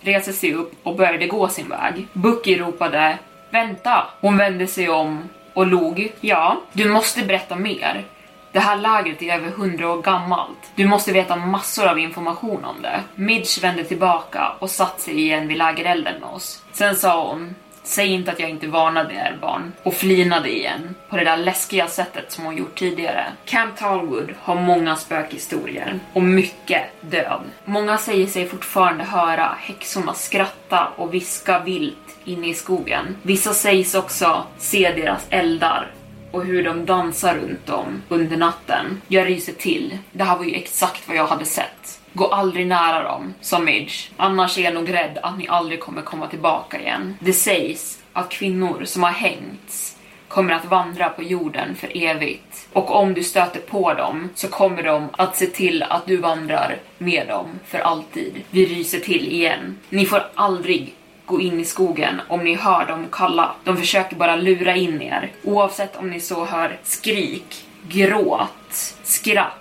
Reser 0.00 0.32
sig 0.32 0.54
upp 0.54 0.72
och 0.82 0.96
började 0.96 1.26
gå 1.26 1.48
sin 1.48 1.68
väg. 1.68 2.06
Bucky 2.12 2.58
ropade 2.58 3.18
Vänta! 3.50 4.06
Hon 4.20 4.36
vände 4.36 4.66
sig 4.66 4.88
om 4.88 5.28
och 5.54 5.66
log. 5.66 6.12
Ja, 6.20 6.60
du 6.72 6.88
måste 6.88 7.22
berätta 7.22 7.56
mer. 7.56 8.04
Det 8.52 8.58
här 8.58 8.76
lägret 8.76 9.22
är 9.22 9.34
över 9.34 9.50
hundra 9.50 9.92
år 9.92 10.02
gammalt. 10.02 10.58
Du 10.74 10.86
måste 10.86 11.12
veta 11.12 11.36
massor 11.36 11.86
av 11.86 11.98
information 11.98 12.64
om 12.64 12.82
det. 12.82 13.00
Midge 13.14 13.60
vände 13.62 13.84
tillbaka 13.84 14.52
och 14.58 14.70
satte 14.70 15.00
sig 15.00 15.20
igen 15.20 15.48
vid 15.48 15.58
lägerelden 15.58 16.20
med 16.20 16.28
oss. 16.28 16.62
Sen 16.72 16.96
sa 16.96 17.28
hon 17.28 17.54
Säg 17.82 18.06
inte 18.06 18.32
att 18.32 18.40
jag 18.40 18.50
inte 18.50 18.66
varnade 18.66 19.14
er 19.14 19.38
barn. 19.40 19.72
Och 19.82 19.94
flinade 19.94 20.56
igen, 20.56 20.94
på 21.08 21.16
det 21.16 21.24
där 21.24 21.36
läskiga 21.36 21.88
sättet 21.88 22.32
som 22.32 22.44
hon 22.44 22.56
gjort 22.56 22.78
tidigare. 22.78 23.26
Camp 23.44 23.76
Talwood 23.76 24.34
har 24.40 24.54
många 24.54 24.96
spökhistorier 24.96 26.00
och 26.12 26.22
mycket 26.22 26.82
död. 27.00 27.40
Många 27.64 27.98
säger 27.98 28.26
sig 28.26 28.48
fortfarande 28.48 29.04
höra 29.04 29.56
häxorna 29.60 30.14
skratta 30.14 30.88
och 30.96 31.14
viska 31.14 31.58
vilt 31.58 31.96
inne 32.24 32.48
i 32.48 32.54
skogen. 32.54 33.16
Vissa 33.22 33.54
sägs 33.54 33.94
också 33.94 34.46
se 34.58 34.92
deras 34.92 35.26
eldar 35.30 35.90
och 36.30 36.44
hur 36.44 36.64
de 36.64 36.86
dansar 36.86 37.34
runt 37.34 37.66
dem 37.66 38.02
under 38.08 38.36
natten. 38.36 39.02
Jag 39.08 39.26
ryser 39.26 39.52
till. 39.52 39.98
Det 40.12 40.24
här 40.24 40.36
var 40.36 40.44
ju 40.44 40.54
exakt 40.54 41.08
vad 41.08 41.16
jag 41.16 41.26
hade 41.26 41.44
sett. 41.44 41.99
Gå 42.12 42.26
aldrig 42.26 42.66
nära 42.66 43.02
dem, 43.02 43.34
sa 43.40 43.58
Midge. 43.58 44.10
Annars 44.16 44.58
är 44.58 44.62
jag 44.62 44.74
nog 44.74 44.94
rädd 44.94 45.18
att 45.22 45.38
ni 45.38 45.48
aldrig 45.48 45.80
kommer 45.80 46.02
komma 46.02 46.26
tillbaka 46.26 46.80
igen. 46.80 47.16
Det 47.20 47.32
sägs 47.32 47.98
att 48.12 48.28
kvinnor 48.28 48.82
som 48.84 49.02
har 49.02 49.10
hängts 49.10 49.96
kommer 50.28 50.54
att 50.54 50.64
vandra 50.64 51.08
på 51.08 51.22
jorden 51.22 51.74
för 51.74 51.96
evigt. 51.96 52.68
Och 52.72 52.96
om 52.96 53.14
du 53.14 53.22
stöter 53.22 53.60
på 53.60 53.94
dem 53.94 54.28
så 54.34 54.48
kommer 54.48 54.82
de 54.82 55.08
att 55.12 55.36
se 55.36 55.46
till 55.46 55.82
att 55.82 56.06
du 56.06 56.16
vandrar 56.16 56.76
med 56.98 57.28
dem 57.28 57.46
för 57.66 57.78
alltid. 57.78 58.42
Vi 58.50 58.66
ryser 58.66 59.00
till 59.00 59.32
igen. 59.32 59.78
Ni 59.88 60.06
får 60.06 60.22
aldrig 60.34 60.94
gå 61.26 61.40
in 61.40 61.60
i 61.60 61.64
skogen 61.64 62.20
om 62.28 62.44
ni 62.44 62.54
hör 62.54 62.86
dem 62.86 63.06
kalla. 63.12 63.54
De 63.64 63.76
försöker 63.76 64.16
bara 64.16 64.36
lura 64.36 64.76
in 64.76 65.02
er. 65.02 65.32
Oavsett 65.44 65.96
om 65.96 66.10
ni 66.10 66.20
så 66.20 66.44
hör 66.44 66.78
skrik, 66.82 67.64
gråt, 67.88 68.96
skratt, 69.02 69.59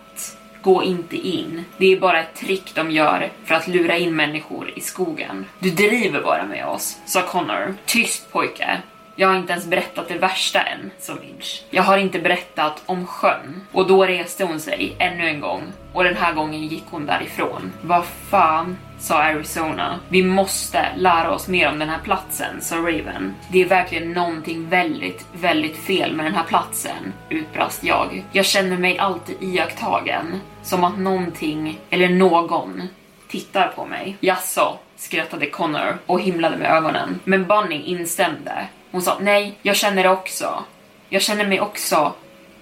gå 0.61 0.83
inte 0.83 1.17
in. 1.17 1.63
Det 1.77 1.93
är 1.93 1.99
bara 1.99 2.19
ett 2.19 2.35
trick 2.35 2.71
de 2.75 2.91
gör 2.91 3.29
för 3.43 3.55
att 3.55 3.67
lura 3.67 3.97
in 3.97 4.15
människor 4.15 4.71
i 4.75 4.81
skogen. 4.81 5.45
Du 5.59 5.69
driver 5.69 6.21
bara 6.21 6.45
med 6.45 6.65
oss, 6.65 6.97
sa 7.05 7.21
Connor. 7.21 7.75
Tyst 7.85 8.31
pojke. 8.31 8.81
Jag 9.19 9.27
har 9.27 9.35
inte 9.35 9.53
ens 9.53 9.67
berättat 9.67 10.07
det 10.07 10.17
värsta 10.17 10.61
än, 10.61 10.91
sa 10.99 11.15
Midge. 11.15 11.63
Jag 11.69 11.83
har 11.83 11.97
inte 11.97 12.19
berättat 12.19 12.83
om 12.85 13.07
sjön. 13.07 13.61
Och 13.71 13.87
då 13.87 14.05
reste 14.05 14.43
hon 14.43 14.59
sig 14.59 14.95
ännu 14.99 15.27
en 15.27 15.39
gång 15.39 15.61
och 15.93 16.03
den 16.03 16.15
här 16.15 16.33
gången 16.33 16.67
gick 16.67 16.83
hon 16.89 17.05
därifrån. 17.05 17.71
Vad 17.81 18.05
fan, 18.05 18.77
sa 18.99 19.15
Arizona. 19.15 19.99
Vi 20.09 20.23
måste 20.23 20.85
lära 20.97 21.31
oss 21.31 21.47
mer 21.47 21.69
om 21.69 21.79
den 21.79 21.89
här 21.89 21.99
platsen, 22.03 22.61
sa 22.61 22.75
Raven. 22.75 23.35
Det 23.51 23.61
är 23.61 23.65
verkligen 23.65 24.11
någonting 24.11 24.69
väldigt, 24.69 25.25
väldigt 25.33 25.77
fel 25.77 26.15
med 26.15 26.25
den 26.25 26.35
här 26.35 26.45
platsen, 26.45 27.13
utbrast 27.29 27.83
jag. 27.83 28.23
Jag 28.31 28.45
känner 28.45 28.77
mig 28.77 28.97
alltid 28.97 29.35
iakttagen, 29.39 30.41
som 30.63 30.83
att 30.83 30.99
någonting 30.99 31.79
eller 31.89 32.09
någon 32.09 32.81
tittar 33.27 33.67
på 33.67 33.85
mig. 33.85 34.17
Jaså, 34.19 34.77
skrattade 34.95 35.49
Connor 35.49 35.97
och 36.05 36.21
himlade 36.21 36.57
med 36.57 36.71
ögonen. 36.71 37.19
Men 37.23 37.47
Bunny 37.47 37.81
instämde. 37.81 38.67
Hon 38.91 39.01
sa 39.01 39.17
nej, 39.19 39.57
jag 39.61 39.75
känner 39.75 40.03
det 40.03 40.09
också. 40.09 40.63
Jag 41.09 41.21
känner 41.21 41.47
mig 41.47 41.61
också 41.61 42.13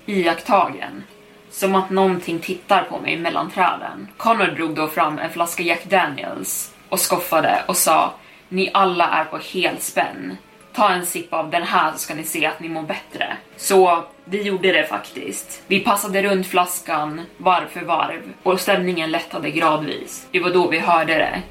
iakttagen. 0.05 1.03
Som 1.49 1.75
att 1.75 1.89
någonting 1.89 2.39
tittar 2.39 2.83
på 2.83 2.99
mig 2.99 3.17
mellan 3.17 3.51
träden. 3.51 4.07
Connor 4.17 4.47
drog 4.47 4.75
då 4.75 4.87
fram 4.87 5.19
en 5.19 5.29
flaska 5.29 5.63
Jack 5.63 5.85
Daniels 5.85 6.73
och 6.89 6.99
skoffade 6.99 7.63
och 7.67 7.77
sa 7.77 8.13
Ni 8.49 8.71
alla 8.73 9.09
är 9.09 9.25
på 9.25 9.37
helspänn. 9.37 10.37
Ta 10.73 10.89
en 10.89 11.05
sipp 11.05 11.33
av 11.33 11.49
den 11.49 11.63
här 11.63 11.91
så 11.91 11.97
ska 11.97 12.15
ni 12.15 12.23
se 12.23 12.45
att 12.45 12.59
ni 12.59 12.69
mår 12.69 12.83
bättre. 12.83 13.37
Så 13.57 14.03
vi 14.25 14.41
gjorde 14.41 14.71
det 14.71 14.87
faktiskt. 14.87 15.63
Vi 15.67 15.79
passade 15.79 16.23
runt 16.23 16.47
flaskan 16.47 17.21
varv 17.37 17.67
för 17.67 17.81
varv 17.81 18.21
och 18.43 18.59
stämningen 18.59 19.11
lättade 19.11 19.51
gradvis. 19.51 20.27
Det 20.31 20.39
var 20.39 20.49
då 20.49 20.67
vi 20.67 20.79
hörde 20.79 21.13
det. 21.13 21.41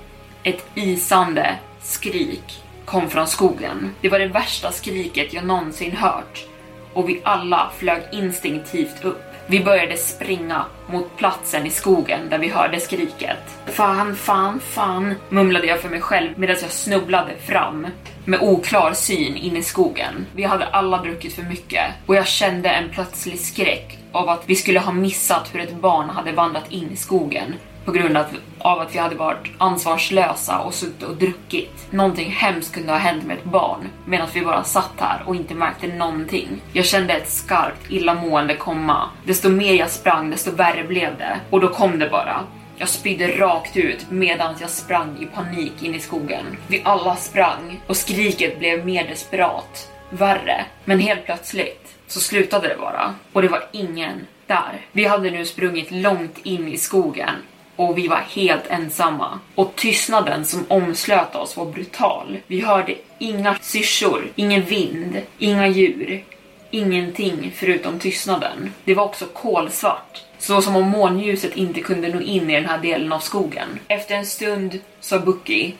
Ett 0.50 0.66
isande 0.74 1.54
skrik 1.82 2.65
kom 2.86 3.10
från 3.10 3.26
skogen. 3.26 3.94
Det 4.00 4.08
var 4.08 4.18
det 4.18 4.26
värsta 4.26 4.72
skriket 4.72 5.32
jag 5.32 5.44
någonsin 5.44 5.96
hört 5.96 6.46
och 6.92 7.08
vi 7.08 7.20
alla 7.24 7.70
flög 7.78 8.02
instinktivt 8.12 9.04
upp. 9.04 9.22
Vi 9.46 9.64
började 9.64 9.96
springa 9.96 10.64
mot 10.86 11.16
platsen 11.16 11.66
i 11.66 11.70
skogen 11.70 12.20
där 12.30 12.38
vi 12.38 12.48
hörde 12.48 12.80
skriket. 12.80 13.38
Fan, 13.66 14.16
fan, 14.16 14.60
fan, 14.60 15.14
mumlade 15.28 15.66
jag 15.66 15.80
för 15.80 15.88
mig 15.88 16.00
själv 16.00 16.38
medan 16.38 16.56
jag 16.62 16.70
snubblade 16.70 17.36
fram 17.36 17.86
med 18.24 18.40
oklar 18.42 18.92
syn 18.92 19.36
in 19.36 19.56
i 19.56 19.62
skogen. 19.62 20.26
Vi 20.34 20.42
hade 20.42 20.66
alla 20.66 21.02
druckit 21.02 21.34
för 21.34 21.42
mycket 21.42 21.84
och 22.06 22.16
jag 22.16 22.26
kände 22.26 22.68
en 22.68 22.90
plötslig 22.90 23.40
skräck 23.40 23.98
av 24.12 24.28
att 24.28 24.42
vi 24.46 24.54
skulle 24.54 24.80
ha 24.80 24.92
missat 24.92 25.54
hur 25.54 25.60
ett 25.60 25.74
barn 25.74 26.10
hade 26.10 26.32
vandrat 26.32 26.72
in 26.72 26.90
i 26.92 26.96
skogen 26.96 27.54
på 27.86 27.92
grund 27.92 28.16
av 28.58 28.80
att 28.80 28.94
vi 28.94 28.98
hade 28.98 29.14
varit 29.14 29.50
ansvarslösa 29.58 30.58
och 30.58 30.74
suttit 30.74 31.02
och 31.02 31.16
druckit. 31.16 31.86
Någonting 31.90 32.30
hemskt 32.30 32.74
kunde 32.74 32.92
ha 32.92 32.98
hänt 32.98 33.24
med 33.24 33.36
ett 33.36 33.44
barn 33.44 33.88
medan 34.04 34.28
vi 34.34 34.42
bara 34.42 34.64
satt 34.64 34.92
här 34.98 35.22
och 35.26 35.36
inte 35.36 35.54
märkte 35.54 35.86
någonting. 35.86 36.48
Jag 36.72 36.84
kände 36.84 37.14
ett 37.14 37.30
skarpt 37.30 37.90
illamående 37.90 38.56
komma. 38.56 39.10
Desto 39.24 39.48
mer 39.48 39.74
jag 39.74 39.90
sprang, 39.90 40.30
desto 40.30 40.50
värre 40.50 40.84
blev 40.84 41.18
det. 41.18 41.40
Och 41.50 41.60
då 41.60 41.68
kom 41.68 41.98
det 41.98 42.08
bara. 42.08 42.44
Jag 42.76 42.88
spydde 42.88 43.28
rakt 43.28 43.76
ut 43.76 44.06
medan 44.10 44.54
jag 44.60 44.70
sprang 44.70 45.18
i 45.20 45.26
panik 45.26 45.82
in 45.82 45.94
i 45.94 46.00
skogen. 46.00 46.56
Vi 46.66 46.82
alla 46.84 47.16
sprang 47.16 47.80
och 47.86 47.96
skriket 47.96 48.58
blev 48.58 48.86
mer 48.86 49.08
desperat. 49.08 49.92
Värre. 50.10 50.64
Men 50.84 51.00
helt 51.00 51.24
plötsligt 51.24 51.94
så 52.06 52.20
slutade 52.20 52.68
det 52.68 52.76
bara. 52.80 53.14
Och 53.32 53.42
det 53.42 53.48
var 53.48 53.68
ingen 53.72 54.26
där. 54.46 54.86
Vi 54.92 55.04
hade 55.04 55.30
nu 55.30 55.44
sprungit 55.44 55.90
långt 55.90 56.38
in 56.42 56.68
i 56.68 56.76
skogen 56.76 57.34
och 57.76 57.98
vi 57.98 58.08
var 58.08 58.16
helt 58.16 58.66
ensamma. 58.68 59.38
Och 59.54 59.72
tystnaden 59.76 60.44
som 60.44 60.64
omslöt 60.68 61.34
oss 61.34 61.56
var 61.56 61.66
brutal. 61.66 62.38
Vi 62.46 62.60
hörde 62.60 62.94
inga 63.18 63.56
syrsor, 63.60 64.28
ingen 64.34 64.62
vind, 64.62 65.20
inga 65.38 65.68
djur, 65.68 66.24
ingenting 66.70 67.52
förutom 67.54 67.98
tystnaden. 67.98 68.72
Det 68.84 68.94
var 68.94 69.04
också 69.04 69.26
kolsvart, 69.32 70.24
så 70.38 70.62
som 70.62 70.76
om 70.76 70.88
månljuset 70.88 71.56
inte 71.56 71.80
kunde 71.80 72.08
nå 72.08 72.20
in 72.20 72.50
i 72.50 72.54
den 72.54 72.66
här 72.66 72.78
delen 72.78 73.12
av 73.12 73.18
skogen. 73.18 73.68
Efter 73.88 74.14
en 74.14 74.26
stund 74.26 74.80
sa 75.00 75.18
Bucky, 75.18 75.72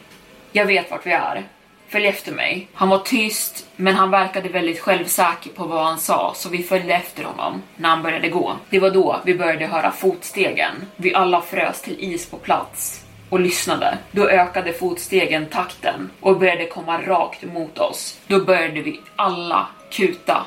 jag 0.53 0.67
vet 0.67 0.91
vart 0.91 1.07
vi 1.07 1.13
är. 1.13 1.45
Följ 1.89 2.07
efter 2.07 2.33
mig. 2.33 2.69
Han 2.75 2.89
var 2.89 2.99
tyst, 2.99 3.67
men 3.77 3.95
han 3.95 4.11
verkade 4.11 4.49
väldigt 4.49 4.81
självsäker 4.81 5.51
på 5.51 5.65
vad 5.65 5.85
han 5.85 5.99
sa, 5.99 6.33
så 6.37 6.49
vi 6.49 6.63
följde 6.63 6.95
efter 6.95 7.25
honom 7.25 7.63
när 7.77 7.89
han 7.89 8.03
började 8.03 8.29
gå. 8.29 8.57
Det 8.71 8.79
var 8.79 8.91
då 8.91 9.21
vi 9.25 9.35
började 9.35 9.67
höra 9.67 9.91
fotstegen. 9.91 10.75
Vi 10.97 11.15
alla 11.15 11.41
frös 11.41 11.83
till 11.83 11.97
is 11.99 12.31
på 12.31 12.37
plats 12.37 13.05
och 13.31 13.41
lyssnade. 13.41 13.99
Då 14.11 14.29
ökade 14.29 14.73
fotstegen 14.73 15.47
takten 15.47 16.11
och 16.21 16.39
började 16.39 16.67
komma 16.67 17.03
rakt 17.03 17.43
mot 17.43 17.79
oss. 17.79 18.21
Då 18.27 18.45
började 18.45 18.81
vi 18.81 19.01
alla 19.17 19.67
kuta 19.91 20.47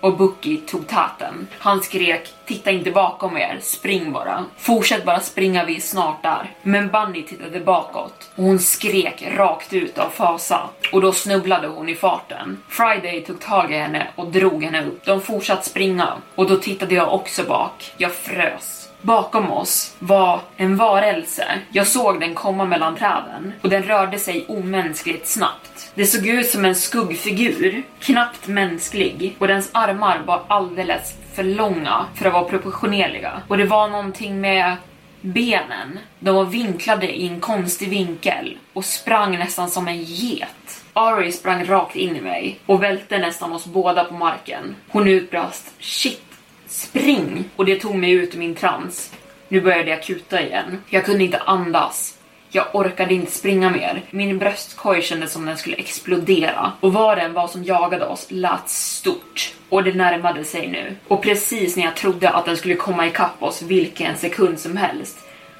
och 0.00 0.16
Bucky 0.16 0.56
tog 0.56 0.86
täten. 0.86 1.48
Han 1.58 1.82
skrek 1.82 2.34
“Titta 2.46 2.70
inte 2.70 2.90
bakom 2.90 3.36
er, 3.36 3.58
spring 3.62 4.12
bara”. 4.12 4.44
Fortsätt 4.56 5.04
bara 5.04 5.20
springa, 5.20 5.64
vi 5.64 5.76
är 5.76 5.80
snart 5.80 6.22
där. 6.22 6.50
Men 6.62 6.88
Bunny 6.88 7.22
tittade 7.22 7.60
bakåt 7.60 8.30
och 8.34 8.44
hon 8.44 8.58
skrek 8.58 9.24
rakt 9.36 9.72
ut 9.72 9.98
av 9.98 10.10
fasa. 10.10 10.60
Och 10.92 11.00
då 11.00 11.12
snubblade 11.12 11.68
hon 11.68 11.88
i 11.88 11.94
farten. 11.94 12.62
Friday 12.68 13.24
tog 13.24 13.40
tag 13.40 13.72
i 13.72 13.74
henne 13.74 14.08
och 14.14 14.26
drog 14.26 14.64
henne 14.64 14.86
upp. 14.86 15.04
De 15.04 15.20
fortsatte 15.20 15.68
springa 15.68 16.12
och 16.34 16.48
då 16.48 16.56
tittade 16.56 16.94
jag 16.94 17.14
också 17.14 17.44
bak. 17.44 17.92
Jag 17.96 18.12
frös. 18.12 18.88
Bakom 19.00 19.52
oss 19.52 19.96
var 19.98 20.40
en 20.56 20.76
varelse. 20.76 21.44
Jag 21.70 21.86
såg 21.86 22.20
den 22.20 22.34
komma 22.34 22.64
mellan 22.64 22.96
träden 22.96 23.52
och 23.62 23.68
den 23.68 23.82
rörde 23.82 24.18
sig 24.18 24.44
omänskligt 24.48 25.28
snabbt. 25.28 25.77
Det 25.98 26.06
såg 26.06 26.26
ut 26.26 26.46
som 26.46 26.64
en 26.64 26.74
skuggfigur, 26.74 27.82
knappt 28.00 28.46
mänsklig 28.46 29.36
och 29.38 29.48
dens 29.48 29.70
armar 29.72 30.22
var 30.26 30.42
alldeles 30.48 31.14
för 31.34 31.42
långa 31.42 32.06
för 32.14 32.26
att 32.26 32.32
vara 32.32 32.44
proportionerliga. 32.44 33.42
Och 33.48 33.58
det 33.58 33.64
var 33.64 33.88
någonting 33.88 34.40
med 34.40 34.76
Benen, 35.20 35.98
de 36.18 36.34
var 36.34 36.44
vinklade 36.44 37.16
i 37.16 37.28
en 37.28 37.40
konstig 37.40 37.88
vinkel 37.88 38.58
och 38.72 38.84
sprang 38.84 39.38
nästan 39.38 39.70
som 39.70 39.88
en 39.88 40.02
get. 40.02 40.84
Ari 40.92 41.32
sprang 41.32 41.64
rakt 41.64 41.96
in 41.96 42.16
i 42.16 42.20
mig 42.20 42.60
och 42.66 42.82
välte 42.82 43.18
nästan 43.18 43.52
oss 43.52 43.66
båda 43.66 44.04
på 44.04 44.14
marken. 44.14 44.76
Hon 44.88 45.08
utbrast 45.08 45.74
“Shit, 45.80 46.22
spring!” 46.66 47.44
och 47.56 47.64
det 47.64 47.80
tog 47.80 47.94
mig 47.94 48.10
ut 48.10 48.34
ur 48.34 48.38
min 48.38 48.54
trans. 48.54 49.12
Nu 49.48 49.60
började 49.60 49.90
jag 49.90 50.02
kuta 50.02 50.42
igen. 50.42 50.82
Jag 50.88 51.04
kunde 51.04 51.24
inte 51.24 51.38
andas. 51.38 52.17
Jag 52.50 52.66
orkade 52.72 53.14
inte 53.14 53.32
springa 53.32 53.70
mer. 53.70 54.02
Min 54.10 54.38
bröstkorg 54.38 55.02
kändes 55.02 55.32
som 55.32 55.46
den 55.46 55.56
skulle 55.56 55.76
explodera 55.76 56.72
och 56.80 56.92
vad 56.92 57.18
det 57.18 57.22
än 57.22 57.32
var 57.32 57.48
som 57.48 57.64
jagade 57.64 58.06
oss 58.06 58.26
lät 58.28 58.68
stort 58.68 59.54
och 59.68 59.84
det 59.84 59.94
närmade 59.94 60.44
sig 60.44 60.68
nu. 60.68 60.96
Och 61.08 61.22
precis 61.22 61.76
när 61.76 61.84
jag 61.84 61.96
trodde 61.96 62.30
att 62.30 62.44
den 62.44 62.56
skulle 62.56 62.74
komma 62.74 63.06
ikapp 63.06 63.42
oss 63.42 63.62
vilken 63.62 64.16
sekund 64.16 64.58
som 64.58 64.76
helst 64.76 65.18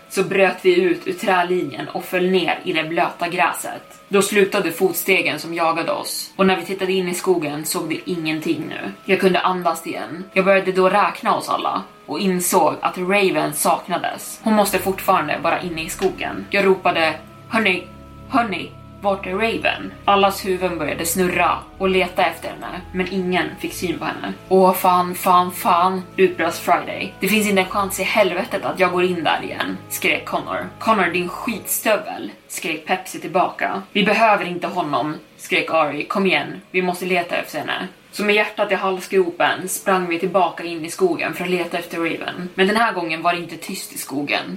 så 0.08 0.22
bröt 0.22 0.56
vi 0.62 0.80
ut 0.80 1.06
ur 1.06 1.12
trälinjen 1.12 1.88
och 1.88 2.04
föll 2.04 2.30
ner 2.30 2.60
i 2.64 2.72
det 2.72 2.84
blöta 2.84 3.28
gräset. 3.28 4.00
Då 4.08 4.22
slutade 4.22 4.72
fotstegen 4.72 5.38
som 5.38 5.54
jagade 5.54 5.92
oss 5.92 6.32
och 6.36 6.46
när 6.46 6.56
vi 6.56 6.64
tittade 6.64 6.92
in 6.92 7.08
i 7.08 7.14
skogen 7.14 7.64
såg 7.64 7.88
vi 7.88 8.02
ingenting 8.04 8.64
nu. 8.68 8.92
Jag 9.04 9.20
kunde 9.20 9.40
andas 9.40 9.86
igen. 9.86 10.24
Jag 10.32 10.44
började 10.44 10.72
då 10.72 10.88
räkna 10.88 11.36
oss 11.36 11.48
alla 11.48 11.82
och 12.06 12.20
insåg 12.20 12.74
att 12.80 12.98
Raven 12.98 13.52
saknades. 13.52 14.40
Hon 14.42 14.54
måste 14.54 14.78
fortfarande 14.78 15.38
vara 15.42 15.60
inne 15.60 15.84
i 15.84 15.88
skogen. 15.88 16.46
Jag 16.50 16.66
ropade 16.66 17.14
Hörni, 17.50 17.86
hörni, 18.28 18.70
vart 19.00 19.26
är 19.26 19.32
Raven? 19.32 19.92
Allas 20.04 20.46
huvuden 20.46 20.78
började 20.78 21.06
snurra 21.06 21.58
och 21.78 21.88
leta 21.88 22.24
efter 22.24 22.48
henne, 22.48 22.80
men 22.92 23.08
ingen 23.12 23.46
fick 23.58 23.72
syn 23.72 23.98
på 23.98 24.04
henne. 24.04 24.32
Åh 24.48 24.72
fan, 24.72 25.14
fan, 25.14 25.52
fan, 25.52 26.02
utbrast 26.16 26.62
Friday. 26.62 27.14
Det 27.20 27.28
finns 27.28 27.48
inte 27.48 27.62
en 27.62 27.68
chans 27.68 28.00
i 28.00 28.02
helvetet 28.02 28.64
att 28.64 28.80
jag 28.80 28.92
går 28.92 29.04
in 29.04 29.24
där 29.24 29.42
igen, 29.42 29.76
skrek 29.88 30.24
Connor. 30.24 30.66
Connor, 30.78 31.06
din 31.06 31.28
skitstövel, 31.28 32.30
skrek 32.48 32.86
Pepsi 32.86 33.20
tillbaka. 33.20 33.82
Vi 33.92 34.04
behöver 34.04 34.44
inte 34.44 34.66
honom, 34.66 35.14
skrek 35.36 35.70
Ari. 35.70 36.04
Kom 36.04 36.26
igen, 36.26 36.60
vi 36.70 36.82
måste 36.82 37.06
leta 37.06 37.36
efter 37.36 37.58
henne. 37.58 37.88
Så 38.12 38.24
med 38.24 38.34
hjärtat 38.34 38.72
i 38.72 38.74
halsgropen 38.74 39.68
sprang 39.68 40.08
vi 40.08 40.18
tillbaka 40.18 40.64
in 40.64 40.84
i 40.84 40.90
skogen 40.90 41.34
för 41.34 41.44
att 41.44 41.50
leta 41.50 41.78
efter 41.78 41.98
Raven. 41.98 42.48
Men 42.54 42.66
den 42.66 42.76
här 42.76 42.92
gången 42.92 43.22
var 43.22 43.32
det 43.32 43.38
inte 43.38 43.56
tyst 43.56 43.92
i 43.92 43.98
skogen. 43.98 44.56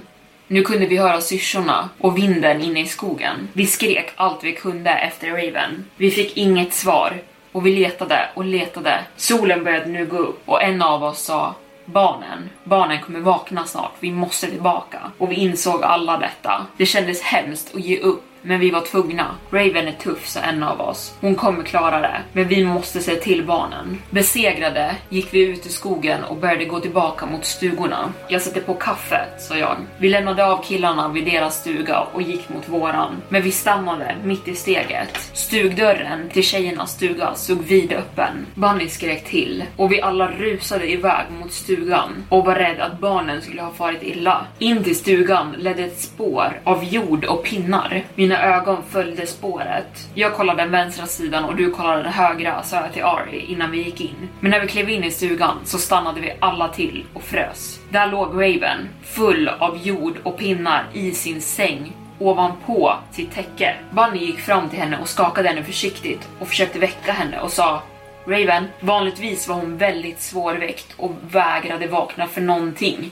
Nu 0.52 0.62
kunde 0.62 0.86
vi 0.86 0.96
höra 0.96 1.20
syrsorna 1.20 1.88
och 1.98 2.18
vinden 2.18 2.62
inne 2.62 2.80
i 2.80 2.86
skogen. 2.86 3.48
Vi 3.52 3.66
skrek 3.66 4.12
allt 4.16 4.44
vi 4.44 4.52
kunde 4.52 4.90
efter 4.90 5.30
Raven. 5.30 5.84
Vi 5.96 6.10
fick 6.10 6.36
inget 6.36 6.74
svar 6.74 7.22
och 7.52 7.66
vi 7.66 7.74
letade 7.74 8.28
och 8.34 8.44
letade. 8.44 9.00
Solen 9.16 9.64
började 9.64 9.86
nu 9.86 10.06
gå 10.06 10.16
upp 10.16 10.42
och 10.44 10.62
en 10.62 10.82
av 10.82 11.04
oss 11.04 11.22
sa 11.22 11.54
Barnen, 11.84 12.50
barnen 12.64 13.00
kommer 13.00 13.20
vakna 13.20 13.64
snart, 13.64 13.92
vi 14.00 14.12
måste 14.12 14.46
tillbaka. 14.46 14.98
Och 15.18 15.30
vi 15.30 15.34
insåg 15.34 15.82
alla 15.82 16.18
detta. 16.18 16.66
Det 16.76 16.86
kändes 16.86 17.22
hemskt 17.22 17.74
att 17.74 17.84
ge 17.84 17.98
upp 17.98 18.24
men 18.42 18.60
vi 18.60 18.70
var 18.70 18.80
tvungna. 18.80 19.26
Raven 19.50 19.88
är 19.88 19.92
tuff, 19.92 20.26
sa 20.26 20.40
en 20.40 20.62
av 20.62 20.80
oss. 20.80 21.14
Hon 21.20 21.34
kommer 21.34 21.62
klara 21.62 22.00
det, 22.00 22.22
men 22.32 22.48
vi 22.48 22.64
måste 22.64 23.00
se 23.00 23.14
till 23.14 23.44
barnen. 23.44 24.02
Besegrade 24.10 24.94
gick 25.08 25.34
vi 25.34 25.40
ut 25.40 25.66
i 25.66 25.68
skogen 25.68 26.24
och 26.24 26.36
började 26.36 26.64
gå 26.64 26.80
tillbaka 26.80 27.26
mot 27.26 27.44
stugorna. 27.44 28.12
Jag 28.28 28.42
sätter 28.42 28.60
på 28.60 28.74
kaffe, 28.74 29.20
sa 29.38 29.56
jag. 29.56 29.76
Vi 29.98 30.08
lämnade 30.08 30.46
av 30.46 30.62
killarna 30.62 31.08
vid 31.08 31.24
deras 31.24 31.60
stuga 31.60 32.00
och 32.00 32.22
gick 32.22 32.48
mot 32.48 32.68
våran. 32.68 33.22
Men 33.28 33.42
vi 33.42 33.52
stannade 33.52 34.16
mitt 34.24 34.48
i 34.48 34.54
steget. 34.54 35.30
Stugdörren 35.32 36.30
till 36.30 36.44
tjejernas 36.44 36.92
stuga 36.92 37.34
stod 37.34 37.62
vidöppen. 37.64 38.46
Bunny 38.54 38.88
skrek 38.88 39.24
till 39.24 39.64
och 39.76 39.92
vi 39.92 40.00
alla 40.00 40.30
rusade 40.30 40.92
iväg 40.92 41.26
mot 41.40 41.52
stugan 41.52 42.24
och 42.28 42.44
var 42.44 42.54
rädd 42.54 42.80
att 42.80 42.98
barnen 43.00 43.42
skulle 43.42 43.62
ha 43.62 43.72
farit 43.72 44.02
illa. 44.02 44.46
In 44.58 44.84
till 44.84 44.96
stugan 44.96 45.54
ledde 45.58 45.84
ett 45.84 46.00
spår 46.00 46.60
av 46.64 46.84
jord 46.84 47.24
och 47.24 47.44
pinnar. 47.44 48.04
Mina 48.14 48.31
ögon 48.36 48.82
följde 48.90 49.26
spåret. 49.26 50.08
Jag 50.14 50.34
kollade 50.34 50.62
den 50.62 50.70
vänstra 50.70 51.06
sidan 51.06 51.44
och 51.44 51.56
du 51.56 51.70
kollade 51.70 52.02
den 52.02 52.12
högra, 52.12 52.62
sa 52.62 52.76
jag 52.76 52.92
till 52.92 53.04
Ari 53.04 53.44
innan 53.48 53.70
vi 53.70 53.82
gick 53.82 54.00
in. 54.00 54.28
Men 54.40 54.50
när 54.50 54.60
vi 54.60 54.68
klev 54.68 54.90
in 54.90 55.04
i 55.04 55.10
stugan 55.10 55.56
så 55.64 55.78
stannade 55.78 56.20
vi 56.20 56.32
alla 56.40 56.68
till 56.68 57.04
och 57.14 57.22
frös. 57.22 57.80
Där 57.90 58.06
låg 58.06 58.28
Raven, 58.34 58.88
full 59.02 59.48
av 59.48 59.78
jord 59.82 60.16
och 60.22 60.38
pinnar 60.38 60.84
i 60.92 61.12
sin 61.12 61.40
säng 61.40 61.92
ovanpå 62.18 62.94
sitt 63.10 63.34
täcke. 63.34 63.76
Bunny 63.90 64.18
gick 64.18 64.38
fram 64.38 64.68
till 64.68 64.78
henne 64.78 64.98
och 65.00 65.08
skakade 65.08 65.48
henne 65.48 65.64
försiktigt 65.64 66.28
och 66.38 66.48
försökte 66.48 66.78
väcka 66.78 67.12
henne 67.12 67.40
och 67.40 67.50
sa 67.50 67.82
Raven, 68.26 68.64
vanligtvis 68.80 69.48
var 69.48 69.56
hon 69.56 69.76
väldigt 69.76 70.20
svårväckt 70.20 70.94
och 70.96 71.12
vägrade 71.30 71.86
vakna 71.86 72.26
för 72.26 72.40
någonting. 72.40 73.10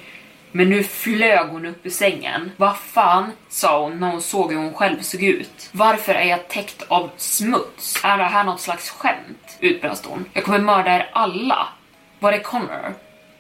Men 0.53 0.71
nu 0.71 0.83
flög 0.83 1.49
hon 1.49 1.67
upp 1.67 1.87
ur 1.87 1.91
sängen. 1.91 2.51
Vad 2.57 2.77
fan, 2.77 3.33
sa 3.49 3.83
hon 3.83 4.01
när 4.01 4.11
hon 4.11 4.23
såg 4.23 4.53
hur 4.53 4.59
hon 4.59 4.75
själv 4.75 5.01
såg 5.01 5.23
ut. 5.23 5.69
Varför 5.73 6.15
är 6.15 6.25
jag 6.25 6.49
täckt 6.49 6.83
av 6.89 7.11
smuts? 7.17 8.05
Är 8.05 8.19
det 8.19 8.25
här 8.25 8.45
något 8.45 8.61
slags 8.61 8.91
skämt? 8.91 9.59
Utbrast 9.61 10.07
hon. 10.07 10.25
Jag 10.33 10.45
kommer 10.45 10.59
mörda 10.59 10.95
er 10.95 11.11
alla. 11.13 11.69
Var 12.19 12.33
det 12.33 12.41
Connor? 12.41 12.95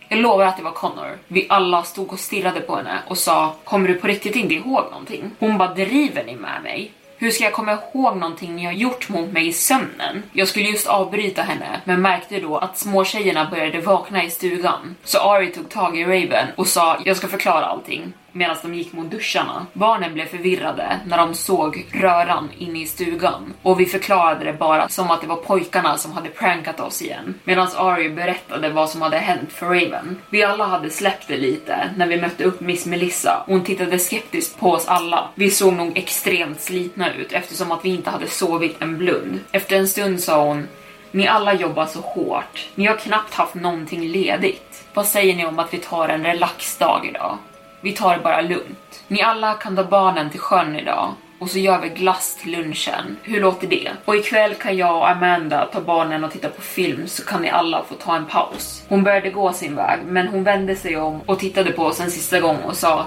Jag 0.08 0.18
lovar 0.18 0.44
att 0.44 0.56
det 0.56 0.62
var 0.62 0.70
Connor. 0.70 1.18
Vi 1.28 1.46
alla 1.48 1.82
stod 1.82 2.12
och 2.12 2.18
stirrade 2.18 2.61
på 2.61 2.76
henne 2.76 2.98
och 3.08 3.18
sa 3.18 3.54
Kommer 3.64 3.88
du 3.88 3.94
på 3.94 4.06
riktigt 4.06 4.36
inte 4.36 4.54
ihåg 4.54 4.84
någonting? 4.90 5.30
Hon 5.38 5.58
bara 5.58 5.74
driver 5.74 6.24
ni 6.24 6.36
med 6.36 6.62
mig? 6.62 6.92
Hur 7.22 7.30
ska 7.30 7.44
jag 7.44 7.52
komma 7.52 7.72
ihåg 7.72 8.16
någonting 8.16 8.56
ni 8.56 8.64
har 8.64 8.72
gjort 8.72 9.08
mot 9.08 9.32
mig 9.32 9.48
i 9.48 9.52
sömnen? 9.52 10.22
Jag 10.32 10.48
skulle 10.48 10.68
just 10.68 10.86
avbryta 10.86 11.42
henne, 11.42 11.80
men 11.84 12.02
märkte 12.02 12.40
då 12.40 12.56
att 12.56 12.78
småtjejerna 12.78 13.50
började 13.50 13.80
vakna 13.80 14.24
i 14.24 14.30
stugan. 14.30 14.96
Så 15.04 15.18
Ari 15.18 15.52
tog 15.52 15.68
tag 15.68 15.98
i 15.98 16.04
Raven 16.04 16.46
och 16.56 16.66
sa 16.66 16.98
jag 17.04 17.16
ska 17.16 17.28
förklara 17.28 17.64
allting 17.64 18.12
medan 18.33 18.57
de 18.62 18.74
gick 18.74 18.93
mot 18.93 19.11
duscharna. 19.11 19.66
Barnen 19.72 20.14
blev 20.14 20.26
förvirrade 20.26 21.01
när 21.07 21.18
de 21.18 21.35
såg 21.35 21.87
röran 21.93 22.49
inne 22.59 22.83
i 22.83 22.87
stugan 22.87 23.55
och 23.62 23.81
vi 23.81 23.87
förklarade 23.87 24.45
det 24.45 24.53
bara 24.53 24.89
som 24.89 25.11
att 25.11 25.20
det 25.20 25.26
var 25.26 25.37
pojkarna 25.37 25.99
som 25.99 26.12
hade 26.12 26.28
prankat 26.28 26.81
oss 26.81 27.03
igen. 27.03 27.35
Medan 27.45 27.68
Ari 27.76 28.09
berättade 28.09 28.68
vad 28.68 28.91
som 28.91 29.03
hade 29.03 29.16
hänt 29.16 29.53
för 29.53 29.66
Raven. 29.66 30.16
Vi 30.31 30.45
alla 30.45 30.66
hade 30.66 30.91
släppt 30.91 31.28
det 31.28 31.37
lite 31.37 31.91
när 31.97 32.07
vi 32.07 32.20
mötte 32.20 32.45
upp 32.45 32.61
Miss 32.61 32.87
Melissa. 32.87 33.43
Hon 33.47 33.64
tittade 33.64 33.99
skeptiskt 33.99 34.61
på 34.61 34.72
oss 34.72 34.89
alla. 34.89 35.28
Vi 35.35 35.51
såg 35.51 35.72
nog 35.72 35.99
extremt 35.99 36.61
slitna 36.61 37.14
ut 37.14 37.33
eftersom 37.33 37.72
att 37.72 37.85
vi 37.85 37.89
inte 37.89 38.11
hade 38.11 38.26
sovit 38.26 38.83
en 38.83 38.99
blund. 38.99 39.41
Efter 39.53 39.76
en 39.76 39.89
stund 39.89 40.20
sa 40.20 40.45
hon 40.45 40.68
ni 41.12 41.26
alla 41.26 41.55
jobbar 41.55 41.87
så 41.87 42.01
hårt. 42.01 42.68
Ni 42.74 42.87
har 42.87 42.97
knappt 42.97 43.35
haft 43.35 43.55
någonting 43.55 44.09
ledigt. 44.09 44.85
Vad 44.95 45.07
säger 45.07 45.35
ni 45.37 45.47
om 45.47 45.59
att 45.59 45.74
vi 45.74 45.78
tar 45.78 46.09
en 46.09 46.24
relaxdag 46.24 47.07
idag? 47.07 47.39
Vi 47.81 47.93
tar 47.93 48.16
det 48.16 48.22
bara 48.22 48.41
lugnt. 48.41 49.05
Ni 49.09 49.22
alla 49.22 49.55
kan 49.55 49.76
ta 49.76 49.85
barnen 49.85 50.31
till 50.31 50.41
sjön 50.41 50.76
idag 50.76 51.14
och 51.39 51.51
så 51.51 51.59
gör 51.59 51.81
vi 51.81 51.89
glass 51.89 52.37
till 52.37 52.53
lunchen. 52.53 53.16
Hur 53.22 53.41
låter 53.41 53.66
det? 53.66 53.91
Och 54.05 54.16
ikväll 54.16 54.55
kan 54.55 54.76
jag 54.76 54.97
och 54.97 55.11
Amanda 55.11 55.66
ta 55.72 55.81
barnen 55.81 56.24
och 56.24 56.33
titta 56.33 56.49
på 56.49 56.62
film 56.62 57.07
så 57.07 57.24
kan 57.24 57.43
ni 57.43 57.51
alla 57.51 57.85
få 57.89 57.95
ta 57.95 58.16
en 58.16 58.26
paus. 58.26 58.83
Hon 58.89 59.03
började 59.03 59.31
gå 59.31 59.53
sin 59.53 59.76
väg 59.76 60.01
men 60.07 60.28
hon 60.28 60.45
vände 60.45 60.76
sig 60.76 60.97
om 60.97 61.20
och 61.26 61.39
tittade 61.39 61.72
på 61.72 61.83
oss 61.85 62.01
en 62.01 62.11
sista 62.11 62.41
gång 62.41 62.57
och 62.57 62.76
sa 62.76 63.07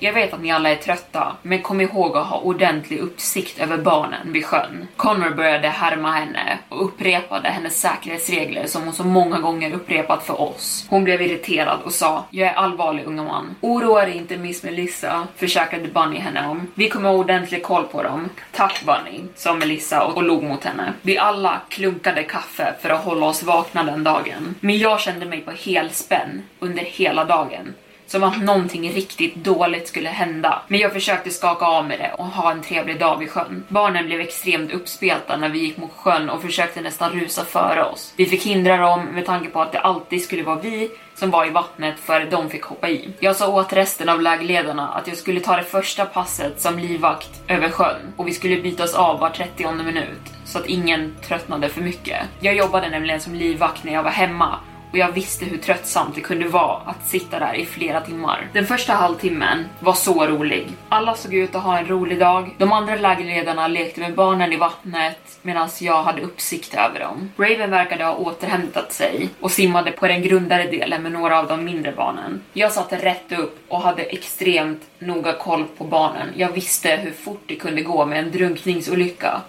jag 0.00 0.12
vet 0.12 0.34
att 0.34 0.40
ni 0.40 0.50
alla 0.50 0.70
är 0.70 0.76
trötta, 0.76 1.36
men 1.42 1.62
kom 1.62 1.80
ihåg 1.80 2.16
att 2.16 2.26
ha 2.26 2.38
ordentlig 2.38 2.98
uppsikt 2.98 3.60
över 3.60 3.78
barnen 3.78 4.32
vid 4.32 4.46
sjön. 4.46 4.88
Connor 4.96 5.30
började 5.30 5.68
härma 5.68 6.12
henne 6.12 6.58
och 6.68 6.84
upprepade 6.84 7.48
hennes 7.48 7.80
säkerhetsregler 7.80 8.66
som 8.66 8.82
hon 8.82 8.92
så 8.92 9.04
många 9.04 9.38
gånger 9.38 9.72
upprepat 9.72 10.26
för 10.26 10.40
oss. 10.40 10.86
Hon 10.90 11.04
blev 11.04 11.22
irriterad 11.22 11.78
och 11.84 11.92
sa, 11.92 12.24
jag 12.30 12.48
är 12.48 12.54
allvarlig 12.54 13.04
unga 13.04 13.22
man. 13.22 13.56
Oroa 13.60 14.04
dig 14.04 14.16
inte 14.16 14.36
Miss 14.36 14.62
Melissa, 14.62 15.26
försäkrade 15.36 15.88
Bunny 15.88 16.18
henne 16.18 16.48
om. 16.48 16.66
Vi 16.74 16.88
kommer 16.88 17.08
ha 17.08 17.16
ordentlig 17.16 17.62
koll 17.62 17.84
på 17.84 18.02
dem. 18.02 18.28
Tack 18.52 18.82
Bunny, 18.84 19.20
sa 19.34 19.54
Melissa 19.54 20.04
och, 20.04 20.16
och 20.16 20.22
log 20.22 20.42
mot 20.42 20.64
henne. 20.64 20.92
Vi 21.02 21.18
alla 21.18 21.60
klunkade 21.68 22.22
kaffe 22.22 22.74
för 22.80 22.90
att 22.90 23.04
hålla 23.04 23.26
oss 23.26 23.42
vakna 23.42 23.84
den 23.84 24.04
dagen. 24.04 24.54
Men 24.60 24.78
jag 24.78 25.00
kände 25.00 25.26
mig 25.26 25.40
på 25.40 25.50
helspänn 25.50 26.42
under 26.58 26.82
hela 26.82 27.24
dagen. 27.24 27.74
Som 28.10 28.22
att 28.22 28.42
någonting 28.42 28.92
riktigt 28.92 29.34
dåligt 29.34 29.88
skulle 29.88 30.08
hända. 30.08 30.62
Men 30.68 30.80
jag 30.80 30.92
försökte 30.92 31.30
skaka 31.30 31.66
av 31.66 31.86
mig 31.86 31.98
det 31.98 32.12
och 32.18 32.26
ha 32.26 32.52
en 32.52 32.62
trevlig 32.62 32.98
dag 32.98 33.18
vid 33.18 33.30
sjön. 33.30 33.64
Barnen 33.68 34.06
blev 34.06 34.20
extremt 34.20 34.72
uppspelta 34.72 35.36
när 35.36 35.48
vi 35.48 35.58
gick 35.58 35.76
mot 35.76 35.96
sjön 35.96 36.30
och 36.30 36.42
försökte 36.42 36.80
nästan 36.80 37.12
rusa 37.12 37.44
före 37.44 37.84
oss. 37.84 38.12
Vi 38.16 38.26
fick 38.26 38.46
hindra 38.46 38.76
dem 38.76 39.04
med 39.04 39.26
tanke 39.26 39.50
på 39.50 39.60
att 39.62 39.72
det 39.72 39.80
alltid 39.80 40.22
skulle 40.22 40.42
vara 40.42 40.60
vi 40.60 40.90
som 41.14 41.30
var 41.30 41.46
i 41.46 41.50
vattnet 41.50 41.98
för 41.98 42.24
de 42.30 42.50
fick 42.50 42.62
hoppa 42.62 42.88
i. 42.88 43.10
Jag 43.20 43.36
sa 43.36 43.48
åt 43.48 43.72
resten 43.72 44.08
av 44.08 44.22
lägerledarna 44.22 44.88
att 44.88 45.08
jag 45.08 45.16
skulle 45.16 45.40
ta 45.40 45.56
det 45.56 45.64
första 45.64 46.04
passet 46.04 46.60
som 46.60 46.78
livvakt 46.78 47.40
över 47.48 47.70
sjön 47.70 48.12
och 48.16 48.28
vi 48.28 48.32
skulle 48.32 48.62
bytas 48.62 48.94
av 48.94 49.20
var 49.20 49.30
30 49.30 49.72
minut 49.72 50.22
så 50.44 50.58
att 50.58 50.66
ingen 50.66 51.16
tröttnade 51.26 51.68
för 51.68 51.80
mycket. 51.80 52.18
Jag 52.40 52.54
jobbade 52.54 52.88
nämligen 52.88 53.20
som 53.20 53.34
livvakt 53.34 53.84
när 53.84 53.92
jag 53.92 54.02
var 54.02 54.10
hemma 54.10 54.58
och 54.92 54.98
jag 54.98 55.12
visste 55.12 55.44
hur 55.44 55.58
tröttsamt 55.58 56.14
det 56.14 56.20
kunde 56.20 56.48
vara 56.48 56.76
att 56.76 57.06
sitta 57.06 57.38
där 57.38 57.54
i 57.54 57.66
flera 57.66 58.00
timmar. 58.00 58.48
Den 58.52 58.66
första 58.66 58.92
halvtimmen 58.92 59.64
var 59.80 59.92
så 59.92 60.26
rolig. 60.26 60.68
Alla 60.88 61.14
såg 61.14 61.34
ut 61.34 61.54
att 61.54 61.62
ha 61.62 61.78
en 61.78 61.86
rolig 61.86 62.18
dag. 62.18 62.54
De 62.58 62.72
andra 62.72 62.96
lägerledarna 62.96 63.68
lekte 63.68 64.00
med 64.00 64.14
barnen 64.14 64.52
i 64.52 64.56
vattnet 64.56 65.38
medan 65.42 65.68
jag 65.80 66.02
hade 66.02 66.22
uppsikt 66.22 66.74
över 66.74 67.00
dem. 67.00 67.32
Raven 67.36 67.70
verkade 67.70 68.04
ha 68.04 68.14
återhämtat 68.14 68.92
sig 68.92 69.28
och 69.40 69.50
simmade 69.50 69.92
på 69.92 70.06
den 70.06 70.22
grundare 70.22 70.64
delen 70.64 71.02
med 71.02 71.12
några 71.12 71.38
av 71.38 71.46
de 71.46 71.64
mindre 71.64 71.92
barnen. 71.92 72.42
Jag 72.52 72.72
satt 72.72 72.92
rätt 72.92 73.32
upp 73.38 73.58
och 73.68 73.80
hade 73.80 74.02
extremt 74.02 74.82
noga 74.98 75.32
koll 75.32 75.64
på 75.78 75.84
barnen. 75.84 76.28
Jag 76.36 76.52
visste 76.52 76.96
hur 76.96 77.12
fort 77.12 77.42
det 77.46 77.56
kunde 77.56 77.82
gå 77.82 78.06
med 78.06 78.18
en 78.18 78.30
drunkningsolycka. 78.30 79.40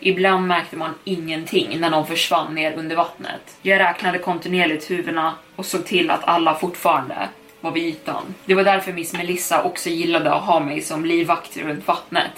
Ibland 0.00 0.46
märkte 0.46 0.76
man 0.76 0.94
ingenting 1.04 1.80
när 1.80 1.90
de 1.90 2.06
försvann 2.06 2.54
ner 2.54 2.72
under 2.72 2.96
vattnet. 2.96 3.56
Jag 3.62 3.80
räknade 3.80 4.18
kontinuerligt 4.18 4.90
huvudena 4.90 5.34
och 5.56 5.66
såg 5.66 5.86
till 5.86 6.10
att 6.10 6.24
alla 6.24 6.54
fortfarande 6.54 7.28
var 7.60 7.70
vid 7.70 7.84
ytan. 7.84 8.34
Det 8.44 8.54
var 8.54 8.64
därför 8.64 8.92
Miss 8.92 9.12
Melissa 9.12 9.62
också 9.62 9.88
gillade 9.88 10.32
att 10.32 10.42
ha 10.42 10.60
mig 10.60 10.80
som 10.80 11.04
livvakt 11.04 11.56
runt 11.56 11.86
vattnet. 11.86 12.32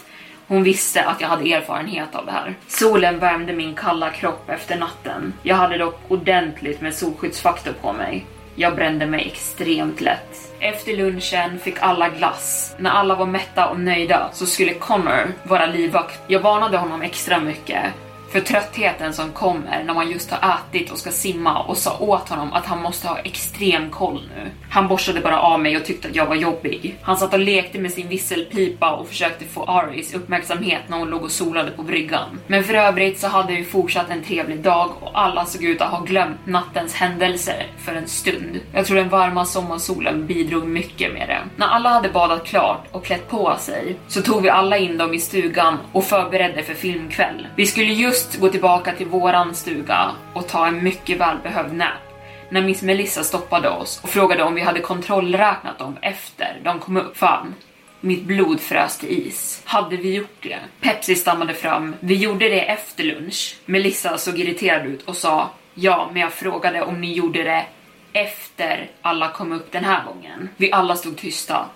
Hon 0.46 0.62
visste 0.62 1.04
att 1.04 1.20
jag 1.20 1.28
hade 1.28 1.52
erfarenhet 1.52 2.14
av 2.14 2.26
det 2.26 2.32
här. 2.32 2.54
Solen 2.66 3.18
värmde 3.18 3.52
min 3.52 3.74
kalla 3.74 4.10
kropp 4.10 4.50
efter 4.50 4.78
natten. 4.78 5.32
Jag 5.42 5.56
hade 5.56 5.78
dock 5.78 6.00
ordentligt 6.08 6.80
med 6.80 6.94
solskyddsfaktor 6.94 7.72
på 7.72 7.92
mig. 7.92 8.26
Jag 8.60 8.74
brände 8.76 9.06
mig 9.06 9.26
extremt 9.26 10.00
lätt. 10.00 10.52
Efter 10.60 10.96
lunchen 10.96 11.58
fick 11.58 11.74
alla 11.80 12.08
glass. 12.08 12.74
När 12.78 12.90
alla 12.90 13.14
var 13.14 13.26
mätta 13.26 13.68
och 13.68 13.80
nöjda 13.80 14.30
så 14.32 14.46
skulle 14.46 14.74
Connor 14.74 15.32
vara 15.42 15.66
livvakt. 15.66 16.20
Jag 16.26 16.40
varnade 16.40 16.76
honom 16.76 17.02
extra 17.02 17.40
mycket 17.40 17.84
för 18.30 18.40
tröttheten 18.40 19.12
som 19.12 19.32
kommer 19.32 19.84
när 19.84 19.94
man 19.94 20.10
just 20.10 20.30
har 20.30 20.54
ätit 20.54 20.90
och 20.90 20.98
ska 20.98 21.10
simma 21.10 21.62
och 21.62 21.76
sa 21.76 21.98
åt 21.98 22.28
honom 22.28 22.52
att 22.52 22.66
han 22.66 22.82
måste 22.82 23.08
ha 23.08 23.18
extrem 23.18 23.90
koll 23.90 24.28
nu. 24.36 24.50
Han 24.70 24.88
borstade 24.88 25.20
bara 25.20 25.40
av 25.40 25.60
mig 25.60 25.76
och 25.76 25.84
tyckte 25.84 26.08
att 26.08 26.16
jag 26.16 26.26
var 26.26 26.34
jobbig. 26.34 26.98
Han 27.02 27.16
satt 27.16 27.32
och 27.34 27.40
lekte 27.40 27.78
med 27.78 27.92
sin 27.92 28.08
visselpipa 28.08 28.92
och 28.92 29.08
försökte 29.08 29.44
få 29.44 29.64
Aris 29.64 30.14
uppmärksamhet 30.14 30.82
när 30.88 30.98
hon 30.98 31.10
låg 31.10 31.22
och 31.22 31.30
solade 31.30 31.70
på 31.70 31.82
bryggan. 31.82 32.40
Men 32.46 32.64
för 32.64 32.74
övrigt 32.74 33.18
så 33.18 33.28
hade 33.28 33.52
vi 33.52 33.64
fortsatt 33.64 34.10
en 34.10 34.22
trevlig 34.22 34.58
dag 34.58 34.90
och 35.00 35.20
alla 35.20 35.44
såg 35.44 35.64
ut 35.64 35.80
att 35.80 35.90
ha 35.90 36.00
glömt 36.00 36.46
nattens 36.46 36.94
händelser 36.94 37.66
för 37.78 37.94
en 37.94 38.08
stund. 38.08 38.60
Jag 38.74 38.86
tror 38.86 38.96
den 38.96 39.08
varma 39.08 39.44
sommarsolen 39.44 40.26
bidrog 40.26 40.66
mycket 40.66 41.12
med 41.12 41.28
det. 41.28 41.40
När 41.56 41.66
alla 41.66 41.88
hade 41.88 42.08
badat 42.08 42.46
klart 42.46 42.86
och 42.90 43.04
klätt 43.04 43.28
på 43.28 43.56
sig 43.58 43.96
så 44.08 44.22
tog 44.22 44.42
vi 44.42 44.48
alla 44.48 44.78
in 44.78 44.98
dem 44.98 45.14
i 45.14 45.18
stugan 45.18 45.78
och 45.92 46.04
förberedde 46.04 46.62
för 46.62 46.74
filmkväll. 46.74 47.46
Vi 47.56 47.66
skulle 47.66 47.92
just 47.92 48.19
gå 48.40 48.48
tillbaka 48.48 48.92
till 48.92 49.06
våran 49.06 49.54
stuga 49.54 50.10
och 50.34 50.48
ta 50.48 50.66
en 50.66 50.84
mycket 50.84 51.20
välbehövd 51.20 51.72
nap 51.72 52.10
när 52.50 52.62
Miss 52.62 52.82
Melissa 52.82 53.24
stoppade 53.24 53.68
oss 53.68 54.00
och 54.02 54.08
frågade 54.08 54.42
om 54.42 54.54
vi 54.54 54.60
hade 54.60 54.80
kontrollräknat 54.80 55.78
dem 55.78 55.96
efter 56.02 56.60
de 56.64 56.78
kom 56.78 56.96
upp. 56.96 57.16
Fan, 57.16 57.54
mitt 58.00 58.24
blod 58.24 58.60
frös 58.60 58.98
till 58.98 59.26
is. 59.26 59.62
Hade 59.64 59.96
vi 59.96 60.14
gjort 60.14 60.42
det? 60.42 60.58
Pepsi 60.80 61.14
stammade 61.14 61.54
fram. 61.54 61.96
Vi 62.00 62.14
gjorde 62.14 62.48
det 62.48 62.60
efter 62.60 63.04
lunch. 63.04 63.56
Melissa 63.64 64.18
såg 64.18 64.38
irriterad 64.38 64.86
ut 64.86 65.02
och 65.02 65.16
sa 65.16 65.50
ja, 65.74 66.08
men 66.12 66.22
jag 66.22 66.32
frågade 66.32 66.82
om 66.82 67.00
ni 67.00 67.12
gjorde 67.12 67.42
det 67.42 67.66
efter 68.12 68.90
alla 69.02 69.28
kom 69.28 69.52
upp 69.52 69.72
den 69.72 69.84
här 69.84 70.04
gången. 70.04 70.48
Vi 70.56 70.72
alla 70.72 70.96
stod 70.96 71.16
tysta. 71.16 71.66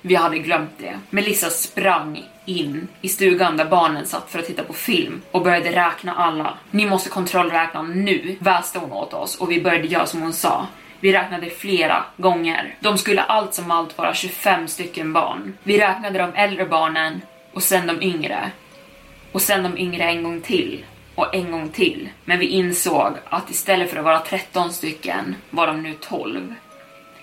Vi 0.00 0.14
hade 0.14 0.38
glömt 0.38 0.78
det. 0.78 0.98
Melissa 1.10 1.50
sprang 1.50 2.24
in 2.44 2.88
i 3.00 3.08
stugan 3.08 3.56
där 3.56 3.64
barnen 3.64 4.06
satt 4.06 4.30
för 4.30 4.38
att 4.38 4.46
titta 4.46 4.64
på 4.64 4.72
film 4.72 5.22
och 5.30 5.42
började 5.42 5.72
räkna 5.72 6.14
alla. 6.14 6.58
Ni 6.70 6.86
måste 6.86 7.10
kontrollräkna 7.10 7.82
nu, 7.82 8.36
väste 8.40 8.78
hon 8.78 8.92
åt 8.92 9.14
oss 9.14 9.36
och 9.36 9.50
vi 9.50 9.62
började 9.62 9.86
göra 9.86 10.06
som 10.06 10.22
hon 10.22 10.32
sa. 10.32 10.66
Vi 11.00 11.12
räknade 11.12 11.50
flera 11.50 12.04
gånger. 12.16 12.76
De 12.80 12.98
skulle 12.98 13.22
allt 13.22 13.54
som 13.54 13.70
allt 13.70 13.98
vara 13.98 14.14
25 14.14 14.68
stycken 14.68 15.12
barn. 15.12 15.58
Vi 15.62 15.78
räknade 15.78 16.18
de 16.18 16.34
äldre 16.34 16.66
barnen 16.66 17.20
och 17.52 17.62
sen 17.62 17.86
de 17.86 18.02
yngre. 18.02 18.50
Och 19.32 19.42
sen 19.42 19.62
de 19.62 19.78
yngre 19.78 20.04
en 20.04 20.22
gång 20.22 20.40
till 20.40 20.84
och 21.14 21.34
en 21.34 21.52
gång 21.52 21.68
till. 21.68 22.08
Men 22.24 22.38
vi 22.38 22.46
insåg 22.46 23.12
att 23.28 23.50
istället 23.50 23.90
för 23.90 23.96
att 23.96 24.04
vara 24.04 24.18
13 24.18 24.72
stycken 24.72 25.36
var 25.50 25.66
de 25.66 25.82
nu 25.82 25.94
12. 26.00 26.54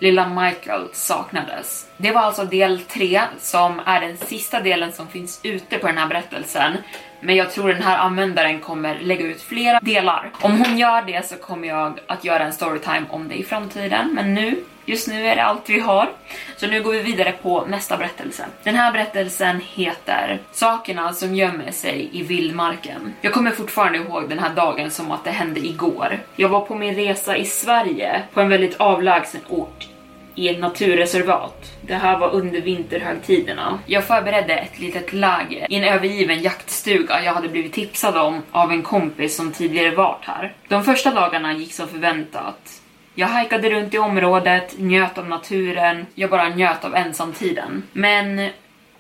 Lilla 0.02 0.28
Michael 0.28 0.88
saknades. 0.94 1.88
Det 1.98 2.12
var 2.12 2.22
alltså 2.22 2.46
del 2.46 2.82
3 2.82 3.22
som 3.40 3.80
är 3.86 4.02
den 4.02 4.18
sista 4.18 4.60
delen 4.60 4.92
som 4.92 5.08
finns 5.08 5.40
ute 5.44 5.78
på 5.78 5.88
den 5.88 5.98
här 5.98 6.08
berättelsen. 6.08 6.78
Men 7.22 7.36
jag 7.36 7.52
tror 7.52 7.70
den 7.74 7.82
här 7.82 7.98
användaren 7.98 8.60
kommer 8.60 9.00
lägga 9.00 9.26
ut 9.26 9.42
flera 9.42 9.80
delar. 9.80 10.32
Om 10.42 10.58
hon 10.58 10.78
gör 10.78 11.02
det 11.02 11.26
så 11.26 11.36
kommer 11.36 11.68
jag 11.68 12.00
att 12.08 12.24
göra 12.24 12.44
en 12.44 12.54
storytime 12.54 13.06
om 13.10 13.28
det 13.28 13.36
i 13.36 13.44
framtiden. 13.44 14.14
Men 14.14 14.34
nu, 14.34 14.64
just 14.86 15.08
nu 15.08 15.28
är 15.28 15.36
det 15.36 15.44
allt 15.44 15.70
vi 15.70 15.80
har. 15.80 16.10
Så 16.58 16.68
nu 16.68 16.84
går 16.84 16.92
vi 16.92 17.02
vidare 17.02 17.32
på 17.32 17.66
nästa 17.66 17.98
berättelse. 17.98 18.46
Den 18.64 18.76
här 18.76 18.92
berättelsen 18.92 19.62
heter 19.74 20.40
Sakerna 20.52 21.14
som 21.14 21.36
gömmer 21.36 21.72
sig 21.72 22.10
i 22.12 22.24
vildmarken. 22.24 23.14
Jag 23.22 23.34
kommer 23.34 23.52
fortfarande 23.52 23.98
ihåg 23.98 24.30
den 24.30 24.40
här 24.40 24.50
dagen 24.56 24.92
som 24.92 25.12
att 25.12 25.24
det 25.24 25.32
hände 25.32 25.60
igår. 25.60 26.20
Jag 26.36 26.50
var 26.50 26.62
på 26.62 26.76
min 26.76 26.96
resa 26.96 27.38
i 27.38 27.46
Sverige 27.46 28.22
på 28.34 28.42
en 28.42 28.50
väldigt 28.50 28.76
avlägsen 28.76 29.42
ort 29.48 29.88
i 30.36 30.50
ett 30.50 30.60
naturreservat. 30.60 31.72
Det 31.82 31.94
här 31.94 32.20
var 32.20 32.30
under 32.30 32.62
vinterhögtiderna. 32.62 33.80
Jag 33.86 34.04
förberedde 34.04 34.54
ett 34.54 34.80
litet 34.80 35.14
läger 35.14 35.72
i 35.72 35.76
en 35.76 35.84
övergiven 35.84 36.42
jaktstuga 36.42 37.24
jag 37.24 37.34
hade 37.34 37.50
blivit 37.50 37.74
tipsad 37.74 38.18
om 38.18 38.42
av 38.52 38.72
en 38.72 38.84
kompis 38.84 39.36
som 39.36 39.52
tidigare 39.52 39.96
varit 39.96 40.26
här. 40.26 40.54
De 40.68 40.84
första 40.84 41.14
dagarna 41.14 41.54
gick 41.54 41.74
som 41.74 41.88
förväntat. 41.88 42.82
Jag 43.16 43.28
hajkade 43.28 43.70
runt 43.70 43.94
i 43.94 43.98
området, 43.98 44.76
njöt 44.78 45.18
av 45.18 45.28
naturen, 45.28 46.06
jag 46.16 46.30
bara 46.30 46.50
njöt 46.50 46.86
av 46.86 46.96
ensamtiden. 46.96 47.84
Men 47.94 48.50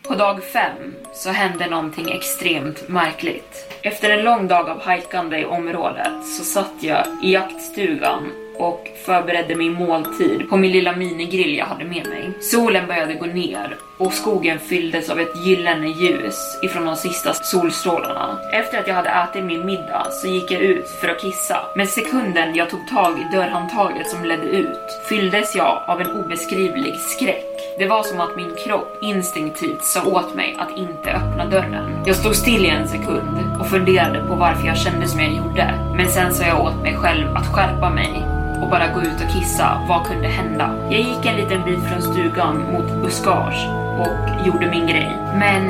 på 0.07 0.15
dag 0.15 0.43
fem 0.43 0.95
så 1.13 1.29
hände 1.29 1.69
någonting 1.69 2.11
extremt 2.11 2.89
märkligt. 2.89 3.79
Efter 3.83 4.09
en 4.09 4.25
lång 4.25 4.47
dag 4.47 4.69
av 4.69 4.81
hajkande 4.81 5.37
i 5.37 5.45
området 5.45 6.25
så 6.25 6.43
satt 6.43 6.73
jag 6.79 7.05
i 7.23 7.33
jaktstugan 7.33 8.40
och 8.57 8.87
förberedde 9.05 9.55
min 9.55 9.73
måltid 9.73 10.49
på 10.49 10.57
min 10.57 10.71
lilla 10.71 10.95
minigrill 10.95 11.57
jag 11.57 11.65
hade 11.65 11.85
med 11.85 12.07
mig. 12.07 12.31
Solen 12.41 12.87
började 12.87 13.13
gå 13.13 13.25
ner 13.25 13.77
och 13.97 14.13
skogen 14.13 14.59
fylldes 14.59 15.09
av 15.09 15.19
ett 15.19 15.45
gyllene 15.45 15.87
ljus 15.87 16.59
ifrån 16.61 16.85
de 16.85 16.95
sista 16.95 17.33
solstrålarna. 17.33 18.39
Efter 18.53 18.79
att 18.79 18.87
jag 18.87 18.95
hade 18.95 19.09
ätit 19.09 19.43
min 19.43 19.65
middag 19.65 20.07
så 20.11 20.27
gick 20.27 20.51
jag 20.51 20.61
ut 20.61 20.89
för 20.89 21.07
att 21.07 21.21
kissa. 21.21 21.57
Men 21.75 21.87
sekunden 21.87 22.55
jag 22.55 22.69
tog 22.69 22.87
tag 22.87 23.19
i 23.19 23.35
dörrhandtaget 23.35 24.09
som 24.09 24.25
ledde 24.25 24.47
ut 24.47 25.01
fylldes 25.09 25.55
jag 25.55 25.83
av 25.87 26.01
en 26.01 26.11
obeskrivlig 26.11 26.95
skräck. 26.95 27.45
Det 27.77 27.87
var 27.87 28.03
som 28.03 28.19
att 28.19 28.35
min 28.35 28.55
kropp 28.65 28.97
instinktivt 29.01 29.83
sa 29.83 30.05
åt 30.05 30.35
mig 30.35 30.55
att 30.59 30.77
inte 30.77 31.11
öppna 31.11 31.45
dörren. 31.45 32.03
Jag 32.05 32.15
stod 32.15 32.35
still 32.35 32.65
i 32.65 32.69
en 32.69 32.87
sekund 32.87 33.59
och 33.59 33.67
funderade 33.67 34.23
på 34.27 34.35
varför 34.35 34.67
jag 34.67 34.77
kände 34.77 35.07
som 35.07 35.19
jag 35.19 35.33
gjorde. 35.33 35.93
Men 35.95 36.09
sen 36.09 36.33
sa 36.33 36.43
jag 36.43 36.61
åt 36.61 36.81
mig 36.81 36.95
själv 36.95 37.35
att 37.35 37.55
skärpa 37.55 37.89
mig 37.89 38.40
och 38.61 38.69
bara 38.69 38.87
gå 38.87 39.01
ut 39.01 39.21
och 39.25 39.33
kissa. 39.33 39.85
Vad 39.89 40.05
kunde 40.07 40.27
hända? 40.27 40.87
Jag 40.91 40.99
gick 40.99 41.25
en 41.25 41.35
liten 41.35 41.63
bit 41.65 41.89
från 41.89 42.01
stugan 42.01 42.57
mot 42.71 43.03
buskage 43.03 43.67
och 43.99 44.47
gjorde 44.47 44.69
min 44.69 44.87
grej. 44.87 45.09
Men 45.39 45.67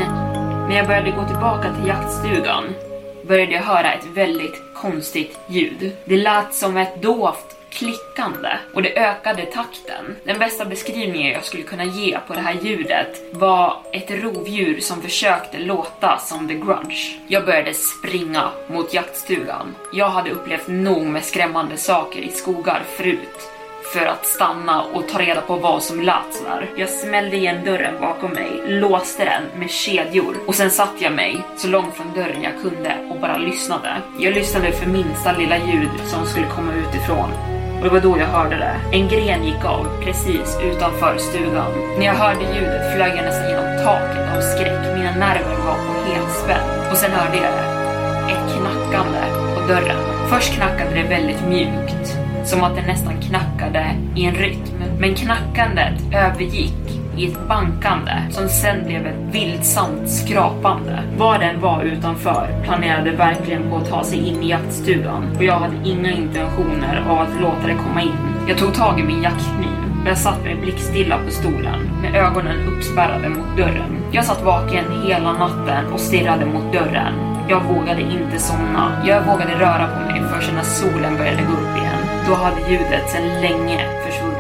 när 0.70 0.78
jag 0.78 0.88
började 0.88 1.12
gå 1.12 1.28
tillbaka 1.28 1.74
till 1.74 1.88
jaktstugan 1.88 2.64
började 3.28 3.52
jag 3.52 3.64
höra 3.64 3.94
ett 3.94 4.06
väldigt 4.14 4.62
konstigt 4.76 5.40
ljud. 5.48 5.92
Det 6.06 6.18
lät 6.18 6.54
som 6.54 6.78
ett 6.78 7.02
dovt 7.02 7.58
klickande 7.72 8.50
och 8.74 8.82
det 8.82 9.00
ökade 9.00 9.46
takten. 9.46 10.16
Den 10.24 10.40
bästa 10.40 10.66
beskrivningen 10.66 11.32
jag 11.32 11.44
skulle 11.44 11.64
kunna 11.64 11.86
ge 11.86 12.18
på 12.28 12.34
det 12.34 12.40
här 12.40 12.58
ljudet 12.62 13.22
var 13.32 13.78
ett 13.94 14.12
rovdjur 14.12 14.80
som 14.80 15.02
försökte 15.02 15.60
låta 15.60 16.18
som 16.18 16.48
The 16.48 16.54
Grunge. 16.54 17.20
Jag 17.28 17.46
började 17.46 17.74
springa 17.74 18.50
mot 18.68 18.94
jaktstugan. 18.94 19.76
Jag 19.94 20.10
hade 20.10 20.32
upplevt 20.32 20.68
nog 20.68 21.06
med 21.06 21.24
skrämmande 21.24 21.78
saker 21.78 22.20
i 22.20 22.30
skogar 22.30 22.82
förut 22.98 23.52
för 23.94 24.06
att 24.06 24.26
stanna 24.26 24.82
och 24.82 25.08
ta 25.08 25.20
reda 25.20 25.42
på 25.42 25.56
vad 25.56 25.84
som 25.84 26.02
lät 26.02 26.34
sådär. 26.34 26.70
Jag 26.78 26.90
smällde 26.90 27.36
igen 27.36 27.66
dörren 27.66 28.02
bakom 28.02 28.32
mig, 28.32 28.62
låste 28.68 29.26
den 29.26 29.60
med 29.60 29.70
kedjor 29.70 30.36
och 30.48 30.56
sen 30.56 30.72
satt 30.72 30.96
jag 31.00 31.14
mig 31.14 31.44
så 31.58 31.68
långt 31.68 31.96
från 31.96 32.14
dörren 32.14 32.44
jag 32.44 32.62
kunde 32.62 33.08
och 33.10 33.20
bara 33.20 33.38
lyssnade. 33.38 33.98
Jag 34.20 34.34
lyssnade 34.34 34.72
för 34.72 34.90
minsta 34.90 35.38
lilla 35.38 35.58
ljud 35.58 35.90
som 36.08 36.26
skulle 36.26 36.48
komma 36.48 36.74
utifrån 36.74 37.61
och 37.82 37.88
det 37.88 37.94
var 37.94 38.00
då 38.00 38.18
jag 38.20 38.28
hörde 38.28 38.56
det. 38.56 38.98
En 38.98 39.08
gren 39.08 39.44
gick 39.44 39.66
av 39.66 39.88
precis 40.04 40.58
utanför 40.64 41.18
stugan. 41.18 41.72
När 41.98 42.06
jag 42.06 42.14
hörde 42.14 42.44
ljudet 42.56 42.94
flög 42.96 43.18
jag 43.18 43.26
nästan 43.26 43.50
genom 43.50 43.84
taket 43.84 44.38
av 44.38 44.42
skräck. 44.42 44.96
Mina 44.96 45.12
nerver 45.12 45.58
var 45.66 45.78
på 45.88 45.94
helspänn. 46.12 46.92
Och 46.92 46.98
sen 46.98 47.12
hörde 47.12 47.38
jag 47.38 47.54
det. 47.54 47.68
Ett 48.34 48.54
knackande 48.54 49.20
på 49.56 49.68
dörren. 49.68 49.98
Först 50.30 50.54
knackade 50.54 50.96
det 50.96 51.04
väldigt 51.04 51.48
mjukt, 51.48 52.18
som 52.46 52.64
att 52.64 52.76
det 52.76 52.82
nästan 52.82 53.22
knackade 53.22 53.96
i 54.16 54.26
en 54.26 54.36
rytm. 54.36 54.84
Men 55.00 55.16
knackandet 55.16 55.94
övergick 56.14 57.01
i 57.22 57.28
ett 57.28 57.48
bankande 57.48 58.12
som 58.30 58.50
sen 58.50 58.86
blev 58.86 59.08
ett 59.08 59.36
vildsamt 59.36 60.10
skrapande. 60.10 61.04
Vad 61.18 61.40
den 61.40 61.62
var 61.62 61.84
utanför 61.84 62.48
planerade 62.64 63.12
verkligen 63.12 63.70
på 63.70 63.78
att 63.78 63.90
ta 63.90 64.04
sig 64.04 64.28
in 64.28 64.44
i 64.44 64.50
jaktstugan 64.50 65.36
och 65.38 65.44
jag 65.44 65.54
hade 65.54 65.76
inga 65.90 66.12
intentioner 66.12 67.06
av 67.10 67.20
att 67.20 67.42
låta 67.42 67.68
det 67.68 67.76
komma 67.88 68.02
in. 68.02 68.18
Jag 68.48 68.58
tog 68.58 68.74
tag 68.74 69.00
i 69.00 69.04
min 69.04 69.22
jaktkniv 69.22 69.78
och 70.02 70.08
jag 70.08 70.18
satt 70.18 70.44
mig 70.44 70.56
blickstilla 70.56 71.18
på 71.26 71.32
stolen 71.32 71.80
med 72.02 72.16
ögonen 72.16 72.68
uppspärrade 72.68 73.30
mot 73.30 73.58
dörren. 73.58 73.98
Jag 74.12 74.26
satt 74.26 74.44
vaken 74.44 74.86
hela 75.06 75.34
natten 75.34 75.94
och 75.94 76.00
stirrade 76.00 76.46
mot 76.46 76.74
dörren. 76.74 77.14
Jag 77.50 77.64
vågade 77.64 78.02
inte 78.02 78.40
somna. 78.40 79.04
Jag 79.08 79.22
vågade 79.22 79.54
röra 79.60 79.88
på 79.88 80.12
mig 80.12 80.22
först 80.34 80.54
när 80.54 80.64
solen 80.64 81.18
började 81.18 81.42
gå 81.42 81.54
upp 81.54 81.78
igen. 81.78 82.26
Då 82.28 82.34
hade 82.36 82.72
ljudet 82.72 83.10
sedan 83.10 83.42
länge 83.42 83.80
försvunnit. 84.06 84.31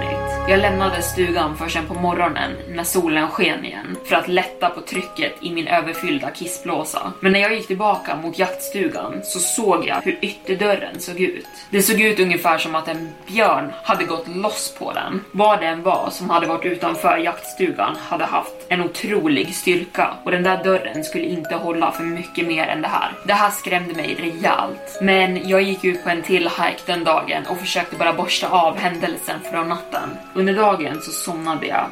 Jag 0.51 0.59
lämnade 0.59 1.01
stugan 1.01 1.57
först 1.57 1.87
på 1.87 1.93
morgonen 1.93 2.51
när 2.69 2.83
solen 2.83 3.27
sken 3.27 3.65
igen 3.65 3.97
för 4.05 4.15
att 4.15 4.27
lätta 4.27 4.69
på 4.69 4.81
trycket 4.81 5.33
i 5.41 5.51
min 5.51 5.67
överfyllda 5.67 6.29
kissblåsa. 6.29 7.13
Men 7.19 7.31
när 7.31 7.39
jag 7.39 7.53
gick 7.53 7.67
tillbaka 7.67 8.15
mot 8.15 8.39
jaktstugan 8.39 9.21
så 9.23 9.39
såg 9.39 9.87
jag 9.87 10.01
hur 10.01 10.19
ytterdörren 10.21 10.99
såg 10.99 11.19
ut. 11.19 11.47
Det 11.69 11.81
såg 11.81 12.01
ut 12.01 12.19
ungefär 12.19 12.57
som 12.57 12.75
att 12.75 12.87
en 12.87 13.09
björn 13.27 13.71
hade 13.83 14.03
gått 14.03 14.27
loss 14.27 14.75
på 14.79 14.93
den. 14.93 15.21
Vad 15.31 15.59
det 15.59 15.65
än 15.65 15.83
var 15.83 16.09
som 16.11 16.29
hade 16.29 16.47
varit 16.47 16.65
utanför 16.65 17.17
jaktstugan 17.17 17.95
hade 18.07 18.25
haft 18.25 18.65
en 18.67 18.81
otrolig 18.81 19.55
styrka 19.55 20.13
och 20.23 20.31
den 20.31 20.43
där 20.43 20.63
dörren 20.63 21.03
skulle 21.03 21.25
inte 21.25 21.55
hålla 21.55 21.91
för 21.91 22.03
mycket 22.03 22.47
mer 22.47 22.67
än 22.67 22.81
det 22.81 22.87
här. 22.87 23.11
Det 23.27 23.33
här 23.33 23.49
skrämde 23.49 23.93
mig 23.93 24.15
rejält. 24.19 24.99
Men 25.01 25.49
jag 25.49 25.61
gick 25.61 25.83
ut 25.83 26.03
på 26.03 26.09
en 26.09 26.21
till 26.21 26.43
hike 26.43 26.81
den 26.85 27.03
dagen 27.03 27.43
och 27.49 27.57
försökte 27.57 27.95
bara 27.95 28.13
borsta 28.13 28.49
av 28.49 28.77
händelsen 28.77 29.39
från 29.51 29.69
natten. 29.69 30.09
Under 30.41 30.53
dagen 30.53 31.01
så 31.01 31.11
somnade 31.11 31.67
jag 31.67 31.89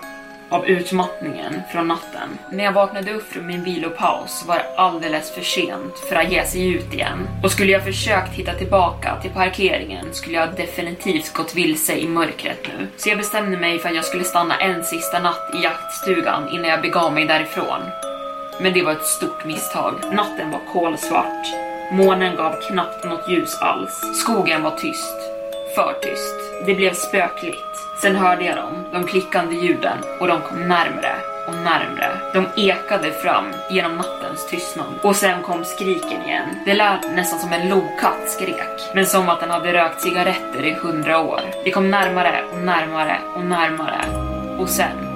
av 0.49 0.65
utmattningen 0.65 1.61
från 1.71 1.87
natten. 1.87 2.29
När 2.51 2.63
jag 2.63 2.71
vaknade 2.71 3.13
upp 3.13 3.33
från 3.33 3.47
min 3.47 3.63
vilopaus 3.63 4.45
var 4.47 4.55
det 4.55 4.75
alldeles 4.77 5.31
för 5.31 5.41
sent 5.41 5.99
för 6.09 6.15
att 6.15 6.31
ge 6.31 6.45
sig 6.45 6.73
ut 6.73 6.93
igen. 6.93 7.27
Och 7.43 7.51
skulle 7.51 7.71
jag 7.71 7.83
försökt 7.83 8.33
hitta 8.33 8.53
tillbaka 8.53 9.21
till 9.21 9.31
parkeringen 9.31 10.13
skulle 10.13 10.35
jag 10.35 10.55
definitivt 10.55 11.33
gått 11.33 11.55
vilse 11.55 11.97
i 11.97 12.07
mörkret 12.07 12.59
nu. 12.67 12.87
Så 12.97 13.09
jag 13.09 13.17
bestämde 13.17 13.57
mig 13.57 13.79
för 13.79 13.89
att 13.89 13.95
jag 13.95 14.05
skulle 14.05 14.23
stanna 14.23 14.57
en 14.57 14.83
sista 14.83 15.19
natt 15.19 15.51
i 15.53 15.63
jaktstugan 15.63 16.49
innan 16.53 16.69
jag 16.69 16.81
begav 16.81 17.13
mig 17.13 17.25
därifrån. 17.25 17.81
Men 18.61 18.73
det 18.73 18.83
var 18.83 18.91
ett 18.91 19.05
stort 19.05 19.45
misstag. 19.45 19.93
Natten 20.11 20.51
var 20.51 20.61
kolsvart. 20.73 21.47
Månen 21.91 22.35
gav 22.35 22.55
knappt 22.67 23.05
något 23.05 23.29
ljus 23.29 23.57
alls. 23.61 24.01
Skogen 24.21 24.63
var 24.63 24.77
tyst. 24.77 25.17
För 25.75 25.93
tyst. 26.01 26.65
Det 26.65 26.75
blev 26.75 26.93
spökligt. 26.93 27.68
Sen 28.01 28.15
hörde 28.15 28.45
jag 28.45 28.55
dem, 28.55 28.85
de 28.91 29.03
klickande 29.05 29.55
ljuden 29.55 29.97
och 30.19 30.27
de 30.27 30.41
kom 30.41 30.67
närmre 30.67 31.15
och 31.47 31.55
närmre. 31.55 32.19
De 32.33 32.47
ekade 32.55 33.11
fram 33.11 33.45
genom 33.69 33.95
nattens 33.97 34.47
tystnad. 34.49 34.93
Och 35.01 35.15
sen 35.15 35.41
kom 35.41 35.65
skriken 35.65 36.23
igen. 36.25 36.49
Det 36.65 36.73
lät 36.73 37.15
nästan 37.15 37.39
som 37.39 37.53
en 37.53 37.69
lokatt 37.69 38.29
skrek. 38.29 38.95
Men 38.95 39.05
som 39.05 39.29
att 39.29 39.39
den 39.39 39.49
hade 39.49 39.73
rökt 39.73 40.01
cigaretter 40.01 40.65
i 40.65 40.73
hundra 40.73 41.19
år. 41.19 41.41
Det 41.63 41.71
kom 41.71 41.91
närmare 41.91 42.43
och 42.51 42.59
närmare 42.59 43.17
och 43.35 43.45
närmare. 43.45 44.01
Och 44.59 44.69
sen 44.69 45.09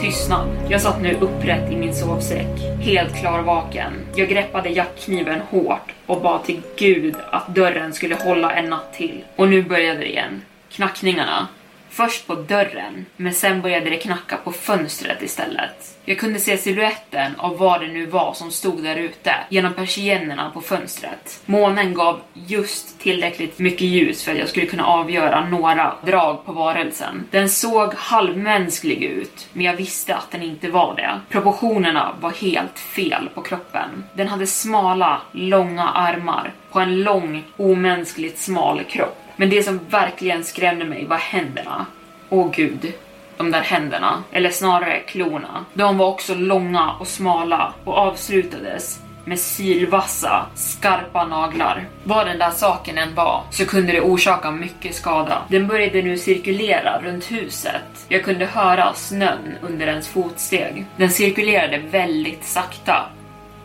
Tystnad. 0.00 0.48
Jag 0.68 0.80
satt 0.80 1.02
nu 1.02 1.14
upprätt 1.20 1.72
i 1.72 1.76
min 1.76 1.94
sovsäck, 1.94 2.60
helt 2.80 3.16
klarvaken. 3.16 3.92
Jag 4.14 4.28
greppade 4.28 4.68
jackkniven 4.68 5.40
hårt 5.40 5.92
och 6.06 6.20
bad 6.20 6.44
till 6.44 6.62
gud 6.76 7.14
att 7.30 7.54
dörren 7.54 7.92
skulle 7.92 8.14
hålla 8.14 8.52
en 8.52 8.70
natt 8.70 8.92
till. 8.92 9.24
Och 9.36 9.48
nu 9.48 9.62
började 9.62 9.98
det 9.98 10.08
igen. 10.08 10.42
Knackningarna. 10.72 11.48
Först 11.92 12.26
på 12.26 12.34
dörren, 12.34 13.06
men 13.16 13.34
sen 13.34 13.62
började 13.62 13.90
det 13.90 13.96
knacka 13.96 14.36
på 14.36 14.52
fönstret 14.52 15.22
istället. 15.22 15.98
Jag 16.04 16.18
kunde 16.18 16.38
se 16.38 16.56
siluetten 16.56 17.32
av 17.36 17.58
vad 17.58 17.80
det 17.80 17.86
nu 17.86 18.06
var 18.06 18.32
som 18.32 18.50
stod 18.50 18.82
där 18.82 18.96
ute 18.96 19.34
genom 19.48 19.74
persiennerna 19.74 20.50
på 20.50 20.60
fönstret. 20.60 21.42
Månen 21.46 21.94
gav 21.94 22.20
just 22.34 23.00
tillräckligt 23.00 23.58
mycket 23.58 23.80
ljus 23.80 24.24
för 24.24 24.32
att 24.32 24.38
jag 24.38 24.48
skulle 24.48 24.66
kunna 24.66 24.86
avgöra 24.86 25.48
några 25.48 25.94
drag 26.04 26.46
på 26.46 26.52
varelsen. 26.52 27.24
Den 27.30 27.48
såg 27.48 27.94
halvmänsklig 27.94 29.02
ut, 29.02 29.48
men 29.52 29.66
jag 29.66 29.76
visste 29.76 30.16
att 30.16 30.30
den 30.30 30.42
inte 30.42 30.70
var 30.70 30.96
det. 30.96 31.20
Proportionerna 31.28 32.14
var 32.20 32.30
helt 32.30 32.78
fel 32.78 33.28
på 33.34 33.42
kroppen. 33.42 34.04
Den 34.14 34.28
hade 34.28 34.46
smala, 34.46 35.20
långa 35.32 35.88
armar 35.88 36.52
på 36.72 36.80
en 36.80 37.02
lång, 37.02 37.44
omänskligt 37.56 38.38
smal 38.38 38.84
kropp. 38.84 39.19
Men 39.40 39.50
det 39.50 39.62
som 39.62 39.80
verkligen 39.90 40.44
skrämde 40.44 40.84
mig 40.84 41.06
var 41.06 41.16
händerna. 41.16 41.86
Åh 42.28 42.50
gud, 42.52 42.92
de 43.36 43.50
där 43.50 43.60
händerna, 43.60 44.22
eller 44.32 44.50
snarare 44.50 45.00
klorna. 45.00 45.64
De 45.74 45.98
var 45.98 46.06
också 46.06 46.34
långa 46.34 46.90
och 46.92 47.06
smala 47.06 47.74
och 47.84 47.98
avslutades 47.98 49.00
med 49.24 49.38
sylvassa, 49.38 50.46
skarpa 50.54 51.24
naglar. 51.24 51.84
Vad 52.04 52.26
den 52.26 52.38
där 52.38 52.50
saken 52.50 52.98
än 52.98 53.14
var 53.14 53.42
så 53.50 53.66
kunde 53.66 53.92
det 53.92 54.00
orsaka 54.00 54.50
mycket 54.50 54.94
skada. 54.94 55.42
Den 55.48 55.66
började 55.66 56.02
nu 56.02 56.18
cirkulera 56.18 57.00
runt 57.02 57.30
huset. 57.30 58.06
Jag 58.08 58.24
kunde 58.24 58.46
höra 58.46 58.94
snön 58.94 59.56
under 59.62 59.86
ens 59.86 60.08
fotsteg. 60.08 60.86
Den 60.96 61.10
cirkulerade 61.10 61.78
väldigt 61.78 62.44
sakta 62.44 63.06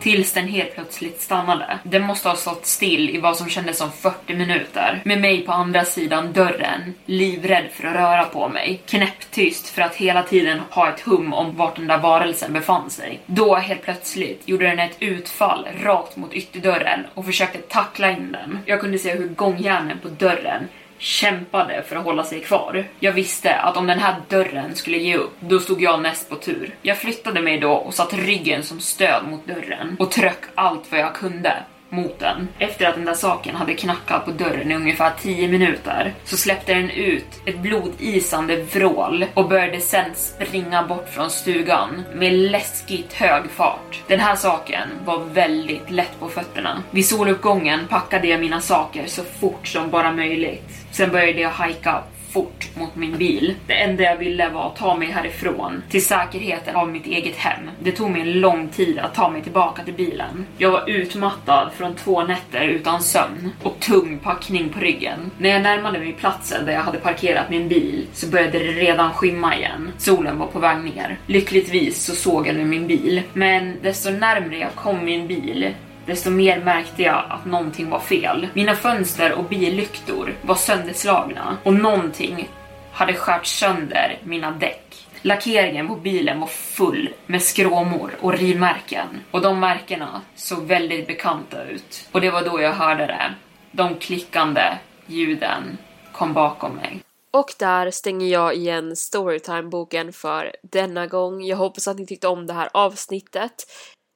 Tills 0.06 0.32
den 0.32 0.48
helt 0.48 0.74
plötsligt 0.74 1.20
stannade. 1.20 1.78
Den 1.82 2.02
måste 2.02 2.28
ha 2.28 2.36
stått 2.36 2.66
still 2.66 3.10
i 3.10 3.20
vad 3.20 3.36
som 3.36 3.48
kändes 3.48 3.78
som 3.78 3.92
40 3.92 4.34
minuter. 4.34 5.02
Med 5.04 5.20
mig 5.20 5.46
på 5.46 5.52
andra 5.52 5.84
sidan 5.84 6.32
dörren, 6.32 6.94
livrädd 7.06 7.64
för 7.72 7.88
att 7.88 7.94
röra 7.96 8.24
på 8.24 8.48
mig. 8.48 8.82
Knäpptyst 8.86 9.68
för 9.68 9.82
att 9.82 9.94
hela 9.94 10.22
tiden 10.22 10.60
ha 10.70 10.88
ett 10.88 11.00
hum 11.00 11.32
om 11.32 11.56
vart 11.56 11.76
den 11.76 11.86
där 11.86 11.98
varelsen 11.98 12.52
befann 12.52 12.90
sig. 12.90 13.20
Då 13.26 13.54
helt 13.54 13.82
plötsligt 13.82 14.48
gjorde 14.48 14.66
den 14.66 14.78
ett 14.78 14.96
utfall 15.00 15.68
rakt 15.82 16.16
mot 16.16 16.32
ytterdörren 16.32 17.00
och 17.14 17.24
försökte 17.24 17.58
tackla 17.58 18.10
in 18.10 18.32
den. 18.32 18.58
Jag 18.66 18.80
kunde 18.80 18.98
se 18.98 19.14
hur 19.14 19.28
gångjärnen 19.28 19.98
på 20.02 20.08
dörren 20.08 20.68
kämpade 20.98 21.82
för 21.82 21.96
att 21.96 22.04
hålla 22.04 22.24
sig 22.24 22.40
kvar. 22.40 22.84
Jag 23.00 23.12
visste 23.12 23.54
att 23.54 23.76
om 23.76 23.86
den 23.86 23.98
här 23.98 24.16
dörren 24.28 24.74
skulle 24.74 24.98
ge 24.98 25.16
upp, 25.16 25.36
då 25.40 25.60
stod 25.60 25.82
jag 25.82 26.02
näst 26.02 26.30
på 26.30 26.36
tur. 26.36 26.74
Jag 26.82 26.98
flyttade 26.98 27.42
mig 27.42 27.58
då 27.58 27.72
och 27.72 27.94
satte 27.94 28.16
ryggen 28.16 28.62
som 28.62 28.80
stöd 28.80 29.28
mot 29.30 29.46
dörren 29.46 29.96
och 29.98 30.10
tryck 30.10 30.40
allt 30.54 30.92
vad 30.92 31.00
jag 31.00 31.14
kunde 31.14 31.54
mot 31.96 32.18
den. 32.18 32.48
Efter 32.58 32.86
att 32.86 32.94
den 32.94 33.04
där 33.04 33.14
saken 33.14 33.56
hade 33.56 33.74
knackat 33.74 34.24
på 34.24 34.30
dörren 34.30 34.70
i 34.70 34.74
ungefär 34.74 35.12
10 35.22 35.48
minuter 35.48 36.14
så 36.24 36.36
släppte 36.36 36.74
den 36.74 36.90
ut 36.90 37.26
ett 37.46 37.58
blodisande 37.58 38.56
vrål 38.56 39.24
och 39.34 39.48
började 39.48 39.80
sen 39.80 40.10
springa 40.14 40.82
bort 40.82 41.08
från 41.08 41.30
stugan 41.30 42.04
med 42.14 42.32
läskigt 42.32 43.12
hög 43.12 43.50
fart. 43.50 44.02
Den 44.08 44.20
här 44.20 44.36
saken 44.36 44.88
var 45.04 45.18
väldigt 45.18 45.90
lätt 45.90 46.20
på 46.20 46.28
fötterna. 46.28 46.82
Vid 46.90 47.06
soluppgången 47.06 47.80
packade 47.88 48.28
jag 48.28 48.40
mina 48.40 48.60
saker 48.60 49.06
så 49.06 49.22
fort 49.24 49.66
som 49.66 49.90
bara 49.90 50.12
möjligt. 50.12 50.70
Sen 50.90 51.10
började 51.10 51.40
jag 51.40 51.50
hajka 51.50 52.02
fort 52.36 52.70
mot 52.74 52.96
min 52.96 53.18
bil. 53.18 53.54
Det 53.66 53.74
enda 53.74 54.02
jag 54.02 54.16
ville 54.16 54.48
var 54.48 54.66
att 54.66 54.76
ta 54.76 54.96
mig 54.96 55.08
härifrån 55.08 55.82
till 55.90 56.04
säkerheten 56.04 56.76
av 56.76 56.88
mitt 56.88 57.06
eget 57.06 57.36
hem. 57.36 57.70
Det 57.80 57.92
tog 57.92 58.10
mig 58.10 58.20
en 58.20 58.40
lång 58.40 58.68
tid 58.68 58.98
att 58.98 59.14
ta 59.14 59.28
mig 59.30 59.42
tillbaka 59.42 59.82
till 59.82 59.94
bilen. 59.94 60.46
Jag 60.58 60.70
var 60.70 60.90
utmattad 60.90 61.70
från 61.76 61.94
två 61.94 62.24
nätter 62.24 62.68
utan 62.68 63.02
sömn 63.02 63.50
och 63.62 63.80
tung 63.80 64.18
packning 64.18 64.68
på 64.68 64.80
ryggen. 64.80 65.30
När 65.38 65.50
jag 65.50 65.62
närmade 65.62 65.98
mig 65.98 66.12
platsen 66.12 66.66
där 66.66 66.72
jag 66.72 66.80
hade 66.80 66.98
parkerat 66.98 67.50
min 67.50 67.68
bil 67.68 68.06
så 68.12 68.26
började 68.26 68.58
det 68.58 68.72
redan 68.72 69.12
skymma 69.12 69.56
igen. 69.56 69.92
Solen 69.98 70.38
var 70.38 70.46
på 70.46 70.58
väg 70.58 70.78
ner. 70.78 71.18
Lyckligtvis 71.26 72.04
så 72.04 72.14
såg 72.14 72.46
jag 72.46 72.56
nu 72.56 72.64
min 72.64 72.86
bil, 72.86 73.22
men 73.32 73.76
desto 73.82 74.10
närmre 74.10 74.58
jag 74.58 74.74
kom 74.74 75.04
min 75.04 75.26
bil 75.26 75.74
desto 76.06 76.30
mer 76.30 76.60
märkte 76.60 77.02
jag 77.02 77.24
att 77.28 77.44
någonting 77.44 77.90
var 77.90 78.00
fel. 78.00 78.48
Mina 78.54 78.74
fönster 78.74 79.32
och 79.32 79.44
billyktor 79.44 80.34
var 80.42 80.54
sönderslagna 80.54 81.56
och 81.62 81.74
någonting 81.74 82.48
hade 82.92 83.14
skärt 83.14 83.46
sönder 83.46 84.18
mina 84.24 84.50
däck. 84.50 85.06
Lackeringen 85.22 85.88
på 85.88 85.96
bilen 85.96 86.40
var 86.40 86.46
full 86.46 87.08
med 87.26 87.42
skråmor 87.42 88.10
och 88.20 88.32
rivmärken 88.32 89.06
och 89.30 89.40
de 89.40 89.60
märkena 89.60 90.22
såg 90.34 90.62
väldigt 90.62 91.06
bekanta 91.06 91.64
ut. 91.64 92.08
Och 92.12 92.20
det 92.20 92.30
var 92.30 92.42
då 92.42 92.60
jag 92.60 92.72
hörde 92.72 93.06
det. 93.06 93.34
De 93.72 93.94
klickande 93.94 94.62
ljuden 95.06 95.78
kom 96.12 96.32
bakom 96.32 96.72
mig. 96.72 97.00
Och 97.30 97.54
där 97.58 97.90
stänger 97.90 98.26
jag 98.26 98.54
igen 98.54 98.96
Storytime-boken 98.96 100.12
för 100.12 100.52
denna 100.62 101.06
gång. 101.06 101.44
Jag 101.44 101.56
hoppas 101.56 101.88
att 101.88 101.98
ni 101.98 102.06
tyckte 102.06 102.28
om 102.28 102.46
det 102.46 102.52
här 102.52 102.68
avsnittet. 102.72 103.52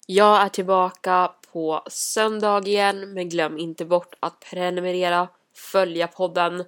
Jag 0.06 0.42
är 0.42 0.48
tillbaka 0.48 1.30
på 1.52 1.82
söndag 1.86 2.66
igen, 2.66 3.14
men 3.14 3.28
glöm 3.28 3.58
inte 3.58 3.84
bort 3.84 4.14
att 4.20 4.40
prenumerera, 4.40 5.28
följa 5.54 6.08
podden 6.08 6.64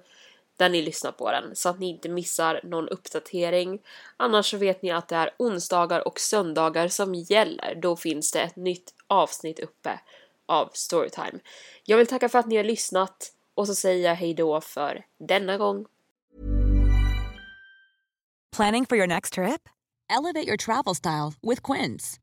där 0.57 0.69
ni 0.69 0.81
lyssnar 0.81 1.11
på 1.11 1.31
den 1.31 1.55
så 1.55 1.69
att 1.69 1.79
ni 1.79 1.89
inte 1.89 2.09
missar 2.09 2.61
någon 2.63 2.89
uppdatering. 2.89 3.81
Annars 4.17 4.51
så 4.51 4.57
vet 4.57 4.81
ni 4.81 4.91
att 4.91 5.07
det 5.07 5.15
är 5.15 5.29
onsdagar 5.37 6.07
och 6.07 6.19
söndagar 6.19 6.87
som 6.87 7.13
gäller. 7.15 7.75
Då 7.75 7.95
finns 7.95 8.31
det 8.31 8.41
ett 8.41 8.55
nytt 8.55 8.93
avsnitt 9.07 9.59
uppe 9.59 9.99
av 10.45 10.69
Storytime. 10.73 11.39
Jag 11.83 11.97
vill 11.97 12.07
tacka 12.07 12.29
för 12.29 12.39
att 12.39 12.47
ni 12.47 12.57
har 12.57 12.63
lyssnat 12.63 13.31
och 13.55 13.67
så 13.67 13.75
säger 13.75 14.09
jag 14.09 14.15
hejdå 14.15 14.61
för 14.61 15.05
denna 15.17 15.57
gång. 15.57 15.85
Planning 18.55 18.85
for 18.85 18.97
your 18.97 19.07
next 19.07 19.33
trip? 19.33 19.69
Elevate 20.09 20.47
your 20.47 20.57
travel 20.57 20.95
style 20.95 21.33
with 21.41 21.61
Quince. 21.61 22.22